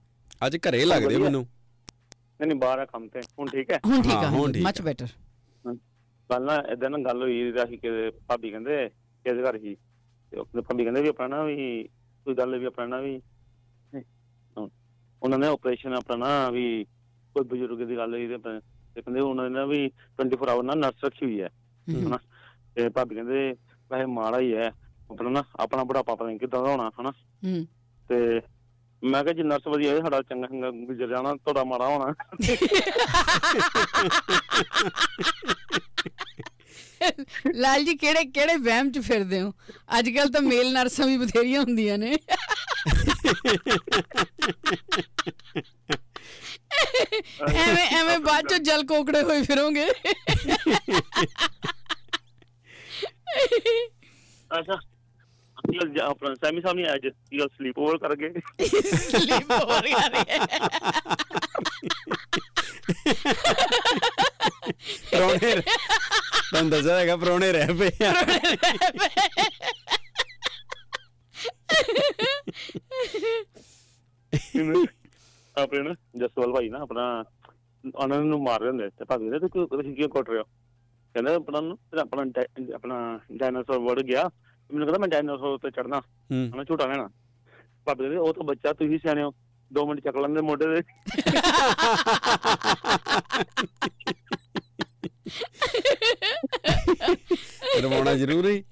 ਅੱਜ 0.45 0.57
ਘਰੇ 0.67 0.83
ਲੱਗਦੇ 0.85 1.17
ਮੈਨੂੰ। 1.17 1.45
ਨਹੀਂ 2.39 2.47
ਨਹੀਂ 2.47 2.59
ਬਾਹਰ 2.59 2.79
ਆ 2.79 2.85
ਕੰਮ 2.85 3.07
ਤੇ। 3.07 3.21
ਹੁਣ 3.39 3.47
ਠੀਕ 3.47 3.71
ਹੈ? 3.71 3.79
ਹੁਣ 3.85 4.01
ਠੀਕ 4.01 4.11
ਹਾਂ, 4.11 4.23
ਆ 4.23 4.29
ਹੁਣ 4.29 4.51
ਠੀਕ 4.51 4.63
ਮੱਚ 4.63 4.81
ਆ। 4.81 4.83
ਬੈਟਰ 4.83 5.07
ਕੱਲ 6.29 6.45
ਨਾ 6.45 6.55
ਇਦਾਂ 6.71 6.89
ਨਾ 6.89 6.97
ਗੱਲ 6.97 7.21
ਹੋਈ 7.21 7.51
ਰਹੀ 7.51 7.77
ਕਿ 7.77 8.11
ਭਾਬੀ 8.27 8.49
ਕਹਿੰਦੇ 8.49 8.89
ਕਿਹਦੇ 9.25 9.43
ਘਰ 9.43 9.59
ਸੀ 9.59 9.75
ਤੇ 10.31 10.37
ਉਹ 10.39 10.61
ਭਾਬੀ 10.61 10.83
ਕਹਿੰਦੇ 10.83 11.01
ਵੀ 11.01 11.07
ਆਪਣਾ 11.07 11.27
ਨਾ 11.27 11.43
ਵੀ 11.43 11.83
ਕੋਈ 12.25 12.35
ਗੱਲ 12.35 12.57
ਵੀ 12.59 12.65
ਆਪਣਾ 12.65 12.85
ਨਾ 12.85 12.99
ਵੀ। 13.01 13.21
ਹਾਂ, 13.93 14.67
ਉਹਨਾਂ 15.21 15.39
ਨੇ 15.39 15.47
ਆਪਰੇਸ਼ਨ 15.47 15.93
ਆਪਣਾ 15.93 16.15
ਨਾ 16.15 16.49
ਵੀ 16.49 16.83
ਕੋਈ 17.35 17.43
ਬਜ਼ੁਰਗ 17.43 17.87
ਦੀ 17.87 17.97
ਗੱਲ 17.97 18.13
ਹੋਈ 18.13 18.27
ਤੇ 18.27 18.33
ਆਪਣਾ- 18.33 18.61
ਤੇ 18.95 19.01
ਕਹਿੰਦੇ 19.01 19.19
ਉਹਨਾਂ 19.19 19.49
ਨੇ 19.49 19.55
ਨਾ 19.55 19.65
ਵੀ 19.65 19.89
24 20.17 20.49
ਆਵਰ 20.49 20.63
ਨਾ 20.63 20.73
ਨਰਸ 20.75 21.03
ਰੱਖੀ 21.03 21.25
ਹੋਈ 21.25 21.41
ਹੈ। 21.41 21.49
ਹਨਾ? 21.87 22.17
ਤੇ 22.75 22.89
ਭਾਬੀ 22.89 23.15
ਕਹਿੰਦੇ 23.15 23.55
ਵੈਸੇ 23.91 24.05
ਮਾੜਾ 24.05 24.39
ਹੀ 24.39 24.53
ਹੈ। 24.55 24.71
ਆਪਣਾ 25.11 25.29
ਨਾ 25.29 25.43
ਆਪਣਾ 25.59 25.83
ਬੁਢਾਪਾ 25.83 26.15
ਪਤਾ 26.15 26.25
ਨਹੀਂ 26.25 26.39
ਕਿੱਦਾਂ 26.39 26.63
ਦਾ 26.63 26.71
ਹੋਣਾ 26.71 26.91
ਹਨਾ? 26.99 27.11
ਹੂੰ। 27.45 27.65
ਤੇ 28.09 28.39
ਮੈਂ 29.03 29.23
ਕਿਹਾ 29.23 29.33
ਜੇ 29.33 29.43
ਨਰਸ 29.43 29.67
ਵਧੀਆ 29.67 29.91
ਹੋਏ 29.91 30.01
ਸਾਡਾ 30.01 30.21
ਚੰਗਾ 30.21 30.47
ਚੰਗਾ 30.47 30.69
ਗੁਜ਼ਰ 30.71 31.07
ਜਾਣਾ 31.07 31.35
ਤੁਹਾਡਾ 31.35 31.63
ਮਾੜਾ 31.63 31.87
ਹੋਣਾ। 31.87 32.13
ਲਾਲ 37.55 37.83
ਜੀ 37.83 37.97
ਕਿਹੜੇ 37.97 38.25
ਕਿਹੜੇ 38.25 38.55
ਵਹਿਮ 38.55 38.91
ਚ 38.91 38.99
ਫਿਰਦੇ 38.99 39.41
ਹੋ? 39.41 39.53
ਅੱਜ 39.99 40.09
ਕੱਲ 40.09 40.31
ਤਾਂ 40.31 40.41
ਮੇਲ 40.41 40.73
ਨਰਸਾਂ 40.73 41.07
ਵੀ 41.07 41.17
ਬਥੇਰੀਆਂ 41.17 41.61
ਹੁੰਦੀਆਂ 41.61 41.97
ਨੇ। 41.97 42.17
ਐਵੇਂ 47.49 47.87
ਐਵੇਂ 47.97 48.19
ਬਾਅਦ 48.19 48.47
ਚ 48.47 48.53
ਜਲ 48.53 48.85
ਕੋਕੜੇ 48.85 49.21
ਹੋਏ 49.21 49.41
ਫਿਰੋਗੇ। 49.41 49.89
ਅੱਛਾ। 54.59 54.79
ਜ- 55.71 55.99
ਆਪਣਾ 55.99 56.33
ਸੈਮੀ 56.35 56.61
ਸਾਹਿਬ 56.61 56.77
ਨੇ 56.77 56.93
ਅੱਜ 56.95 57.05
ਇਹ 57.05 57.39
ਸਲੀਪ 57.39 57.79
ਓਵਰ 57.79 57.97
ਕਰ 57.97 58.15
ਗਏ। 58.15 58.33
ਸਲੀਪ 59.09 59.51
ਹੋ 59.51 59.81
ਰਿਹਾ 59.81 60.09
ਪਰੌਣੇ 65.11 65.61
ਤੁਹਾਨੂੰ 65.61 66.69
ਦੱਸਿਆ 66.69 66.99
ਹੈਗਾ 66.99 67.17
ਪਰੌਣੇ 67.17 67.51
ਰਹਿ 67.51 67.73
ਪਏ 67.73 68.05
ਆ। 68.05 68.13
ਆਪਣੇ 75.57 75.81
ਨਾ 75.81 75.93
ਜਸਵਾਲ 76.17 76.53
ਭਾਈ 76.53 76.69
ਨਾ 76.69 76.79
ਆਪਣਾ 76.79 77.23
ਉਹਨਾਂ 77.95 78.21
ਨੂੰ 78.21 78.43
ਮਾਰ 78.43 78.59
ਰਹੇ 78.59 78.69
ਹੁੰਦੇ 78.69 78.89
ਤੇ 78.89 79.05
ਭਾਵੇਂ 79.05 79.31
ਨੇ 79.31 79.39
ਤੂੰ 79.39 79.67
ਕਿਉਂ 79.95 80.09
ਕੁੱਟ 80.09 80.29
ਰਹੇ 80.29 80.37
ਹੋ? 80.37 80.43
ਕਹਿੰਦਾ 81.13 81.35
ਆਪਣਾ 81.35 81.75
ਆਪਣਾ 82.01 82.41
ਆਪਣਾ 82.75 83.19
ਡਾਇਨਾਸੌਰ 83.31 83.79
ਵੜ 83.79 84.01
ਗਿਆ। 84.01 84.29
ਮੈਨੂੰ 84.73 84.87
ਕਹਿੰਦਾ 84.87 84.99
ਮੈਂ 84.99 85.07
ਡਾਇਨਾਸੌਰ 85.07 85.57
ਤੇ 85.57 85.71
ਚੜਨਾ 85.71 85.99
ਹੂੰ। 85.99 86.51
ਹਨਾ 86.55 86.63
ਝੂਟਾ 86.63 86.85
ਲੈਣਾ। 86.85 87.09
ਭਾਵੇਂ 87.85 87.95
ਕਹਿੰਦੇ 87.95 88.17
ਉਹ 88.17 88.33
ਤਾਂ 88.33 88.43
ਬੱਚਾ 88.43 88.73
ਤੁਸੀਂ 88.73 88.99
ਸਿਆਣੇ 88.99 89.23
ਹੋ। 89.23 89.33
2 89.71 89.85
ਮਿੰਟ 89.87 89.99
ਚੱਕ 89.99 90.17
ਲੈਂਦੇ 90.17 90.41
ਮੋਢੇ 90.41 90.65
ਦੇ 90.65 90.81
ਰਵਾਉਣਾ 97.81 98.13
ਜ਼ਰੂਰੀ। 98.13 98.63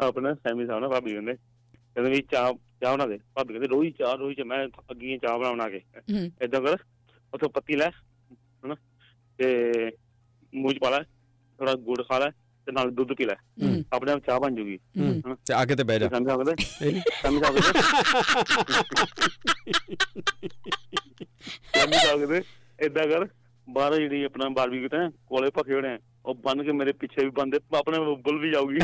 ਆਪਣਾ 0.00 0.34
ਸੈਮੀ 0.34 0.66
ਸਾਹਿਬ 0.66 0.80
ਨਾ 0.80 0.88
ਭਾਬੀ 0.88 1.12
ਕਹਿੰਦੇ 1.12 1.34
ਕਹਿੰਦੇ 1.34 2.10
ਵੀ 2.10 2.22
ਚਾਹ 2.32 2.52
ਚਾਹ 2.52 2.92
ਬਣਾ 2.92 3.06
ਦੇ। 3.06 3.18
ਭਾਬੀ 3.34 3.54
ਕਹਿੰਦੇ 3.54 3.68
ਰੋਈ 3.68 3.90
ਚਾਹ 3.90 4.14
ਰੋਈ 4.14 4.34
ਚ 4.34 4.40
ਮੈਂ 4.40 4.68
ਅੱਗੀ 4.90 5.18
ਚਾਹ 5.18 5.38
ਬਣਾ 5.38 5.68
ਕੇ। 5.68 5.78
ਹੂੰ। 5.78 6.30
ਏਦਾਂ 6.42 6.60
ਕਰ 6.60 6.76
ਉੱਥੋਂ 7.34 7.48
ਪੱਤੀ 7.48 7.76
ਲੈ 7.76 7.90
ਹਨਾ 8.34 8.74
ਤੇ 9.38 9.72
ਮੂੰਹ 10.54 10.72
ਚ 10.72 10.78
ਪਾ 10.78 10.90
ਲੈ। 10.90 10.98
ਥੋੜਾ 11.60 11.74
ਗੁੜ 11.74 12.02
ਖਾ 12.02 12.18
ਲੈ 12.18 12.30
ਤੇ 12.66 12.72
ਨਾਲ 12.72 12.90
ਦੁੱਧ 12.90 13.12
ਪੀ 13.12 13.24
ਲੈ। 13.24 13.34
ਆਪਣੇ 13.92 14.12
ਆਪ 14.12 14.26
ਚਾਹ 14.26 14.40
ਬਣ 14.40 14.54
ਜੂਗੀ। 14.54 14.78
ਤੇ 15.46 15.54
ਆ 15.54 15.64
ਕੇ 15.64 15.76
ਤੇ 15.76 15.82
ਬਹਿ 15.82 15.98
ਜਾ। 15.98 16.08
ਸਮਝ 16.08 16.28
ਸਕਦੇ? 16.28 16.54
ਸਮਝ 21.74 21.94
ਸਕਦੇ? 21.94 22.42
ਏਦਾਂ 22.84 23.06
ਕਰ 23.06 23.28
ਬਾਹਰ 23.70 23.96
ਜਿਹੜੀ 23.96 24.24
ਆਪਣਾ 24.24 24.48
ਬਾਰਬੀਕਿਊ 24.48 24.88
ਤੇ 24.88 24.96
ਕੋਲੇ 25.26 25.50
ਭਖੇ 25.50 25.74
ਹੋਣੇ 25.74 25.98
ਉਹ 26.26 26.34
ਬੰਨ 26.34 26.62
ਕੇ 26.62 26.72
ਮੇਰੇ 26.72 26.92
ਪਿੱਛੇ 26.92 27.24
ਵੀ 27.24 27.30
ਬੰਦੇ 27.30 27.58
ਆਪਣੇ 27.76 27.98
ਬੁੱਲ 27.98 28.38
ਵੀ 28.38 28.50
ਜਾਊਗੀ। 28.50 28.78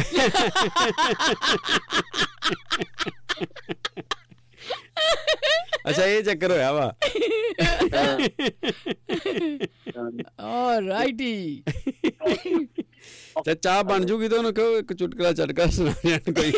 ਅੱਛਾ 5.90 6.04
ਇਹ 6.04 6.22
ਚੱਕਰ 6.22 6.50
ਹੋਇਆ 6.50 6.72
ਵਾ। 6.72 6.94
ਆਲਰਾਈਟੀ 10.40 11.62
ਤੇ 13.44 13.54
ਚਾਹ 13.54 13.82
ਬਣ 13.84 14.04
ਜੂਗੀ 14.04 14.28
ਤਾਂ 14.28 14.38
ਉਹਨੂੰ 14.38 14.52
ਕਹੋ 14.54 14.76
ਇੱਕ 14.78 14.92
ਚੁਟਕਲਾ 14.92 15.32
ਚਟਕਾ 15.32 15.66
ਸੁਣਾ 15.66 15.92
ਜਾਣ 16.04 16.32
ਕੋਈ। 16.32 16.52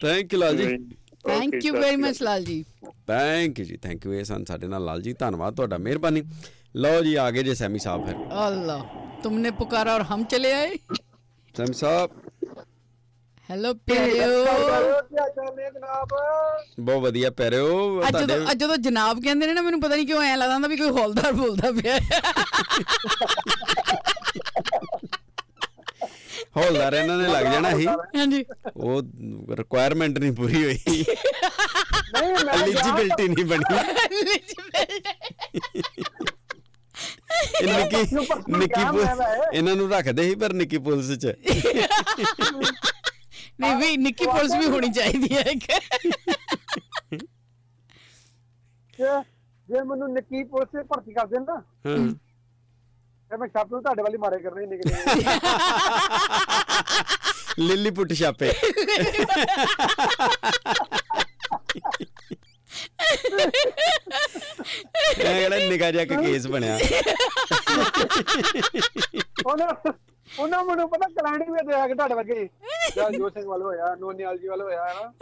Thank 0.00 0.32
you 0.32 0.38
Lal 0.40 0.56
ji 0.56 0.66
thank 1.26 1.64
you 1.64 1.72
very 1.74 1.96
much 1.96 2.22
Lal 2.22 2.44
ji 2.44 2.62
thank 3.08 3.58
you 3.58 3.64
ਜੀ 3.64 3.76
ਥੈਂਕ 3.76 4.06
ਯੂ 4.06 4.12
ਇਹ 4.12 4.24
ਸਨ 4.24 4.44
ਸਾਡੇ 4.44 4.66
ਨਾਲ 4.66 4.84
ਲਾਲ 4.84 5.02
ਜੀ 5.02 5.12
ਧੰਨਵਾਦ 5.18 5.54
ਤੁਹਾਡਾ 5.56 5.78
ਮਿਹਰਬਾਨੀ। 5.78 6.22
ਲਓ 6.76 7.02
ਜੀ 7.02 7.14
ਆ 7.14 7.30
ਗਏ 7.30 7.42
ਜੇ 7.42 7.54
ਸੈਮੀ 7.54 7.78
ਸਾਹਿਬ 7.78 8.06
ਫਿਰ। 8.06 8.14
ਅੱਲਾ 8.46 8.78
ਤੁਮਨੇ 9.22 9.50
ਪੁਕਾਰਾ 9.60 9.94
ਔਰ 9.94 10.02
ਹਮ 10.12 10.24
ਚਲੇ 10.24 10.52
ਆਏ? 10.52 10.76
ਸੈਮੀ 11.54 11.72
ਸਾਹਿਬ 11.74 12.10
ਹੈਲੋ 13.50 13.72
ਪਿਆਰਿਓ। 13.74 14.44
ਬਹੁਤ 16.80 17.02
ਵਧੀਆ 17.02 17.30
ਪਿਆਰਿਓ। 17.30 18.02
ਅੱਜ 18.08 18.16
ਜਦੋਂ 18.16 18.54
ਜਦੋਂ 18.54 18.76
ਜਨਾਬ 18.76 19.22
ਕਹਿੰਦੇ 19.24 19.46
ਨੇ 19.46 19.52
ਨਾ 19.52 19.62
ਮੈਨੂੰ 19.62 19.80
ਪਤਾ 19.80 19.94
ਨਹੀਂ 19.94 20.06
ਕਿਉਂ 20.06 20.22
ਐ 20.22 20.36
ਲੱਗਦਾ 20.36 20.54
ਹੁੰਦਾ 20.54 20.68
ਵੀ 20.68 20.76
ਕੋਈ 20.76 20.90
ਹੌਲਦਾਰ 20.90 21.32
ਬੋਲਦਾ 21.32 21.70
ਪਿਆ। 21.72 21.98
ਹੌਲਦਾਰ 26.56 26.94
ਇਹਨਾਂ 26.94 27.16
ਨੇ 27.16 27.28
ਲੱਗ 27.28 27.46
ਜਾਣਾ 27.52 27.70
ਸੀ। 27.76 27.86
ਹਾਂਜੀ। 27.86 28.44
ਉਹ 28.76 29.02
ਰਿਕੁਆਇਰਮੈਂਟ 29.56 30.18
ਨਹੀਂ 30.18 30.32
ਪੂਰੀ 30.32 30.64
ਹੋਈ। 30.64 31.04
ਨਹੀਂ 32.12 32.44
ਮੈਂ 32.44 32.54
ਐਲੀਜੀਬਿਲਟੀ 32.54 33.28
ਨਹੀਂ 33.28 33.44
ਬਣੀ। 33.44 33.64
ਨਿੱਕੀ 37.62 38.02
ਨਿੱਕੀ 38.58 38.82
ਇਹਨਾਂ 39.52 39.74
ਨੂੰ 39.76 39.90
ਰੱਖਦੇ 39.90 40.28
ਸੀ 40.28 40.34
ਪਰ 40.34 40.52
ਨਿੱਕੀ 40.52 40.78
ਪੁਲਿਸ 40.78 41.18
ਚ। 41.18 41.34
ਨਹੀਂ 43.60 43.76
ਵੀ 43.76 43.96
ਨਿੱਕੀ 43.96 44.26
ਪੁਲਿਸ 44.26 44.54
ਵੀ 44.54 44.66
ਹੋਣੀ 44.66 44.88
ਚਾਹੀਦੀ 44.92 45.36
ਹੈ 45.36 45.40
ਇੱਕ। 45.40 45.64
ਜੇ- 49.68 49.84
ਮੈਨੂੰ 49.84 50.12
ਨਿੱਕੀ 50.14 50.44
ਪੁਲਿਸ 50.44 50.68
ਚ 50.68 50.86
ਭਰਤੀ 50.86 51.12
ਕਰ 51.12 51.26
ਦੇਣ 51.26 51.42
ਨਾ 51.42 51.54
ਹਾਂ। 51.86 52.14
ਫਿਰ 53.30 53.36
ਮੈਂ 53.38 53.48
ਛਾਪ 53.48 53.72
ਨੂੰ 53.72 53.82
ਤੁਹਾਡੇ 53.82 54.02
ਵਾਲੀ 54.02 54.16
ਮਾਰੇ 54.18 54.38
ਕਰਨੇ 54.38 54.66
ਨਿਕਲੇ 54.66 54.94
ਲਿੱਲੀ 57.58 57.90
ਪੁੱਟ 57.90 58.12
ਛਾਪੇ। 58.12 58.52
ਇਹ 65.10 65.14
ਕਿਹੜਾ 65.14 65.56
ਨਿਕਾ 65.56 65.90
ਜਿਹਾ 65.90 66.04
ਕੁ 66.04 66.22
ਕੇਸ 66.22 66.46
ਬਣਿਆ। 66.46 66.78
ਉਹਨਾਂ 69.46 69.92
ਉਹਨਾਂ 70.38 70.64
ਮੈਨੂੰ 70.64 70.88
ਪਤਾ 70.90 71.08
ਕਲਾਣੀ 71.08 71.44
ਵੀ 71.52 71.66
ਤੇ 71.66 71.74
ਆ 71.74 71.86
ਕੇ 71.88 71.94
ਤੁਹਾਡੇ 71.94 72.14
ਵਰਗੇ। 72.14 72.48
ਜਾਂ 72.96 73.10
ਜੋਤ 73.10 73.32
ਸਿੰਘ 73.32 73.46
ਵੱਲ 73.46 73.62
ਹੋਇਆ 73.62 73.94
ਨੋਨੀਆਲ 74.00 74.38
ਜੀ 74.38 74.48
ਵੱਲ 74.48 74.62
ਹੋਇਆ 74.62 74.84
ਨਾ? 74.94 75.12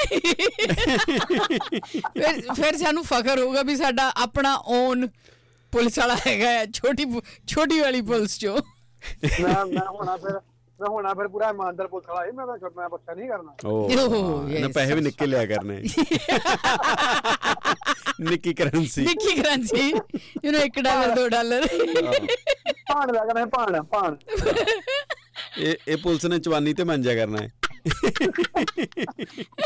ਫਿਰ 2.19 2.55
ਫਿਰ 2.55 2.77
ਸਾਨੂੰ 2.77 3.05
ਫਖਰ 3.05 3.39
ਹੋਊਗਾ 3.39 3.63
ਵੀ 3.63 3.77
ਸਾਡਾ 3.77 4.13
ਆਪਣਾ 4.17 4.55
ਓਨ 4.67 5.07
ਪੁਲਿਸ 5.73 5.99
ਵਾਲਾ 5.99 6.17
ਹੈਗਾ 6.27 6.51
ਹੈ, 6.51 6.67
ਛੋਟੀ 6.67 7.05
ਛੋਟੀ 7.47 7.81
ਵਾਲੀ 7.81 8.01
ਪੁਲਿਸ 8.03 8.39
ਚੋਂ। 8.39 8.59
ਮੈਂ 9.41 9.65
ਮੈਂ 9.67 9.87
ਹੋਣਾ 9.89 10.17
ਫਿਰ। 10.17 10.41
ਮੈਂ 10.81 10.91
ਹੋਣਾ 10.91 11.15
ਫਿਰ 11.15 11.29
ਪੂਰਾ 11.29 11.49
ਇਮਾਨਦਾਰ 11.49 11.87
ਪੁਲਿਸ 11.87 12.09
ਵਾਲਾ 12.09 12.33
ਮੈਂ 12.35 12.47
ਤਾਂ 12.47 12.71
ਮੈਂ 12.77 12.89
ਬੱਚਾ 12.89 13.15
ਨਹੀਂ 13.15 13.29
ਕਰਨਾ। 13.29 13.69
ਉਹ 13.69 13.91
ਓਹ, 13.99 14.49
yes. 14.49 14.73
ਪੈਸੇ 14.75 14.95
ਵੀ 14.95 15.01
ਨਿੱਕੇ 15.01 15.27
ਲਿਆ 15.27 15.47
ਕਰਨੇ। 15.47 15.83
ਨਿੱਕੀ 18.21 18.55
currency. 18.55 19.05
Nikki 19.05 19.43
currency. 19.43 19.93
You 20.45 20.53
know 20.53 20.67
1 20.67 20.83
dollar 20.83 21.21
2 21.21 21.29
dollar. 21.29 21.67
ਭਾਣ 22.93 23.13
ਲੱਗ 23.13 23.29
ਕਰਨਾ 23.29 23.47
ਭਾਣ 23.47 23.83
ਭਾਣ। 23.83 24.17
ਇਹ 25.59 25.75
ਇਹ 25.89 25.97
ਪੁਲਿਸ 25.97 26.25
ਨੇ 26.25 26.39
ਚਵਾਨੀ 26.39 26.75
ਤੇ 26.75 26.85
ਮੰਜਿਆ 26.85 27.15
ਕਰਨਾ 27.15 27.39
ਹੈ। 27.39 27.51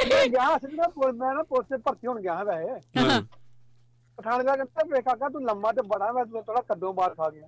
ਮੈਂ 0.09 0.29
ਗਿਆ 0.29 0.59
ਸੀ 0.59 0.77
ਨਾ 0.77 0.89
ਪੁਲਿਸ 0.89 1.17
ਮੈਂ 1.17 1.35
ਨਾ 1.35 1.43
ਪੁਲਿਸ 1.43 1.69
ਚ 1.69 1.81
ਭਰਤੀ 1.85 2.07
ਹੋਣ 2.07 2.21
ਗਿਆ 2.21 2.35
ਹਾਂ 2.35 2.45
ਵੈਸੇ। 2.45 2.81
ਦਾ 4.21 4.55
ਕਹਿੰਦਾ 4.57 4.85
ਵੇ 4.91 5.01
ਕਾਕਾ 5.03 5.29
ਤੂੰ 5.29 5.43
ਲੰਮਾ 5.47 5.73
ਤੇ 5.73 5.83
ਬੜਾ 5.89 6.13
ਮੈਂ 6.13 6.25
ਤੂੰ 6.25 6.43
ਥੋੜਾ 6.45 6.61
ਕੱਦੋਂ 6.69 6.93
ਬਾਹਰ 6.95 7.15
ਖਾ 7.15 7.31
ਗਿਆ। 7.31 7.47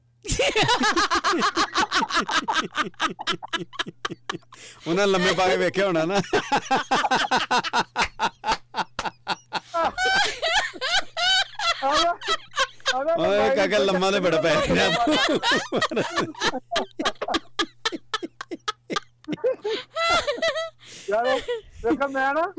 ਉਹਨਾਂ 4.88 5.06
ਲੰਮੇ 5.06 5.32
ਪਾ 5.32 5.48
ਕੇ 5.48 5.56
ਵੇਖਿਆ 5.56 5.86
ਹੋਣਾ 5.86 6.04
ਨਾ। 6.04 6.20
ਓਏ 13.18 13.48
ਕਾਕਾ 13.56 13.78
ਲੰਮਾ 13.78 14.10
ਤੇ 14.10 14.20
ਬੜਾ 14.20 14.40
ਪੈ 14.42 14.54
ਰਿਹਾ 14.66 14.88
ਯਾਰ 21.10 21.26
ਵੇਖੋ 21.84 22.08
ਮੈਂ 22.08 22.32
ਨਾ 22.34 22.52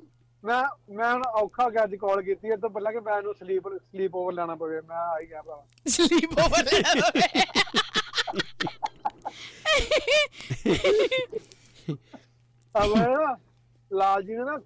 ਮੈਂ 0.44 0.64
ਮੈਂ 0.92 1.12
ਹੁਣ 1.14 1.22
ਔਖਾ 1.36 1.70
ਗਿਆ 1.70 1.86
ਦੀ 1.86 1.98
ਕਾਲ 1.98 2.22
ਕੀਤੀ 2.22 2.48
ਇਹ 2.48 2.58
ਤੋਂ 2.58 2.70
ਪਹਿਲਾਂ 2.70 2.92
ਕਿ 2.92 3.00
ਮੈਂ 3.00 3.18
ਇਹਨੂੰ 3.18 3.34
ਸਲੀਪ 3.36 3.68
ਸਲੀਪ 3.70 4.16
ਓਵਰ 4.16 4.34
ਲੈਣਾ 4.34 4.56
ਪਵੇ 4.56 4.82
ਮੈਂ 4.82 4.98
ਆ 4.98 5.20
ਹੀ 5.20 5.30
ਗਿਆ 5.30 5.42
ਭਰਾ 5.42 5.64
ਸਲੀਪ 5.86 6.38
ਓਵਰ 6.40 6.70
ਅਬ 12.76 12.96
ਨਾ 12.98 13.36
ਲਾਲ 13.92 14.24
ਜੀ 14.24 14.36
ਨੇ 14.36 14.44
ਨਾ 14.44 14.58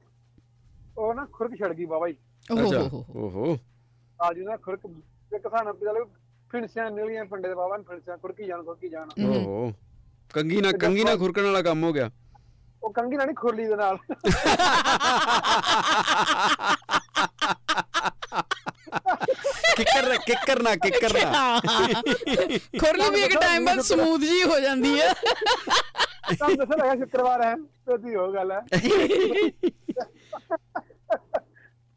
ਉਹ 0.98 1.14
ਨਾ 1.14 1.26
ਖੁਰਕ 1.34 1.56
ਛੜ 1.56 1.72
ਗਈ 1.74 1.86
ਬਾਬਾ 1.86 2.08
ਜੀ 2.10 2.16
ਅੱਛਾ 2.54 2.80
ਓਹ 2.80 3.04
ਓਹੋ। 3.16 3.54
ਲਾਲ 4.20 4.34
ਜੀ 4.36 4.42
ਨੇ 4.42 4.58
ਖੁਰਕ 4.58 4.86
ਇੱਕ 5.32 5.48
ਸਾਨੂੰ 5.50 5.74
ਪਿਛਲੇ 5.78 6.04
ਫਿਣਸਿਆਂ 6.52 6.90
ਨਿਕਲੀਆਂ 6.92 7.26
ਪਿੰਡੇ 7.26 7.48
ਦੇ 7.48 7.56
ਬਾਬਾ 7.56 7.78
ਨੇ 7.78 7.84
ਫਿਣਸਿਆਂ 7.84 8.18
ਖੁਰਕੀ 8.18 8.46
ਜਾਣ 8.46 8.64
ਖੁਰਕੀ 8.64 8.90
ਜਾਣ। 8.90 9.10
ਓਹੋ। 9.26 9.72
ਕੰਗੀ 10.34 10.62
ਨਾ 10.62 10.72
ਕੰਗੀ 10.72 11.04
ਨਾ 11.04 11.16
ਖੁਰਕਣ 11.16 11.44
ਵਾਲਾ 11.46 11.62
ਕੰਮ 11.62 11.84
ਹੋ 11.84 11.92
ਗਿਆ। 11.94 12.10
ਉਹ 12.88 12.92
ਕੰਗੀ 12.94 13.18
ਨਾਲ 13.18 13.26
ਨਹੀਂ 13.28 13.36
ਖੁਰਲੀ 13.36 13.66
ਦੇ 13.68 13.76
ਨਾਲ। 13.76 13.98
ਕਿੱਕਰ 19.78 20.18
ਕਿੱਕਰ 20.26 20.62
ਨਾ 20.64 20.76
ਕਿੱਕਰ 20.84 21.14
ਨਾ। 21.24 21.60
ਖੁਰਲੀ 22.80 23.10
ਵੀ 23.14 23.22
ਇੱਕ 23.24 23.36
ਟਾਈਮ 23.42 23.66
ਬਾਅਦ 23.66 23.80
ਸਮੂਥ 23.90 24.22
ਜੀ 24.22 24.44
ਹੋ 24.44 24.60
ਜਾਂਦੀ 24.60 25.00
ਹੈ। 25.02 25.14
ਤੁਹਾਨੂੰ 25.14 26.58
ਦੱਸਿਆ 26.58 26.78
ਲੱਗਾ 26.78 26.96
ਸ਼ੁੱਕਰਵਾਰ 26.96 27.44
ਹੈ 27.44 27.54
ਤੇ 27.56 27.98
ਦੀ 27.98 28.16
ਹੋ 28.16 28.32
ਗੱਲ 28.34 28.52
ਹੈ। 28.52 28.62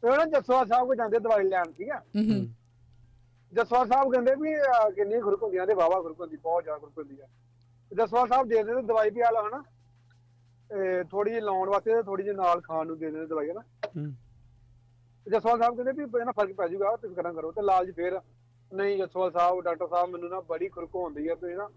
ਤੇ 0.03 0.07
ਉਹਨਾਂ 0.07 0.25
ਜਸਵਾ 0.27 0.63
ਸਾਹਿਬ 0.65 0.87
ਕੋ 0.87 0.95
ਜਾਂਦੇ 0.95 1.19
ਦਵਾਈ 1.19 1.43
ਲੈਣ 1.49 1.71
ਠੀਕ 1.77 1.89
ਆ 1.91 2.01
ਜਸਵਾ 3.51 3.83
ਸਾਹਿਬ 3.85 4.11
ਕਹਿੰਦੇ 4.11 4.35
ਵੀ 4.41 4.53
ਕਿੰਨੀ 4.95 5.19
ਖੁਰਕ 5.21 5.43
ਹੁੰਦੀਆਂ 5.43 5.67
ਤੇ 5.67 5.73
ਵਾਵਾ 5.73 6.01
ਖੁਰਕ 6.01 6.19
ਹੁੰਦੀ 6.21 6.37
ਬਹੁਤ 6.37 6.63
ਜ਼ਿਆਦਾ 6.63 6.79
ਖੁਰਕ 6.79 6.97
ਹੁੰਦੀ 6.97 7.17
ਆ। 7.21 7.27
ਜਸਵਾ 7.91 8.25
ਸਾਹਿਬ 8.25 8.47
ਦੇ 8.47 8.63
ਦਿੰਦੇ 8.63 8.81
ਦਵਾਈ 8.87 9.09
ਵੀ 9.09 9.21
ਆ 9.21 9.29
ਲਓ 9.31 9.47
ਹਨਾ? 9.47 9.63
ਥੋੜੀ 11.11 11.31
ਜਿਹੀ 11.31 11.41
ਲਾਉਣ 11.41 11.69
ਵਾਸਤੇ 11.69 11.95
ਤੇ 11.95 12.01
ਥੋੜੀ 12.03 12.23
ਜਿਹੀ 12.23 12.35
ਨਾਲ 12.35 12.61
ਖਾਣ 12.61 12.87
ਨੂੰ 12.87 12.97
ਦੇ 12.97 13.09
ਦਿੰਦੇ 13.11 13.25
ਦਵਾਈ 13.25 13.49
ਹੂੰ। 13.49 14.13
ਜਸਵਾਲ 15.27 15.59
ਸਾਹਿਬ 15.59 15.75
ਕਹਿੰਦੇ 15.75 15.91
ਵੀ 15.91 16.19
ਇਹਨਾਂ 16.19 16.33
ਫ਼ਰਕ 16.33 16.53
ਪੈ 16.55 16.67
ਜਾਊਗਾ 16.67 16.95
ਤੁਸੀਂ 16.95 17.15
ਕਰਾਂ 17.15 17.33
ਕਰੋ। 17.33 17.51
ਤੇ 17.51 17.61
ਲਾਲਚ 17.61 17.91
ਫੇਰ 17.95 18.19
ਨਹੀਂ 18.71 18.97
ਜਸਵਾਲ 18.97 19.31
ਸਾਹਿਬ 19.31 19.61
ਡਾਕਟਰ 19.61 19.87
ਸਾਹਿਬ 19.87 20.09
ਮੈਨੂੰ 20.09 20.29
ਨਾ 20.29 20.39
ਬੜੀ 20.39 20.69
ਖੁਰਕ 20.69 20.95
ਹੁੰਦੀ 20.95 21.27
ਆ 21.27 21.35
ਤੇ 21.35 21.55
ਨਾ 21.55 21.69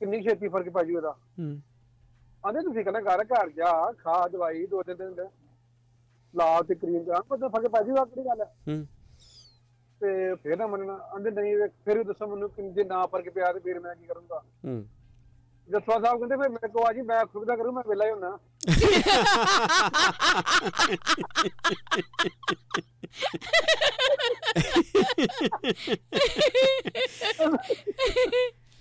ਕਿੰਨੀ 0.00 0.22
ਛੇਤੀ 0.22 0.48
ਫ਼ਰਕ 0.48 0.68
ਪੈ 0.68 0.82
ਜਾਊ 0.84 0.96
ਇਹਦਾ। 0.96 1.10
ਹੂੰ। 1.38 1.60
ਆਂਦੇ 2.44 2.60
ਤੁਸੀਂ 2.60 2.84
ਕਹਿੰਦਾ 2.84 3.00
ਘਰ 3.00 3.24
ਘਰ 3.24 3.48
ਜਾ 3.50 3.92
ਖਾ 3.92 4.28
ਦਵਾਈ 4.28 4.66
ਦੋ 4.66 4.82
ਤਿੰਨ 4.82 5.14
ਦਿਨ 5.14 5.28
ਲਾ 6.34 6.60
ਤੇ 6.62 6.74
ਕਰੀਮ 6.74 7.04
ਜਾ 7.04 7.20
ਕੋਈ 7.20 7.38
ਫ਼ਰਕ 7.38 7.68
ਪੈ 7.68 7.82
ਜਾਊਗਾ 7.82 8.04
ਕਿਹੜੀ 8.04 8.26
ਗੱਲ 8.26 8.40
ਹੈ 8.40 8.52
ਹੂੰ। 8.68 8.86
ਤੇ 10.00 10.34
ਫੇਰ 10.34 10.56
ਨਾ 10.56 10.66
ਮੰਨਣਾ 10.66 10.92
ਆਂਦੇ 11.14 11.30
ਨਹੀਂ 11.30 11.56
ਫਿਰ 11.84 11.98
ਵੀ 11.98 12.04
ਦੱਸੋ 12.04 12.26
ਮੈਨੂੰ 12.26 12.50
ਕਿ 12.50 12.70
ਜੇ 12.70 12.84
ਨਾ 12.84 13.06
ਫ਼ਰਕ 13.06 13.28
ਪਿਆ 13.30 13.52
ਤੇ 13.52 13.58
ਫਿਰ 13.58 13.80
ਮੈਂ 13.80 13.94
ਕੀ 13.94 14.06
ਕਰੂੰਗਾ? 14.06 14.42
ਹੂੰ 15.70 15.80
ਜਸਵਾਲ 15.80 16.02
ਸਾਹਿਬ 16.04 16.18
ਕਹਿੰਦੇ 16.18 16.36
ਫਿਰ 16.36 16.48
ਮੇਰੇ 16.48 16.68
ਕੋ 16.68 16.86
ਆ 16.86 16.92
ਜੀ, 16.92 17.02
ਮੈਂ 17.02 17.24
ਖੁਦ 17.26 17.44
ਦਾ 17.46 17.56
ਕਰੂੰ, 17.56 17.74
ਮੈਂ 17.74 17.82
ਵਿਹਲਾ 17.88 18.04
ਹੀ 18.04 18.10
ਹੁੰਨਾ 18.10 18.36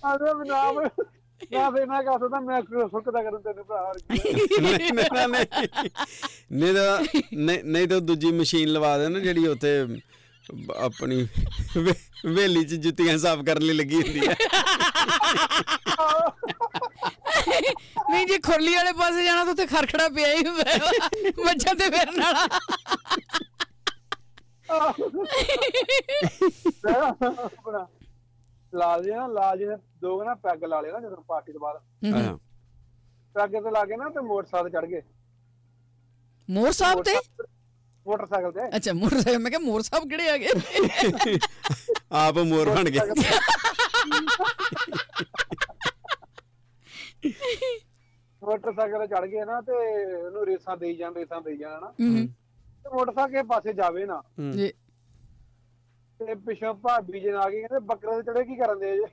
ਆਂਦੇ 0.04 0.34
ਮੈਂ 0.34 0.45
ਨਾ 0.45 0.89
ਨਾ 1.52 1.69
ਫੇਰ 1.71 1.86
ਮੈਂ 1.86 2.02
ਕਹ 2.04 2.17
ਸਕਦਾ, 2.17 2.39
ਮੈਂ 2.39 2.62
ਖੁਦ 2.62 3.10
ਦਾ 3.10 3.21
ਕਰੂੰ 3.23 3.41
ਤੈਨੂੰ 3.41 3.63
ਭਰਾ 3.65 3.82
ਹੋਰ 3.82 3.99
ਕੀ 3.99 4.19
ਹੈ। 4.19 4.62
ਨਹੀਂ 4.62 4.93
ਨਹੀਂ 4.93 5.28
ਨਹੀਂ 5.28 5.28
ਨਹੀਂ 6.52 6.73
ਤਾਂ, 6.73 6.99
ਨਹੀਂ 7.34 7.63
ਨਹੀਂ 7.63 7.88
ਤਾਂ 7.88 7.99
ਦੂਜੀ 8.02 8.32
ਮਸ਼ੀਨ 8.32 8.69
ਲਵਾ 8.69 8.97
ਦੇ 8.97 9.08
ਨਾ 9.08 9.19
ਜਿਹੜੀ 9.19 9.45
ਉੱਥੇ 9.47 9.84
ਬ- 9.86 9.99
ਆਪਣੀ 10.77 11.27
ਵੇਲੀ 12.25 12.63
'ਚ 12.65 12.75
ਜੁੱਤੀਆਂ 12.83 13.17
ਸਾਫ਼ 13.17 13.41
ਕਰਨ 13.45 13.63
ਲਈ 13.63 13.73
ਲੱਗੀ 13.73 13.95
ਹੁੰਦੀ 13.95 14.27
ਹੈ 14.27 14.35
ਨਹੀਂ 18.09 18.25
ਜੇ 18.27 18.38
ਖੁਰਲੀ 18.39 18.75
ਵਾਲੇ 18.75 18.91
ਪਾਸੇ 18.99 19.23
ਜਾਣਾ 19.25 19.43
ਤਾਂ 19.43 19.51
ਉੱਥੇ 19.51 19.65
ਖਰਖੜਾ 19.67 20.07
ਪਿਆ 20.09 20.33
ਹੀ 20.33 20.45
ਹੁੰਦਾ 20.47 20.63
ਮੱਝਾਂ 21.45 21.75
ਤੇ 21.75 21.89
ਫਿਰਨ 21.89 22.21
ਵਾਲਾ। 22.21 22.47
ਆਪਣਾ 27.45 27.88
ਲਾਲ 28.73 29.03
ਜੀ 29.03 29.12
ਨਾ 29.12 29.27
ਲਾਲ 29.27 29.57
ਜੀ 29.57 29.65
ਨੇ 29.65 29.75
ਦੋ 30.01 30.23
ਨਾ 30.23 30.33
ਪੈਗ 30.43 30.63
ਲਾ 30.63 30.81
ਲਿਆ 30.81 30.91
ਨਾ 30.93 30.99
ਜਦੋਂ 30.99 31.23
ਪਾਰਟੀ 31.27 31.51
ਤੋਂ 31.51 31.62
ਬਾਅਦ। 31.62 32.13
ਹਾਂ 32.13 32.38
ਪੈਗ 33.35 33.51
ਤੇ 33.63 33.71
ਲਾ 33.71 33.83
ਕੇ 33.85 33.97
ਨਾ 33.97 34.09
ਤੇ 34.09 34.21
ਮੋਟਰਸਾਈਕਲ 34.27 34.69
ਚੜ 34.69 34.85
ਗਏ। 34.85 35.01
ਮੋਰ 36.49 36.71
ਸਾਹਿਬ 36.71 37.03
ਤੇ? 37.03 37.15
ਮੋਟਰਸਾਈਕਲ 38.05 38.51
ਤੇ 38.51 38.67
ਅੱਛਾ 38.77 38.93
ਮੋਟਰਸਾਈਕਲ। 38.93 39.39
ਮੈਂ 39.39 39.51
ਕਿਹਾ 39.51 39.59
ਮੋਰ 39.62 39.81
ਸਾਹਿਬ 39.81 40.07
ਕਿਹੜੇ 40.09 40.29
ਆ 40.29 40.38
ਗਏ? 40.38 41.38
ਆਪ 42.19 42.38
ਮੋਰ 42.45 42.69
ਬਣ 42.69 42.89
ਗਏ। 42.89 42.99
ਮੋਟਰਸਾਈਕਲ 48.41 49.00
ਤੇ 49.00 49.08
ਚੜ 49.08 49.25
ਗਏ 49.25 49.45
ਨਾ 49.45 49.60
ਤੇ 49.62 49.73
ਉਹਨੂੰ 50.17 50.45
ਰੇਸਾਂ 50.45 50.75
ਦੇਈ 50.77 50.95
ਜਾਣ 50.95 51.13
ਰੇਸਾਂ 51.13 51.41
ਦੇਈ 51.41 51.58
ਜਾਣ 51.58 51.81
ਨਾ 51.81 51.91
ਤੇ 51.97 52.89
ਮੋਟਰਸਾਈਕਲ 52.93 53.43
ਪਾਸੇ 53.45 53.73
ਜਾਵੇ 53.73 54.06
ਨਾ। 54.06 54.21
ਜੀ 54.52 54.71
ਤੇ 56.19 56.35
ਪਿੱਛੋਂ 56.37 56.73
ਭਾਬੀ 56.75 57.19
ਜੀ 57.19 57.27
ਆ 57.27 57.50
ਗਈ 57.50 57.60
ਕਹਿੰਦੇ 57.60 57.79
ਬੱਕਰੇ 57.85 58.15
ਤੇ 58.15 58.23
ਚੜੇ 58.23 58.43
ਕੀ 58.45 58.56
ਕਰਨ 58.56 58.79
ਦੇ 58.79 58.95
ਜੇ? 58.97 59.08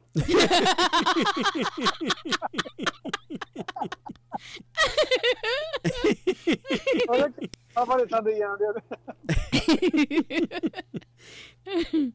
ਆਪਾਂ 7.76 7.98
ਰੇਸਾਂ 7.98 8.22
ਦੇਈ 8.22 8.38
ਜਾਂਦੇ 8.38 8.64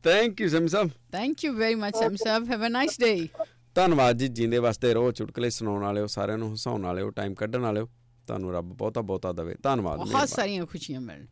thank 0.04 0.42
you 0.42 0.50
Sam 0.50 0.68
Sahib. 0.68 0.90
Thank 1.12 1.46
you 1.46 1.54
very 1.54 1.76
much 1.76 1.96
Sam 1.96 2.16
Sahib. 2.16 2.50
Have 2.50 2.66
a 2.66 2.70
nice 2.70 3.00
day 3.00 3.28
ਧੰਨਵਾਦ 3.76 4.18
ਜੀ 4.18 4.28
ਜਿੰਦੇ 4.28 4.58
ਵਾਸਤੇ 4.58 4.94
ਰਹੋ 4.94 5.12
ਚੁਟਕਲੇ 5.12 5.50
ਸੁਣਾਉਣ 5.50 5.82
ਵਾਲਿਓ 5.82 6.08
ਸਾਰਿਆਂ 6.08 6.38
ਨੂੰ 6.38 6.54
ਹਸਾਉਣ 6.54 6.82
ਵਾਲਿਓ 6.82 7.10
ਟਾਈਮ 7.10 7.34
ਕੱਢਣ 7.34 7.60
ਵਾਲਿਓ। 7.60 7.90
ਤੁਹਾਨੂੰ 8.28 8.54
ਰੱਬ 8.54 8.66
ਬਹੁਤਾ 8.66 9.02
ਬਹੁਤਾ 9.02 9.32
ਦੇਵੇ। 9.32 9.56
ਧੰਨਵਾਦ 9.64 10.00
ਬਹੁਤ। 10.00 10.30
ਸਾਰੀਆਂ 10.30 10.66
ਖੁਸ਼ੀਆਂ 10.66 11.02
ਮਿਲਣ। 11.02 11.26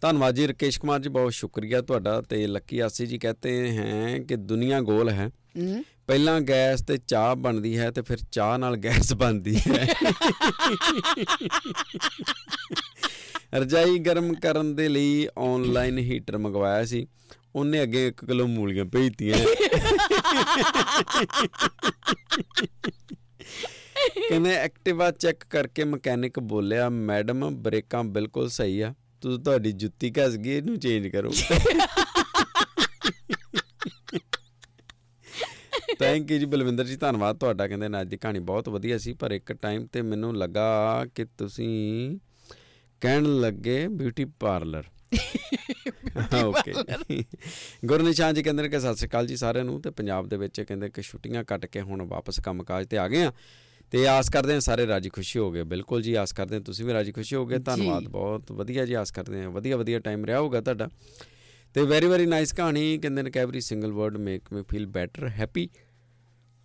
ਧੰਨਵਾਦ 0.00 0.34
ਜੀ 0.34 0.46
ਰਕੇਸ਼ 0.46 0.80
ਕੁਮਾਰ 0.80 1.00
ਜੀ 1.00 1.08
ਬਹੁਤ 1.08 1.32
ਸ਼ੁਕਰੀਆ 1.32 1.80
ਤੁਹਾਡਾ 1.80 2.20
ਤੇ 2.20 2.46
ਲੱਕੀ 2.46 2.78
ਆਸੀ 2.78 3.06
ਜੀ 3.06 3.18
ਕਹਤੇ 3.18 3.70
ਹੈ 3.70 4.18
ਕਿ 4.18 4.36
ਦੁਨੀਆ 4.36 4.80
ਗੋਲ 4.80 5.10
ਹੈ। 5.10 5.30
ਪਹਿਲਾਂ 6.06 6.40
ਗੈਸ 6.40 6.82
ਤੇ 6.82 6.96
ਚਾਹ 6.96 7.36
ਬਣਦੀ 7.36 7.78
ਹੈ 7.78 7.90
ਤੇ 7.90 8.02
ਫਿਰ 8.02 8.18
ਚਾਹ 8.32 8.58
ਨਾਲ 8.58 8.76
ਗੈਸ 8.76 9.14
ਬਣਦੀ 9.14 9.56
ਹੈ। 9.56 9.88
ਰਜਾਈ 13.54 13.98
ਗਰਮ 13.98 14.34
ਕਰਨ 14.34 14.74
ਦੇ 14.74 14.88
ਲਈ 14.88 15.28
ਆਨਲਾਈਨ 15.38 15.98
ਹੀਟਰ 15.98 16.38
ਮੰਗਵਾਇਆ 16.38 16.84
ਸੀ। 16.84 17.06
ਉਹਨੇ 17.54 17.82
ਅੱਗੇ 17.82 18.08
1 18.08 18.26
ਕਿਲੋ 18.26 18.46
ਮੂਲੀਆਂ 18.46 18.84
ਭੇਜਤੀਆਂ। 18.84 19.38
ਕਹਿੰਦੇ 24.28 24.50
ਐਕਟਿਵਾ 24.50 25.10
ਚੈੱਕ 25.10 25.44
ਕਰਕੇ 25.50 25.84
ਮਕੈਨਿਕ 25.84 26.38
ਬੋਲਿਆ 26.38 26.88
ਮੈਡਮ 26.88 27.62
ਬ੍ਰੇਕਾਂ 27.62 28.04
ਬਿਲਕੁਲ 28.04 28.48
ਸਹੀ 28.48 28.80
ਆ। 28.80 28.94
ਤੁਸੀਂ 29.20 29.38
ਤੁਹਾਡੀ 29.38 29.72
ਜੁੱਤੀ 29.72 30.12
ਘਸ 30.12 30.36
ਗਈ, 30.36 30.50
ਇਹਨੂੰ 30.50 30.78
ਚੇਂਜ 30.78 31.08
ਕਰੋ। 31.08 31.32
ਥੈਂਕ 35.98 36.30
ਯੂ 36.30 36.38
ਜੀ 36.38 36.44
ਬਲਵਿੰਦਰ 36.44 36.84
ਜੀ, 36.84 36.96
ਧੰਨਵਾਦ 36.96 37.36
ਤੁਹਾਡਾ। 37.36 37.68
ਕਹਿੰਦੇ, 37.68 37.88
ਨਾ, 37.88 38.00
ਅੱਜ 38.00 38.08
ਦੀ 38.08 38.16
ਕਹਾਣੀ 38.16 38.38
ਬਹੁਤ 38.38 38.68
ਵਧੀਆ 38.68 38.98
ਸੀ, 38.98 39.12
ਪਰ 39.12 39.30
ਇੱਕ 39.30 39.52
ਟਾਈਮ 39.52 39.86
ਤੇ 39.86 40.02
ਮੈਨੂੰ 40.02 40.36
ਲੱਗਾ 40.36 41.04
ਕਿ 41.14 41.24
ਤੁਸੀਂ 41.24 42.18
ਕਹਿਣ 43.02 43.40
ਲੱਗੇ 43.40 43.88
ਬਿਊਟੀ 43.88 44.24
ਪਾਰਲਰ 44.24 44.84
ਓਕੇ 46.44 46.72
ਗੁਰਨਿਸ਼ਾਨ 47.86 48.34
ਜੀ 48.34 48.42
ਕਹਿੰਦੇ 48.42 48.62
ਨੇ 48.62 48.68
ਕਿ 48.68 48.80
ਸਤਿ 48.80 48.96
ਸ਼੍ਰੀ 48.96 49.08
ਅਕਾਲ 49.08 49.26
ਜੀ 49.26 49.36
ਸਾਰਿਆਂ 49.36 49.64
ਨੂੰ 49.64 49.80
ਤੇ 49.82 49.90
ਪੰਜਾਬ 49.90 50.28
ਦੇ 50.28 50.36
ਵਿੱਚ 50.36 50.60
ਕਹਿੰਦੇ 50.60 50.88
ਕਿ 50.88 51.02
ਛੁੱਟੀਆਂ 51.02 51.44
ਕੱਟ 51.44 51.66
ਕੇ 51.66 51.80
ਹੁਣ 51.80 52.02
ਵਾਪਸ 52.02 52.40
ਕੰਮਕਾਜ 52.40 52.86
ਤੇ 52.86 52.98
ਆ 52.98 53.08
ਗਏ 53.08 53.22
ਆ। 53.22 53.32
ਤੇ 53.90 54.06
ਆਸ 54.08 54.30
ਕਰਦੇ 54.30 54.52
ਹਾਂ 54.52 54.60
ਸਾਰੇ 54.60 54.86
ਰਾਜੀ 54.86 55.08
ਖੁਸ਼ੀ 55.08 55.38
ਹੋ 55.38 55.50
ਗਏ। 55.50 55.62
ਬਿਲਕੁਲ 55.62 56.02
ਜੀ 56.02 56.14
ਆਸ 56.14 56.32
ਕਰਦੇ 56.32 56.54
ਹਾਂ 56.54 56.62
ਤੁਸੀਂ 56.62 56.84
ਵੀ 56.84 56.92
ਰਾਜੀ 56.92 57.12
ਖੁਸ਼ੀ 57.12 57.36
ਹੋ 57.36 57.46
ਗਏ 57.46 57.58
ਧੰਨਵਾਦ 57.58 58.08
ਬਹੁਤ 58.08 58.52
ਵਧੀਆ 58.52 58.86
ਜੀ 58.86 58.94
ਆਸ 58.94 59.10
ਕਰਦੇ 59.10 59.42
ਹਾਂ। 59.42 59.50
ਵਧੀਆ 59.50 59.76
ਵਧੀਆ 59.76 59.98
ਟਾਈਮ 59.98 60.24
ਰਿਹਾ 60.24 60.40
ਹੋਊਗਾ 60.40 60.60
ਤੁਹਾਡਾ। 60.60 60.88
ਤੇ 61.74 61.82
ਵੈਰੀ 61.82 62.06
ਵੈਰੀ 62.06 62.26
ਨਾਈਸ 62.26 62.52
ਕਹਾਣੀ 62.52 62.98
ਕਹਿੰਦੇ 62.98 63.22
ਨੇ 63.22 63.30
ਕਿ 63.30 63.38
every 63.38 63.60
single 63.60 63.92
word 63.92 64.16
make 64.16 64.52
me 64.52 64.62
feel 64.62 64.86
better 64.86 65.28
happy 65.28 65.68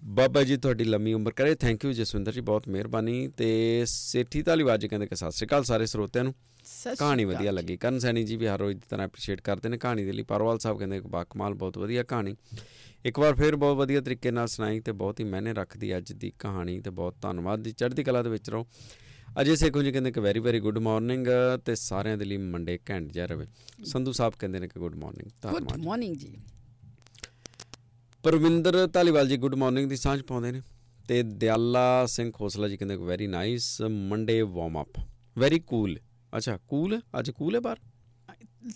ਬਾਬਾ 0.03 0.43
ਜੀ 0.43 0.57
ਤੁਹਾਡੀ 0.57 0.83
ਲੰਮੀ 0.83 1.13
ਉਮਰ 1.13 1.31
ਕਰੇ। 1.31 1.55
ਥੈਂਕ 1.55 1.85
ਯੂ 1.85 1.93
ਜਸਵਿੰਦਰ 1.93 2.31
ਜੀ 2.31 2.41
ਬਹੁਤ 2.41 2.67
ਮਿਹਰਬਾਨੀ। 2.67 3.27
ਤੇ 3.27 3.83
ਸੇਠੀ 3.85 4.41
ਧਾਲੀਵਾਲ 4.41 4.77
ਜੀ 4.77 4.87
ਕਹਿੰਦੇ 4.87 5.07
ਕਿ 5.07 5.15
ਸਤਿ 5.15 5.31
ਸ਼੍ਰੀ 5.31 5.47
ਅਕਾਲ 5.47 5.63
ਸਾਰੇ 5.63 5.85
ਸਰੋਤਿਆਂ 5.85 6.23
ਨੂੰ। 6.23 6.33
ਕਹਾਣੀ 6.99 7.25
ਵਧੀਆ 7.25 7.51
ਜੀ। 7.51 7.57
ਲੱਗੀ। 7.57 7.77
ਕਰਨ 7.77 7.99
ਸੈਣੀ 7.99 8.23
ਜੀ 8.23 8.35
ਵੀ 8.35 8.47
ਹਰ 8.47 8.59
ਰੋਜ਼ 8.59 8.77
ਦੀ 8.77 8.83
ਤਰ੍ਹਾਂ 8.89 9.07
ਐਪਰੀਸ਼ੀਏਟ 9.07 9.41
ਕਰਦੇ 9.41 9.69
ਨੇ। 9.69 9.77
ਕਹਾਣੀ 9.77 10.05
ਦੇ 10.05 10.11
ਲਈ 10.11 10.23
ਪਰਵਾਲ 10.23 10.59
ਸਾਹਿਬ 10.59 10.77
ਕਹਿੰਦੇ 10.79 11.01
ਕਿ 11.01 11.07
ਬਾਕਮਾਲ 11.07 11.53
ਬਹੁਤ 11.53 11.77
ਵਧੀਆ 11.77 12.03
ਕਹਾਣੀ। 12.03 12.35
ਇੱਕ 13.05 13.19
ਵਾਰ 13.19 13.35
ਫਿਰ 13.35 13.55
ਬਹੁਤ 13.55 13.77
ਵਧੀਆ 13.77 14.01
ਤਰੀਕੇ 14.01 14.31
ਨਾਲ 14.31 14.47
ਸੁਣਾਈ 14.47 14.79
ਤੇ 14.79 14.91
ਬਹੁਤ 14.91 15.19
ਹੀ 15.19 15.25
ਮਾਇਨੇ 15.25 15.53
ਰੱਖਦੀ 15.53 15.97
ਅੱਜ 15.97 16.11
ਦੀ 16.11 16.31
ਕਹਾਣੀ 16.39 16.79
ਤੇ 16.79 16.89
ਬਹੁਤ 16.89 17.15
ਧੰਨਵਾਦ 17.21 17.59
ਦੀ 17.59 17.71
ਚੜ੍ਹਦੀ 17.71 18.03
ਕਲਾ 18.03 18.23
ਦੇ 18.23 18.29
ਵਿੱਚ 18.29 18.49
ਰਹੋ। 18.49 18.67
ਅਜੇ 19.41 19.55
ਸੇਖੋ 19.55 19.83
ਜੀ 19.83 19.91
ਕਹਿੰਦੇ 19.91 20.11
ਕਿ 20.11 20.19
ਵੈਰੀ 20.19 20.39
ਵੈਰੀ 20.39 20.59
ਗੁੱਡ 20.59 20.77
ਮਾਰਨਿੰਗ 20.77 21.27
ਤੇ 21.65 21.75
ਸਾਰਿਆਂ 21.75 22.17
ਦੇ 22.17 22.25
ਲਈ 22.25 22.37
ਮੰਡੇ 22.37 22.79
ਘੈਂਟ 22.89 23.11
ਜਿਹਾ 23.11 23.25
ਰਵੇ। 23.25 23.47
ਸੰਧੂ 23.85 24.11
ਸਾਹਿਬ 24.11 24.33
ਕਹਿੰਦੇ 24.39 24.59
ਨੇ 24.59 24.67
ਕਿ 24.67 24.79
ਗੁੱਡ 24.79 24.95
ਮਾਰਨਿੰਗ 24.95 25.51
ਗੁੱਡ 25.51 25.63
ਧੰਨਵਾਦ 25.63 25.85
ਮਾਰਨਿੰਗ 25.85 26.15
ਜੀ। 26.15 26.37
ਪਰਵਿੰਦਰ 28.24 28.86
ਧਾਲੀਵਾਲ 28.86 29.28
ਜੀ 29.28 29.36
ਗੁੱਡ 29.36 29.54
ਮਾਰਨਿੰਗ 29.54 29.88
ਦੀ 29.88 29.96
ਸਾਂਝ 29.96 30.20
ਪਾਉਂਦੇ 30.22 30.50
ਨੇ 30.52 30.60
ਤੇ 31.08 31.22
ਦਿਆਲਾ 31.22 31.84
ਸਿੰਘ 32.06 32.30
ਖੋਸਲਾ 32.32 32.68
ਜੀ 32.68 32.76
ਕਹਿੰਦੇ 32.76 32.96
very 32.96 33.26
nice 33.26 33.80
Monday 33.82 34.40
warm 34.42 34.80
up 34.82 35.00
very 35.38 35.58
cool 35.58 35.98
ਅੱਛਾ 36.32 36.58
ਕੂਲ 36.68 37.00
ਅੱਜ 37.18 37.30
ਕੂਲ 37.30 37.54
ਹੈ 37.54 37.60
ਬਾਹਰ 37.60 37.78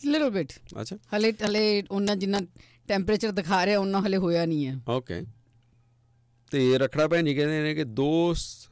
ਲਿਟਲ 0.07 0.31
ਬਿਟ 0.31 0.53
ਅੱਛਾ 0.81 0.97
ਹਲੇ 1.17 1.33
ਹਲੇ 1.47 1.83
ਉਹਨਾਂ 1.91 2.17
ਜਿੰਨਾ 2.17 2.41
ਟੈਂਪਰੇਚਰ 2.89 3.33
ਦਿਖਾ 3.33 3.65
ਰਿਹਾ 3.67 3.79
ਉਹਨਾਂ 3.79 4.01
ਹਲੇ 4.03 4.17
ਹੋਇਆ 4.17 4.45
ਨਹੀਂ 4.47 4.67
ਹੈ 4.67 4.79
ओके 4.97 5.25
तो 6.53 6.59
ये 6.59 6.77
रखड़ा 6.79 7.05
भैन 7.07 7.27
जी 7.27 7.33
कहते 7.35 7.55
हैं 7.61 7.71
कि 7.77 7.85
दोस्त 7.95 8.69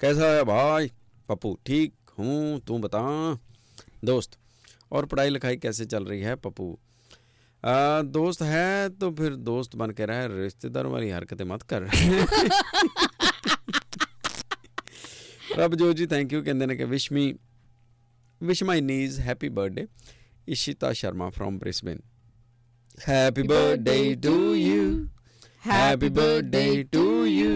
कैसा 0.00 0.30
है 0.30 0.40
भाई 0.44 0.88
पप्पू 1.28 1.52
ठीक 1.64 2.14
हूँ 2.18 2.38
तू 2.60 2.78
बता 2.78 3.02
दोस्त 4.04 4.34
और 4.90 5.06
पढ़ाई 5.06 5.30
लिखाई 5.30 5.56
कैसे 5.56 5.86
चल 5.86 6.04
रही 6.04 6.20
है 6.22 6.34
पप्पू 6.38 6.66
आ, 7.65 8.01
दोस्त 8.01 8.41
है 8.41 8.89
तो 8.99 9.09
फिर 9.19 9.35
दोस्त 9.45 9.75
बन 9.75 9.91
के 9.99 10.05
रहे 10.05 10.27
रिश्तेदार 10.41 10.85
वाली 10.93 11.09
हरकतें 11.09 11.45
मत 11.45 11.61
कर। 11.73 11.87
रब 15.59 15.75
जो 15.75 15.91
जी 15.93 16.07
थैंक 16.11 16.33
यू 16.33 16.41
कहते 16.43 16.65
हैं 16.65 16.77
कि 16.77 16.83
wish 16.93 17.11
me 17.11 17.33
wish 18.41 18.63
my 18.69 18.81
niece 18.81 19.19
happy 19.27 19.49
birthday 19.57 19.87
Ishita 20.55 20.91
Sharma 21.01 21.29
from 21.37 21.57
Brisbane 21.59 22.01
happy 23.07 23.43
birthday 23.53 23.97
to 24.23 24.35
you 24.53 24.83
happy 25.65 26.09
birthday 26.19 26.65
to 26.93 27.03
you 27.25 27.53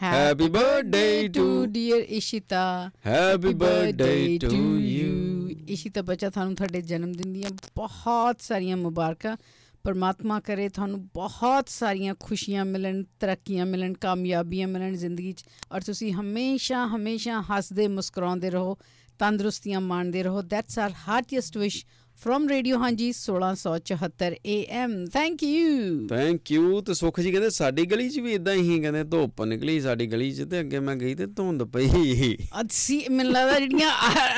happy 0.00 0.48
birthday 0.58 1.28
to 1.36 1.44
dear 1.72 2.00
Ishita 2.20 2.64
happy 3.04 3.54
birthday 3.64 4.38
to 4.44 4.54
you 4.76 5.21
Ishita 5.68 6.02
ਬੱਚਾ 6.02 6.30
ਤੁਹਾਨੂੰ 6.30 6.54
ਤੁਹਾਡੇ 6.54 6.82
ਜਨਮ 6.82 7.12
ਦਿਨ 7.12 7.32
ਦੀਆਂ 7.32 7.50
ਬਹੁਤ 7.76 8.40
ਸਾਰੀਆਂ 8.40 8.76
ਮੁਬਾਰਕਾਂ। 8.76 9.36
ਪਰਮਾਤਮਾ 9.82 10.40
ਕਰੇ 10.40 10.68
ਤੁਹਾਨੂੰ 10.68 11.06
ਬਹੁਤ 11.06 11.68
ਸਾਰੀਆਂ 11.68 12.14
ਖੁਸ਼ੀਆਂ 12.20 12.64
ਮਿਲਣ, 12.64 13.04
ਤਰੱਕੀਆਂ 13.20 13.66
ਮਿਲਣ, 13.66 13.92
ਕਾਮਯਾਬੀਆਂ 13.92 14.68
ਮਿਲਣ 14.68 14.92
ਜ਼ਿੰਦਗੀ 14.92 15.32
'ਚ। 15.32 15.44
ਔਰ 15.72 15.80
ਤੁਸੀਂ 15.80 16.12
ਹਮੇਸ਼ਾ 16.12 16.86
ਹਮੇਸ਼ਾ 16.86 17.42
ਹੱਸਦੇ, 17.42 17.88
ਮੁਸਕਰਾਉਂਦੇ 17.88 18.50
ਰਹੋ, 18.50 18.78
ਤੰਦਰੁਸਤੀਆਂ 19.18 19.80
ਮਾਣਦੇ 19.80 20.22
ਰਹੋ। 20.22 20.42
That's 20.42 20.78
our 20.78 20.92
heartiest 21.08 21.58
wish 21.58 21.86
from 22.18 22.48
radio 22.48 22.78
Haanji 22.78 23.06
1674 23.12 24.34
AM 24.48 24.92
thank 25.12 25.42
you 25.42 26.06
thank 26.08 26.50
you 26.50 26.80
ਤੇ 26.80 26.94
ਸੁਖ 26.94 27.20
ਜੀ 27.20 27.30
ਕਹਿੰਦੇ 27.32 27.48
ਸਾਡੀ 27.50 27.84
ਗਲੀ 27.86 28.08
'ਚ 28.08 28.18
ਵੀ 28.18 28.32
ਇਦਾਂ 28.32 28.54
ਹੀ 28.54 28.78
ਕਹਿੰਦੇ 28.80 29.02
ਧੁੱਪ 29.14 29.42
ਨਿਕਲੀ 29.44 29.80
ਸਾਡੀ 29.80 30.06
ਗਲੀ 30.06 30.30
'ਚ 30.32 30.46
ਤੇ 30.50 30.60
ਅੱਗੇ 30.60 30.80
ਮੈਂ 30.80 30.96
ਗਈ 30.96 31.14
ਤੇ 31.14 31.26
ਧੁੰਦ 31.36 31.62
ਪਈ। 31.72 32.36
ਅਸੀਂ 32.62 33.00
ਮੈਨੂੰ 33.10 33.32
ਲੱਗਦਾ 33.32 33.58
ਜਿਹੜੀਆਂ 33.58 33.90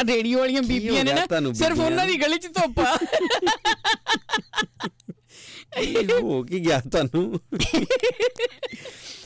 ਰੇਡੀਓ 0.08 0.38
ਵਾਲੀਆਂ 0.38 0.62
ਬੀਬੀਆਂ 0.62 1.04
ਨੇ 1.04 1.12
ਨਾ 1.12 1.52
ਸਿਰਫ 1.52 1.80
ਉਹਨਾਂ 1.80 2.06
ਦੀ 2.06 2.16
ਗਲੀ 2.22 2.38
'ਚ 2.38 2.46
ਧੁੱਪ 2.54 2.80
ਆ। 2.80 2.96
ਹੋ 6.22 6.42
ਕੀ 6.42 6.60
ਗਿਆ 6.66 6.80
ਤੁਹਾਨੂੰ? 6.80 7.40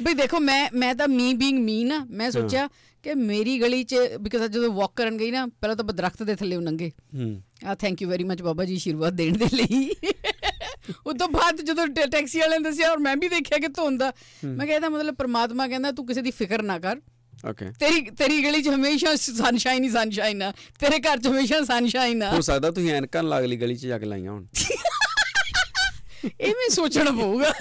ਬਈ 0.03 0.14
ਦੇਖੋ 0.14 0.40
ਮੈਂ 0.40 0.68
ਮੈਂ 0.74 0.94
ਤਾਂ 0.94 1.09
ਮੀ 1.09 1.34
ਬੀਇੰਗ 1.34 1.59
ਮੀ 1.59 1.84
ਨਾ 1.84 2.07
ਮੈਂ 2.11 2.30
ਸੋਚਿਆ 2.30 2.68
ਕਿ 3.03 3.14
ਮੇਰੀ 3.14 3.61
ਗਲੀ 3.61 3.84
'ਚ 3.84 3.94
ਬਿਕਾਜ਼ 4.20 4.53
ਜਦੋਂ 4.53 4.72
ਵਾਕ 4.72 4.92
ਕਰਨ 4.96 5.16
ਗਈ 5.16 5.30
ਨਾ 5.30 5.46
ਪਹਿਲਾਂ 5.46 5.76
ਤਾਂ 5.76 5.84
ਦਰਖਤ 5.84 6.22
ਦੇ 6.22 6.34
ਥੱਲੇ 6.34 6.57
ਲੰਘੇ 6.57 6.90
ਹੂੰ। 7.14 7.42
ਆ 7.66 7.74
ਥੈਂਕ 7.74 8.03
ਯੂ 8.03 8.09
ਵੈਰੀ 8.09 8.24
ਮਚ 8.24 8.42
ਬਾਬਾ 8.42 8.64
ਜੀ 8.64 8.74
ਆਸ਼ੀਰਵਾਦ 8.74 9.14
ਦੇਣ 9.14 9.36
ਦੇ 9.38 9.46
ਲਈ। 9.53 9.90
ਉਸ 11.07 11.14
ਤੋਂ 11.18 11.28
ਬਾਅਦ 11.28 11.61
ਜਦੋਂ 11.61 11.86
ਟੈਕਸੀ 11.86 12.40
ਵਾਲਿਆਂ 12.40 12.61
ਨੇ 12.61 12.70
ਦੱਸਿਆ 12.70 12.90
ਔਰ 12.92 12.99
ਮੈਂ 12.99 13.16
ਵੀ 13.16 13.28
ਦੇਖਿਆ 13.28 13.59
ਕਿ 13.59 13.68
ਧੁੰਦ 13.68 14.03
ਮੈਂ 14.44 14.66
ਕਿਹਾ 14.66 14.76
ਇਹਦਾ 14.76 14.88
ਮਤਲਬ 14.88 15.14
ਪ੍ਰਮਾਤਮਾ 15.14 15.68
ਕਹਿੰਦਾ 15.68 15.90
ਤੂੰ 15.92 16.07
ਕਿਸੇ 16.07 16.22
ਦੀ 16.22 16.30
ਫਿਕਰ 16.30 16.62
ਨਾ 16.62 16.78
ਕਰ। 16.78 17.01
ਓਕੇ 17.51 17.64
ਤੇਰੀ 17.80 18.01
ਤੇਰੀ 18.01 18.44
ਗਲੀ 18.44 18.62
'ਚ 18.62 18.68
ਹਮੇਸ਼ਾ 18.68 19.14
ਸਨਸ਼ਾਈਨ 19.16 19.84
ਹੀ 19.84 19.90
ਸਨਸ਼ਾਈਨ 19.90 20.42
ਆ। 20.42 20.53
ਤੇਰੇ 20.80 20.99
ਘਰ 20.99 21.18
'ਚ 21.18 21.26
ਹਮੇਸ਼ਾ 21.26 21.64
ਸਨਸ਼ਾਈਨ 21.64 22.22
ਆ। 22.22 22.30
ਹੋ 22.30 22.40
ਸਕਦਾ 22.40 22.70
ਤੁਸੀਂ 22.70 22.90
ਐਨਕਾਂ 22.92 23.22
ਲਾ 23.22 23.38
ਅਗਲੀ 23.38 23.57
ਗਲੀ 23.57 23.74
'ਚ 23.76 23.86
ਜਾ 23.86 23.99
ਕੇ 23.99 24.07
ਲਾਈਆਂ 24.07 24.32
ਹੁਣ। 24.32 24.46
ਇਹ 26.41 26.49
ਮੈਂ 26.49 26.68
ਸੋਚਣਾ 26.70 27.11
ਪਊਗਾ। 27.11 27.53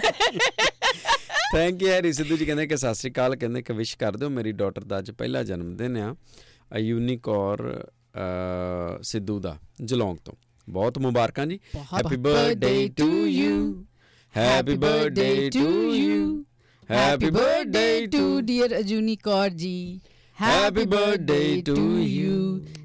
thank 1.53 1.81
you 1.81 1.87
Harry 1.87 2.13
Sidhu 2.13 2.37
ji. 2.37 2.45
ਕਹਿੰਦੇ 2.45 2.67
ਕਿ 2.67 2.77
ਸਤਿ 2.77 2.95
ਸ੍ਰੀ 2.95 3.11
ਅਕਾਲ 3.11 3.35
ਕਹਿੰਦੇ 3.35 3.61
ਕਿ 3.61 3.73
ਵਿਸ਼ 3.73 3.97
ਕਰ 3.97 4.17
ਦਿਓ 4.17 4.29
ਮੇਰੀ 4.29 4.51
ਡਾਟਰ 4.61 4.83
ਦਾ 4.83 4.99
ਅੱਜ 4.99 5.11
ਪਹਿਲਾ 5.11 5.43
ਜਨਮ 5.43 5.75
ਦਿਨ 5.77 5.97
ਆ 5.97 6.15
ਯੂਨਿਕ 6.77 7.27
ਔਰ 7.29 7.63
ਸਿੱਧੂ 9.01 9.39
ਦਾ 9.39 9.57
ਜਲੌਂਗ 9.83 10.17
ਤੋਂ। 10.25 10.33
ਬਹੁਤ 10.67 10.97
ਮੁਬਾਰਕਾਂ 10.97 11.45
ਜੀ। 11.47 11.59
Happy 11.93 12.15
birthday 12.17 12.89
to 12.97 13.25
you 13.25 13.85
happy 14.33 14.75
birthday 14.75 15.49
to 15.53 15.93
you 15.93 16.45
happy 16.91 17.29
birthday 17.29 18.05
to 18.07 18.39
dear 18.41 18.79
Ajooni 18.79 19.15
Kaur 19.15 19.49
ji 19.49 19.99
Happy 20.37 20.83
birthday 20.89 21.61
to 21.67 21.75
you. 22.07 22.33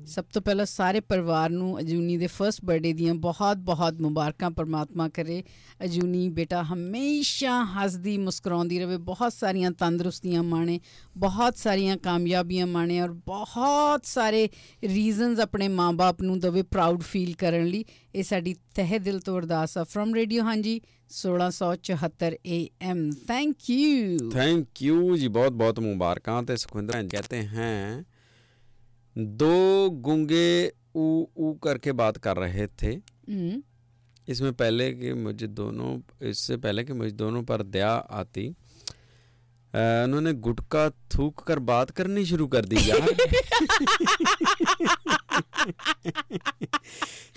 ਸਭ 0.07 0.24
ਤੋਂ 0.24 0.42
ਪਹਿਲਾਂ 0.42 0.66
ਸਾਰੇ 0.66 1.00
ਪਰਿਵਾਰ 1.00 1.50
ਨੂੰ 1.50 1.80
ਅਜੂਨੀ 1.80 2.16
ਦੇ 2.16 2.26
ਫਰਸਟ 2.26 2.64
ਬਰਥਡੇ 2.64 2.92
ਦੀਆਂ 2.92 3.14
ਬਹੁਤ-ਬਹੁਤ 3.14 4.00
ਮੁਬਾਰਕਾਂ 4.00 4.50
ਪਰਮਾਤਮਾ 4.50 5.09
ਕਰੇ। 5.09 5.44
ਅਜੂਨੀ 5.84 6.28
ਬੇਟਾ 6.28 6.62
ਹਮੇਸ਼ਾ 6.62 7.64
ਹੱਸਦੀ, 7.64 8.18
ਮੁਸਕਰਾਉਂਦੀ 8.18 8.78
ਰਹੇ, 8.78 8.96
ਬਹੁਤ 8.96 9.32
ਸਾਰੀਆਂ 9.32 9.70
ਤੰਦਰੁਸਤੀਆਂ 9.70 10.42
ਮਾਣੇ, 10.42 10.80
ਬਹੁਤ 11.16 11.59
ਸਾਰੀਆਂ 11.59 11.96
ਕਾਮਯਾਬੀਆਂ 11.96 12.66
ਮਾਣੇ 12.66 13.00
ਔਰ 13.00 13.12
ਬਹੁਤ 13.12 14.07
ਸਾਰੇ 14.07 14.48
ਰੀਜ਼ਨਸ 14.84 15.40
ਆਪਣੇ 15.40 15.68
ਮਾਪੇ 15.68 16.24
ਨੂੰ 16.24 16.38
ਦਵੇ 16.38 16.62
ਪ੍ਰਾਊਡ 16.62 17.03
ਫੀਲ 17.03 17.34
ਕਰਨ 17.34 17.66
ਲਈ। 17.66 17.84
ਇਹ 18.14 18.22
ਸਾਡੀ 18.22 18.55
ਤਹਿ 18.74 18.98
ਦਿਲ 18.98 19.20
ਤੋਂ 19.20 19.38
ਅਰਦਾਸ 19.38 19.78
ਆ। 19.78 19.84
Firm 19.84 20.14
radio 20.14 20.42
Haanji 20.42 20.80
1674 21.11 22.32
AM 22.32 23.12
thank 23.28 23.70
you 23.70 24.30
thank 24.30 24.82
you 24.82 25.16
ਜੀ 25.16 25.28
ਬਹੁਤ 25.28 25.53
ਬਹੁਤ 25.53 25.80
ਮੁਬਾਰਕਾਂ 25.80 26.42
ਤੇ 26.42 26.57
ਸੁਖਿੰਦਰ 26.57 27.03
ਜੀ, 27.03 27.09
ਕਹਤੇ 27.09 27.46
ਹਨ 27.46 28.05
दो 29.18 29.89
गूंगे 29.89 30.72
ऊ 30.95 31.26
ऊ 31.38 31.53
करके 31.64 31.91
बात 32.01 32.18
कर 32.28 32.38
रहे 32.38 32.68
थे 32.82 32.95
इसमें 34.30 34.51
पहले 34.53 34.91
कि 34.93 35.14
मुझे 35.14 35.47
दोनों 35.47 35.97
इससे 36.30 36.58
पहले 36.58 36.84
कि 36.84 36.93
मुझे 36.93 37.12
दोनों 37.12 37.43
पर 37.43 37.64
दया 37.64 37.91
आती 38.22 38.47
अ, 38.49 38.53
उन्होंने 39.74 40.32
गुटका 40.36 40.84
थूक 41.14 41.41
कर 41.41 41.60
बात 41.62 41.89
करनी 41.91 42.22
शुरू 42.26 42.45
कर 42.47 42.66
दी 42.66 42.78
यार 42.84 43.10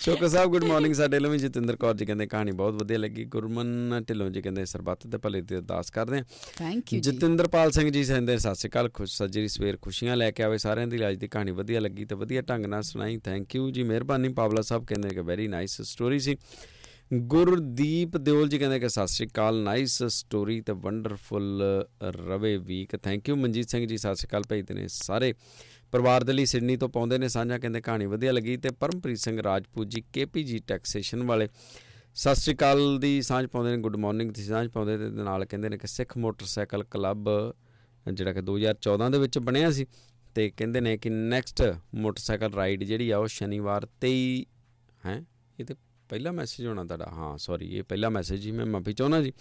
ਚੋਕਾ 0.05 0.29
ਸਾਹਿਬ 0.29 0.51
ਗੁੱਡ 0.51 0.65
ਮਾਰਨਿੰਗ 0.65 0.95
ਸਾਡੇ 0.95 1.19
ਲਈ 1.21 1.39
ਜਤਿੰਦਰ 1.39 1.77
ਕੌਰ 1.77 1.95
ਜੀ 1.95 2.07
ਕਹਿੰਦੇ 2.07 2.27
ਕਹਾਣੀ 2.27 2.53
ਬਹੁਤ 2.53 2.75
ਵਧੀਆ 2.75 2.99
ਲੱਗੀ 2.99 3.25
ਗੁਰਮਨ 3.25 4.03
ਢਿੱਲੋਂ 4.09 4.29
ਜੀ 4.31 4.43
ਕਹਿੰਦੇ 4.43 4.65
ਸਰਬੱਤ 4.65 5.07
ਦੇ 5.07 5.19
ਭਲੇ 5.19 5.41
ਦੀ 5.41 5.57
ਅਰਦਾਸ 5.57 5.91
ਕਰਦੇ 5.91 6.19
ਆ 6.19 6.25
ਥੈਂਕ 6.57 6.93
ਯੂ 6.93 7.01
ਜੀ 7.01 7.11
ਜਤਿੰਦਰਪਾਲ 7.11 7.71
ਸਿੰਘ 7.71 7.91
ਜੀ 7.91 8.05
ਕਹਿੰਦੇ 8.05 8.39
ਸਤਿ 8.39 8.55
ਸ਼੍ਰੀ 8.55 8.71
ਅਕਾਲ 8.71 8.89
ਖੁਸ਼ 8.89 9.17
ਸੱਜਰੀ 9.17 9.49
ਸਵੇਰ 9.49 9.77
ਖੁਸ਼ੀਆਂ 9.83 10.17
ਲੈ 10.17 10.31
ਕੇ 10.31 10.43
ਆਵੇ 10.43 10.59
ਸਾਰਿਆਂ 10.59 10.87
ਦੀ 10.87 11.09
ਅੱਜ 11.09 11.17
ਦੀ 11.17 11.29
ਕਹਾਣੀ 11.29 11.51
ਵਧੀਆ 11.53 11.81
ਲੱਗੀ 11.81 12.05
ਤੇ 12.05 12.15
ਵਧੀਆ 12.15 12.43
ਢੰਗ 12.43 12.67
ਨਾਲ 12.67 12.83
ਸੁਣਾਈ 12.83 13.19
ਥੈਂਕ 13.25 13.57
ਯੂ 13.57 13.71
ਜੀ 13.71 13.83
ਮਿਹਰਬਾਨੀ 13.83 14.29
ਪਾਵਲਾ 14.33 14.63
ਸਾਹਿਬ 14.63 14.85
ਕਹਿੰਦੇ 14.85 15.09
ਕਿ 15.09 15.21
ਵੈਰੀ 15.23 15.49
ਨਾਈਸ 15.49 15.81
ਸਟੋਰੀ 15.83 16.19
ਸੀ 16.19 16.37
ਗੁਰਦੀਪ 17.14 18.16
ਦਿਓਲ 18.18 18.48
ਜੀ 18.50 18.58
ਕਹਿੰਦੇ 18.60 18.80
ਕਿ 18.80 18.90
ਸਤਿ 18.90 19.08
ਸ਼੍ਰੀ 19.08 19.28
ਅਕਾਲ 19.28 19.62
ਨਾਈਸ 19.64 20.04
ਸਟੋਰੀ 20.04 20.60
ਤੇ 20.62 20.74
wonderful 20.74 21.62
rave 22.04 22.56
week 22.58 22.96
thank 22.96 23.30
you 23.30 23.36
Manjeet 23.36 23.70
Singh 23.70 23.86
ji, 23.88 23.98
ਸਤਿ 23.98 24.16
ਸ਼੍ਰੀ 24.16 24.28
ਅਕਾਲ 24.28 24.44
ਭੇਜਦੇ 24.50 24.74
ਨੇ 24.74 24.88
ਸਾਰੇ। 24.88 25.34
ਪਰਿਵਾਰ 25.92 26.24
ਦੇ 26.24 26.34
ਲਈ 26.34 26.46
ਸਿਡਨੀ 26.46 26.78
ਤੋਂ 26.78 26.90
ਪਾਉਂਦੇ 26.90 27.18
ਨੇ 27.18 27.28
ਸਾਂਝਾ, 27.28 27.58
ਕਹਿੰਦੇ 27.58 27.82
ਕਹਾਣੀ 27.82 28.06
ਵਧੀਆ 28.06 28.32
ਲੱਗੀ 28.32 28.58
ਤੇ 28.58 28.70
ਪਰਮਪ੍ਰੀਤ 28.80 29.18
ਸਿੰਘ 29.18 29.42
ਰਾਜਪੂਤ 29.44 29.88
ਜੀ 29.88 30.04
ਕੇਪੀਜੀ 30.14 30.60
ਟੈਕਸੇਸ਼ਨ 30.68 31.24
ਵਾਲੇ। 31.24 31.48
ਸਤਿ 32.16 32.36
ਸ਼੍ਰੀ 32.36 32.56
ਅਕਾਲ 32.56 32.98
ਦੀ 33.00 33.22
ਸਾਂਝ 33.22 33.46
ਪਾਉਂਦੇ 33.48 33.76
ਨੇ 33.76 33.82
ਗੁੱਡ 33.82 33.96
ਮਾਰਨਿੰਗ 33.96 34.32
ਦੀ 34.32 34.44
ਸਾਂਝ 34.44 34.68
ਪਾਉਂਦੇ 34.70 34.98
ਤੇ 34.98 35.10
ਨਾਲ 35.14 35.46
ਕਹਿੰਦੇ 35.46 35.70
ਨੇ 35.70 35.78
ਕਿ 35.78 35.88
ਸਿੱਖ 35.88 36.18
ਮੋਟਰਸਾਈਕਲ 36.18 36.84
ਕਲੱਬ, 36.84 37.30
ਜਿਹੜਾ 38.14 38.34
ਕਿ 38.34 38.42
2014 38.42 39.10
ਦੇ 39.10 39.20
ਵਿੱਚ 39.20 39.40
ਬਣਿਆ 39.40 39.72
ਸੀ। 39.72 39.86
ਤੇ 40.36 40.50
ਕਹਿੰਦੇ 40.50 40.82
ਨੇ 40.82 40.98
ਕਿ 40.98 41.10
ਨੈਕਸਟ 41.10 41.62
ਮੋਟਰਸਾਈਕਲ 41.96 42.54
ਰਾਈਡ 42.54 42.84
ਜਿਹੜੀ 42.84 43.10
ਆ 43.10 43.18
ਉਹ 43.18 43.28
ਸ਼ਨੀਵਾਰ 43.28 43.88
23 44.02 44.46
ਹੈ, 45.06 45.24
ਇਹ 45.60 45.66
ਤੇ 45.66 45.76
ਪਹਿਲਾ 46.10 46.32
ਮੈਸੇਜ 46.32 46.66
ਹੋਣਾ 46.68 46.84
ਤੁਹਾਡਾ। 46.84 47.06
ਹਾਂ 47.12 47.38
ਸੌਰੀ 47.38 47.68
ਇਹ 47.76 47.84
ਪਹਿਲਾ 47.84 48.10
ਮੈਸੇਜ 48.10 48.46
ਹੀ 48.46 48.52
ਮੈਂ 48.52 48.66
ਮਾਫੀ 48.66 48.94
ਚਾਹੁੰਦਾ 48.94 49.22
ਜੀ। 49.22 49.32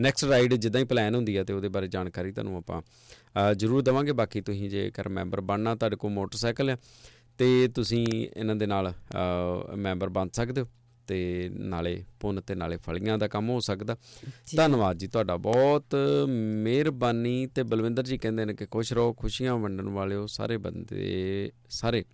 ਨੈਕਸਟ 0.00 0.24
ਰਾਈਡ 0.24 0.54
ਜਿੱਦਾਂ 0.54 0.80
ਹੀ 0.80 0.86
ਪਲਾਨ 0.86 1.14
ਹੁੰਦੀ 1.14 1.36
ਹੈ 1.36 1.44
ਤੇ 1.44 1.52
ਉਹਦੇ 1.52 1.68
ਬਾਰੇ 1.68 1.88
ਜਾਣਕਾਰੀ 1.88 2.32
ਤੁਹਾਨੂੰ 2.32 2.56
ਆਪਾਂ 2.56 2.80
ਜ਼ਰੂਰ 3.54 3.82
ਦਵਾਂਗੇ। 3.82 4.12
ਬਾਕੀ 4.12 4.40
ਤੁਸੀਂ 4.40 4.70
ਜੇਕਰ 4.70 5.08
ਮੈਂਬਰ 5.08 5.40
ਬਣਨਾ 5.40 5.74
ਤੁਹਾਡੇ 5.74 5.96
ਕੋਲ 5.96 6.10
ਮੋਟਰਸਾਈਕਲ 6.10 6.70
ਆ 6.70 6.76
ਤੇ 7.38 7.68
ਤੁਸੀਂ 7.74 8.06
ਇਹਨਾਂ 8.06 8.56
ਦੇ 8.56 8.66
ਨਾਲ 8.66 8.92
ਮੈਂਬਰ 9.76 10.08
ਬਣ 10.08 10.28
ਸਕਦੇ 10.32 10.60
ਹੋ। 10.60 10.68
ਤੇ 11.06 11.48
ਨਾਲੇ 11.52 12.04
ਪੁੰਨ 12.20 12.40
ਤੇ 12.40 12.54
ਨਾਲੇ 12.54 12.76
ਫਲੀਆਂ 12.76 13.16
ਦਾ 13.18 13.26
ਕੰਮ 13.28 13.48
ਹੋ 13.50 13.58
ਸਕਦਾ। 13.60 13.96
ਧੰਨਵਾਦ 14.56 14.98
ਜੀ 14.98 15.06
ਤੁਹਾਡਾ 15.06 15.36
ਬਹੁਤ। 15.36 15.94
ਮਿਹਰਬਾਨੀ 16.28 17.46
ਤੇ 17.46 17.62
ਬਲਵਿੰਦਰ 17.62 18.02
ਜੀ 18.02 18.18
ਕਹਿੰਦੇ 18.18 18.44
ਨੇ 18.44 18.54
ਕਿ 18.54 18.66
ਖੁਸ਼ 18.66 18.92
ਰਹੋ 18.92 19.12
ਖੁਸ਼ੀਆਂ 19.12 19.56
ਵੰਡਣ 19.56 19.88
ਵਾਲਿਓ 19.88 20.26
ਸਾਰੇ 20.26 20.56
ਬੰਦੇ 20.56 21.50
ਸਾਰੇ 21.70 22.04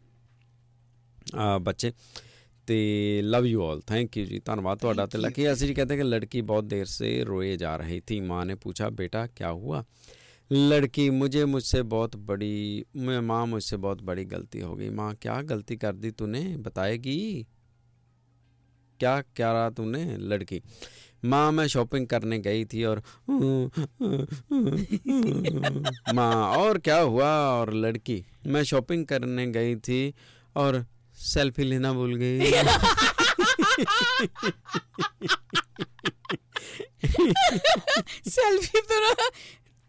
ਆ 1.37 1.59
ਬੱਚੇ। 1.59 1.93
ਤੇ 2.70 3.22
love 3.26 3.46
you 3.46 3.64
all 3.64 3.82
thank 3.88 4.18
you 4.18 4.26
ji 4.26 4.40
ਧੰਨਵਾਦ 4.46 4.80
ਤੁਹਾਡਾ 4.80 5.06
ਤੇ 5.06 5.18
ਲੱਕੀ 5.18 5.52
ਅਸੀਂ 5.52 5.68
ਜੀ 5.68 5.74
कहते 5.74 5.94
हैं 5.94 6.02
कि 6.02 6.08
लड़की 6.10 6.42
बहुत 6.42 6.68
देर 6.68 6.86
से 6.88 7.10
रोए 7.24 7.50
जा 7.58 7.74
रही 7.76 8.00
थी 8.10 8.20
माँ 8.28 8.44
ने 8.46 8.56
पूछा 8.58 8.90
बेटा 9.00 9.26
क्या 9.36 9.50
हुआ 9.50 9.84
लड़की 10.52 11.10
मुझे 11.12 11.44
मुझसे 11.46 11.82
बहुत 11.84 12.16
बड़ी 12.26 12.86
मैं 12.98 13.20
माँ 13.24 13.46
मुझसे 13.48 13.78
बहुत 13.78 14.02
बड़ी 14.04 14.26
गलती 14.26 14.60
हो 14.60 14.76
गई 14.76 14.90
माँ 14.92 15.14
क्या 15.22 15.42
गलती 15.44 15.78
कर 15.78 15.94
दी 15.96 16.12
तूने 16.14 16.42
बताएगी 16.60 17.18
क्या 19.00 19.20
क्या 19.36 19.52
रहा 19.52 19.70
तूने 19.72 20.04
लड़की 20.26 20.62
माँ 21.26 21.52
मैं 21.52 21.68
शॉपिंग 21.68 22.08
करने 22.08 22.40
गई 22.40 22.66
थी 22.66 22.84
और 22.84 23.02
माँ 26.14 26.34
और 26.58 26.78
क्या 26.80 27.00
हुआ 27.00 27.30
और 27.50 27.74
लड़की 27.76 28.24
मैं 28.48 28.64
शॉपिंग 28.64 29.06
करने 29.06 29.48
गई 29.52 29.76
थी 29.88 30.02
और 30.56 30.84
सेल्फी 31.20 31.64
लेना 31.64 31.92
भूल 31.94 32.16
गई 32.16 32.52
selfie 38.30 38.82
तो 38.90 39.00
ना 39.06 39.14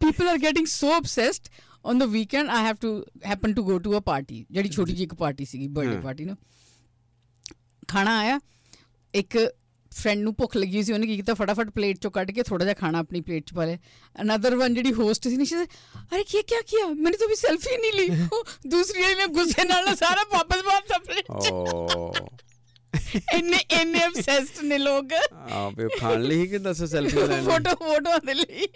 people 0.01 0.29
are 0.29 0.39
getting 0.39 0.67
so 0.67 0.91
obsessed 0.97 1.49
on 1.85 1.99
the 1.99 2.09
weekend 2.09 2.51
i 2.51 2.61
have 2.67 2.81
to 2.81 2.91
happen 3.25 3.55
to 3.55 3.65
go 3.69 3.79
to 3.87 3.95
a 3.99 4.03
party 4.11 4.45
ਜਿਹੜੀ 4.51 4.69
ਛੋਟੀ 4.69 4.93
ਜਿਹੀ 4.93 5.05
ਇੱਕ 5.05 5.15
ਪਾਰਟੀ 5.15 5.45
ਸੀਗੀ 5.45 5.67
ਬਰਥਡੇ 5.69 5.95
ਹਾਂ। 5.95 6.03
ਪਾਰਟੀ 6.03 6.25
ਨੂੰ 6.25 6.37
ਖਾਣਾ 7.89 8.19
ਆਇਆ 8.19 8.41
ਇੱਕ 9.15 9.37
ਫਰੈਂਡ 9.96 10.20
ਨੂੰ 10.20 10.34
ਭੁੱਖ 10.36 10.58
ਲੱਗੀ 10.58 10.84
ਸੀ 10.84 10.94
ਉਹਨੇ 10.94 11.08
ਕੀ 11.08 11.16
ਕੀਤਾ? 11.16 11.34
ਫਟਾਫਟ 11.34 11.70
ਪਲੇਟ 11.70 11.98
ਚੋਂ 11.98 12.12
ਕੱਢ 12.12 12.32
ਕੇ 12.32 12.44
ਥੋੜਾ 12.44 12.66
ਜਿਹਾ 12.66 12.74
ਖਾਣਾ 12.74 13.00
ਆਪਣੀ 13.00 13.22
ਪਲੇਟ 13.22 13.46
'ਚ 13.46 13.54
ਪਾ 13.54 13.66
ਲਿਆ। 13.66 13.78
ਅਨਦਰ 14.22 14.56
ਵਨ 14.56 14.74
ਜਿਹੜੀ 14.74 14.94
ਹੋਸਟ 14.94 15.28
ਸੀ 15.28 15.38
ਨਿਸ਼ਾ 15.38 15.64
ਅਰੇ 15.64 16.24
ਕੀ 16.24 16.42
ਕੀ 16.42 16.56
ਕੀਆ? 16.68 16.88
ਮੈਨੇ 16.88 17.18
ਤਾਂ 17.18 17.28
ਵੀ 17.28 17.36
ਸੈਲਫੀ 17.36 17.78
ਨਹੀਂ 17.78 17.94
ਲਈ। 17.94 18.10
ਦੂਸਰੀ 18.68 19.02
ਵਾਲੀ 19.02 19.16
ਮੈਂ 19.16 19.28
ਗੁੱਸੇ 19.28 19.64
ਨਾਲ 19.64 19.96
ਸਾਰਾ 19.96 20.24
ਵਾਪਸ 20.34 20.64
ਵਾਪਸ 20.66 21.00
ਪਲੇਟ 21.08 21.26
'ਚ 21.42 21.52
ਇੰਨੇ 23.34 23.58
ਇੰਨੇ 23.82 24.04
ਆਬਸੈਸਡ 24.04 24.64
ਨੇ 24.64 24.78
ਲੋਕ। 24.78 25.14
ਆ 25.52 25.70
ਵੀ 25.70 25.88
ਖਾਣ 26.00 26.22
ਲਈ 26.22 26.48
ਕਿ 26.48 26.58
ਦੱਸ 26.58 26.84
ਸੈਲਫੀ 26.84 27.28
ਲੈਣ? 27.28 27.44
ਫੋਟੋ 27.44 27.76
ਫੋਟੋਆਂ 27.76 28.20
ਦੇ 28.26 28.34
ਲਈ। 28.34 28.68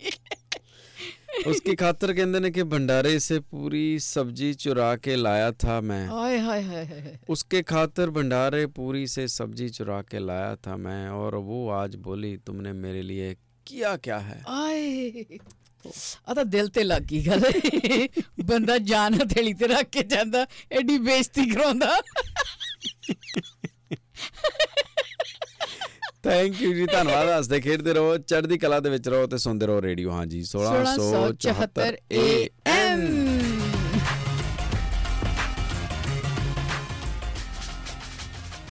उसकी 1.46 1.74
खातर 1.74 2.12
कहते 2.12 2.40
ने 2.40 2.51
कि 2.51 2.62
भंडारे 2.64 3.18
से 3.20 3.38
पूरी 3.51 3.84
सब्जी 4.01 4.53
चुरा 4.57 4.94
के 4.98 5.14
लाया 5.18 5.51
था 5.55 5.80
मैं 5.82 6.07
ਹਾਏ 6.09 6.38
ਹਾਏ 6.40 6.62
ਹਾਏ 6.64 6.84
ਹਾਏ 6.86 7.14
उसके 7.28 7.62
खातर 7.64 8.11
भंडारे 8.11 8.61
पूरी 8.76 9.05
से 9.09 9.24
सब्जी 9.30 9.68
चुरा 9.70 10.01
के 10.05 10.20
लाया 10.20 10.51
था 10.66 10.76
मैं 10.78 11.03
और 11.18 11.36
वो 11.46 11.61
आज 11.74 11.96
बोली 12.05 12.36
तुमने 12.46 12.72
मेरे 12.80 13.03
लिए 13.05 13.32
किया 13.66 13.96
क्या 14.05 14.18
है 14.20 14.42
ਆਏ 14.59 15.38
ਆ 16.28 16.34
ਤਾਂ 16.34 16.44
ਦਿਲ 16.44 16.68
ਤੇ 16.68 16.82
ਲੱਗ 16.84 17.03
ਗਈ 17.03 17.20
ਗੱਲ 17.26 17.42
ਬੰਦਾ 18.44 18.76
ਜਾਨ 18.88 19.14
ਹਥੇਲੀ 19.14 19.53
ਤੇ 19.55 19.66
ਰੱਖ 19.66 19.88
ਕੇ 19.92 20.03
ਜਾਂਦਾ 20.09 20.46
ਐਡੀ 20.72 20.98
ਬੇਇੱਜ਼ਤੀ 20.98 21.48
ਕਰਾਉਂਦਾ 21.51 22.01
ਥੈਂਕ 26.26 26.61
ਯੂ 26.61 26.73
ਜੀ, 26.73 26.86
ਧੰਨਵਾਦ। 26.86 27.30
ਹੱਸਦੇ, 27.30 27.59
ਖੇਡਦੇ 27.61 27.93
ਰਹੋ, 27.93 28.17
ਚੜ੍ਹਦੀ 28.17 28.57
ਕਲਾ 28.57 28.80
ਦੇ 28.80 28.89
ਵਿੱਚ 28.89 29.09
ਰਹੋ 29.09 29.26
ਤੇ 29.28 29.38
ਸੁਣਦੇ 29.38 29.65
ਰਹੋ 29.65 29.82
ਰੇਡੀਓ। 29.82 30.11
ਹਾਂਜੀ 30.11 30.39
1674 30.45 31.97
AM 32.21 33.03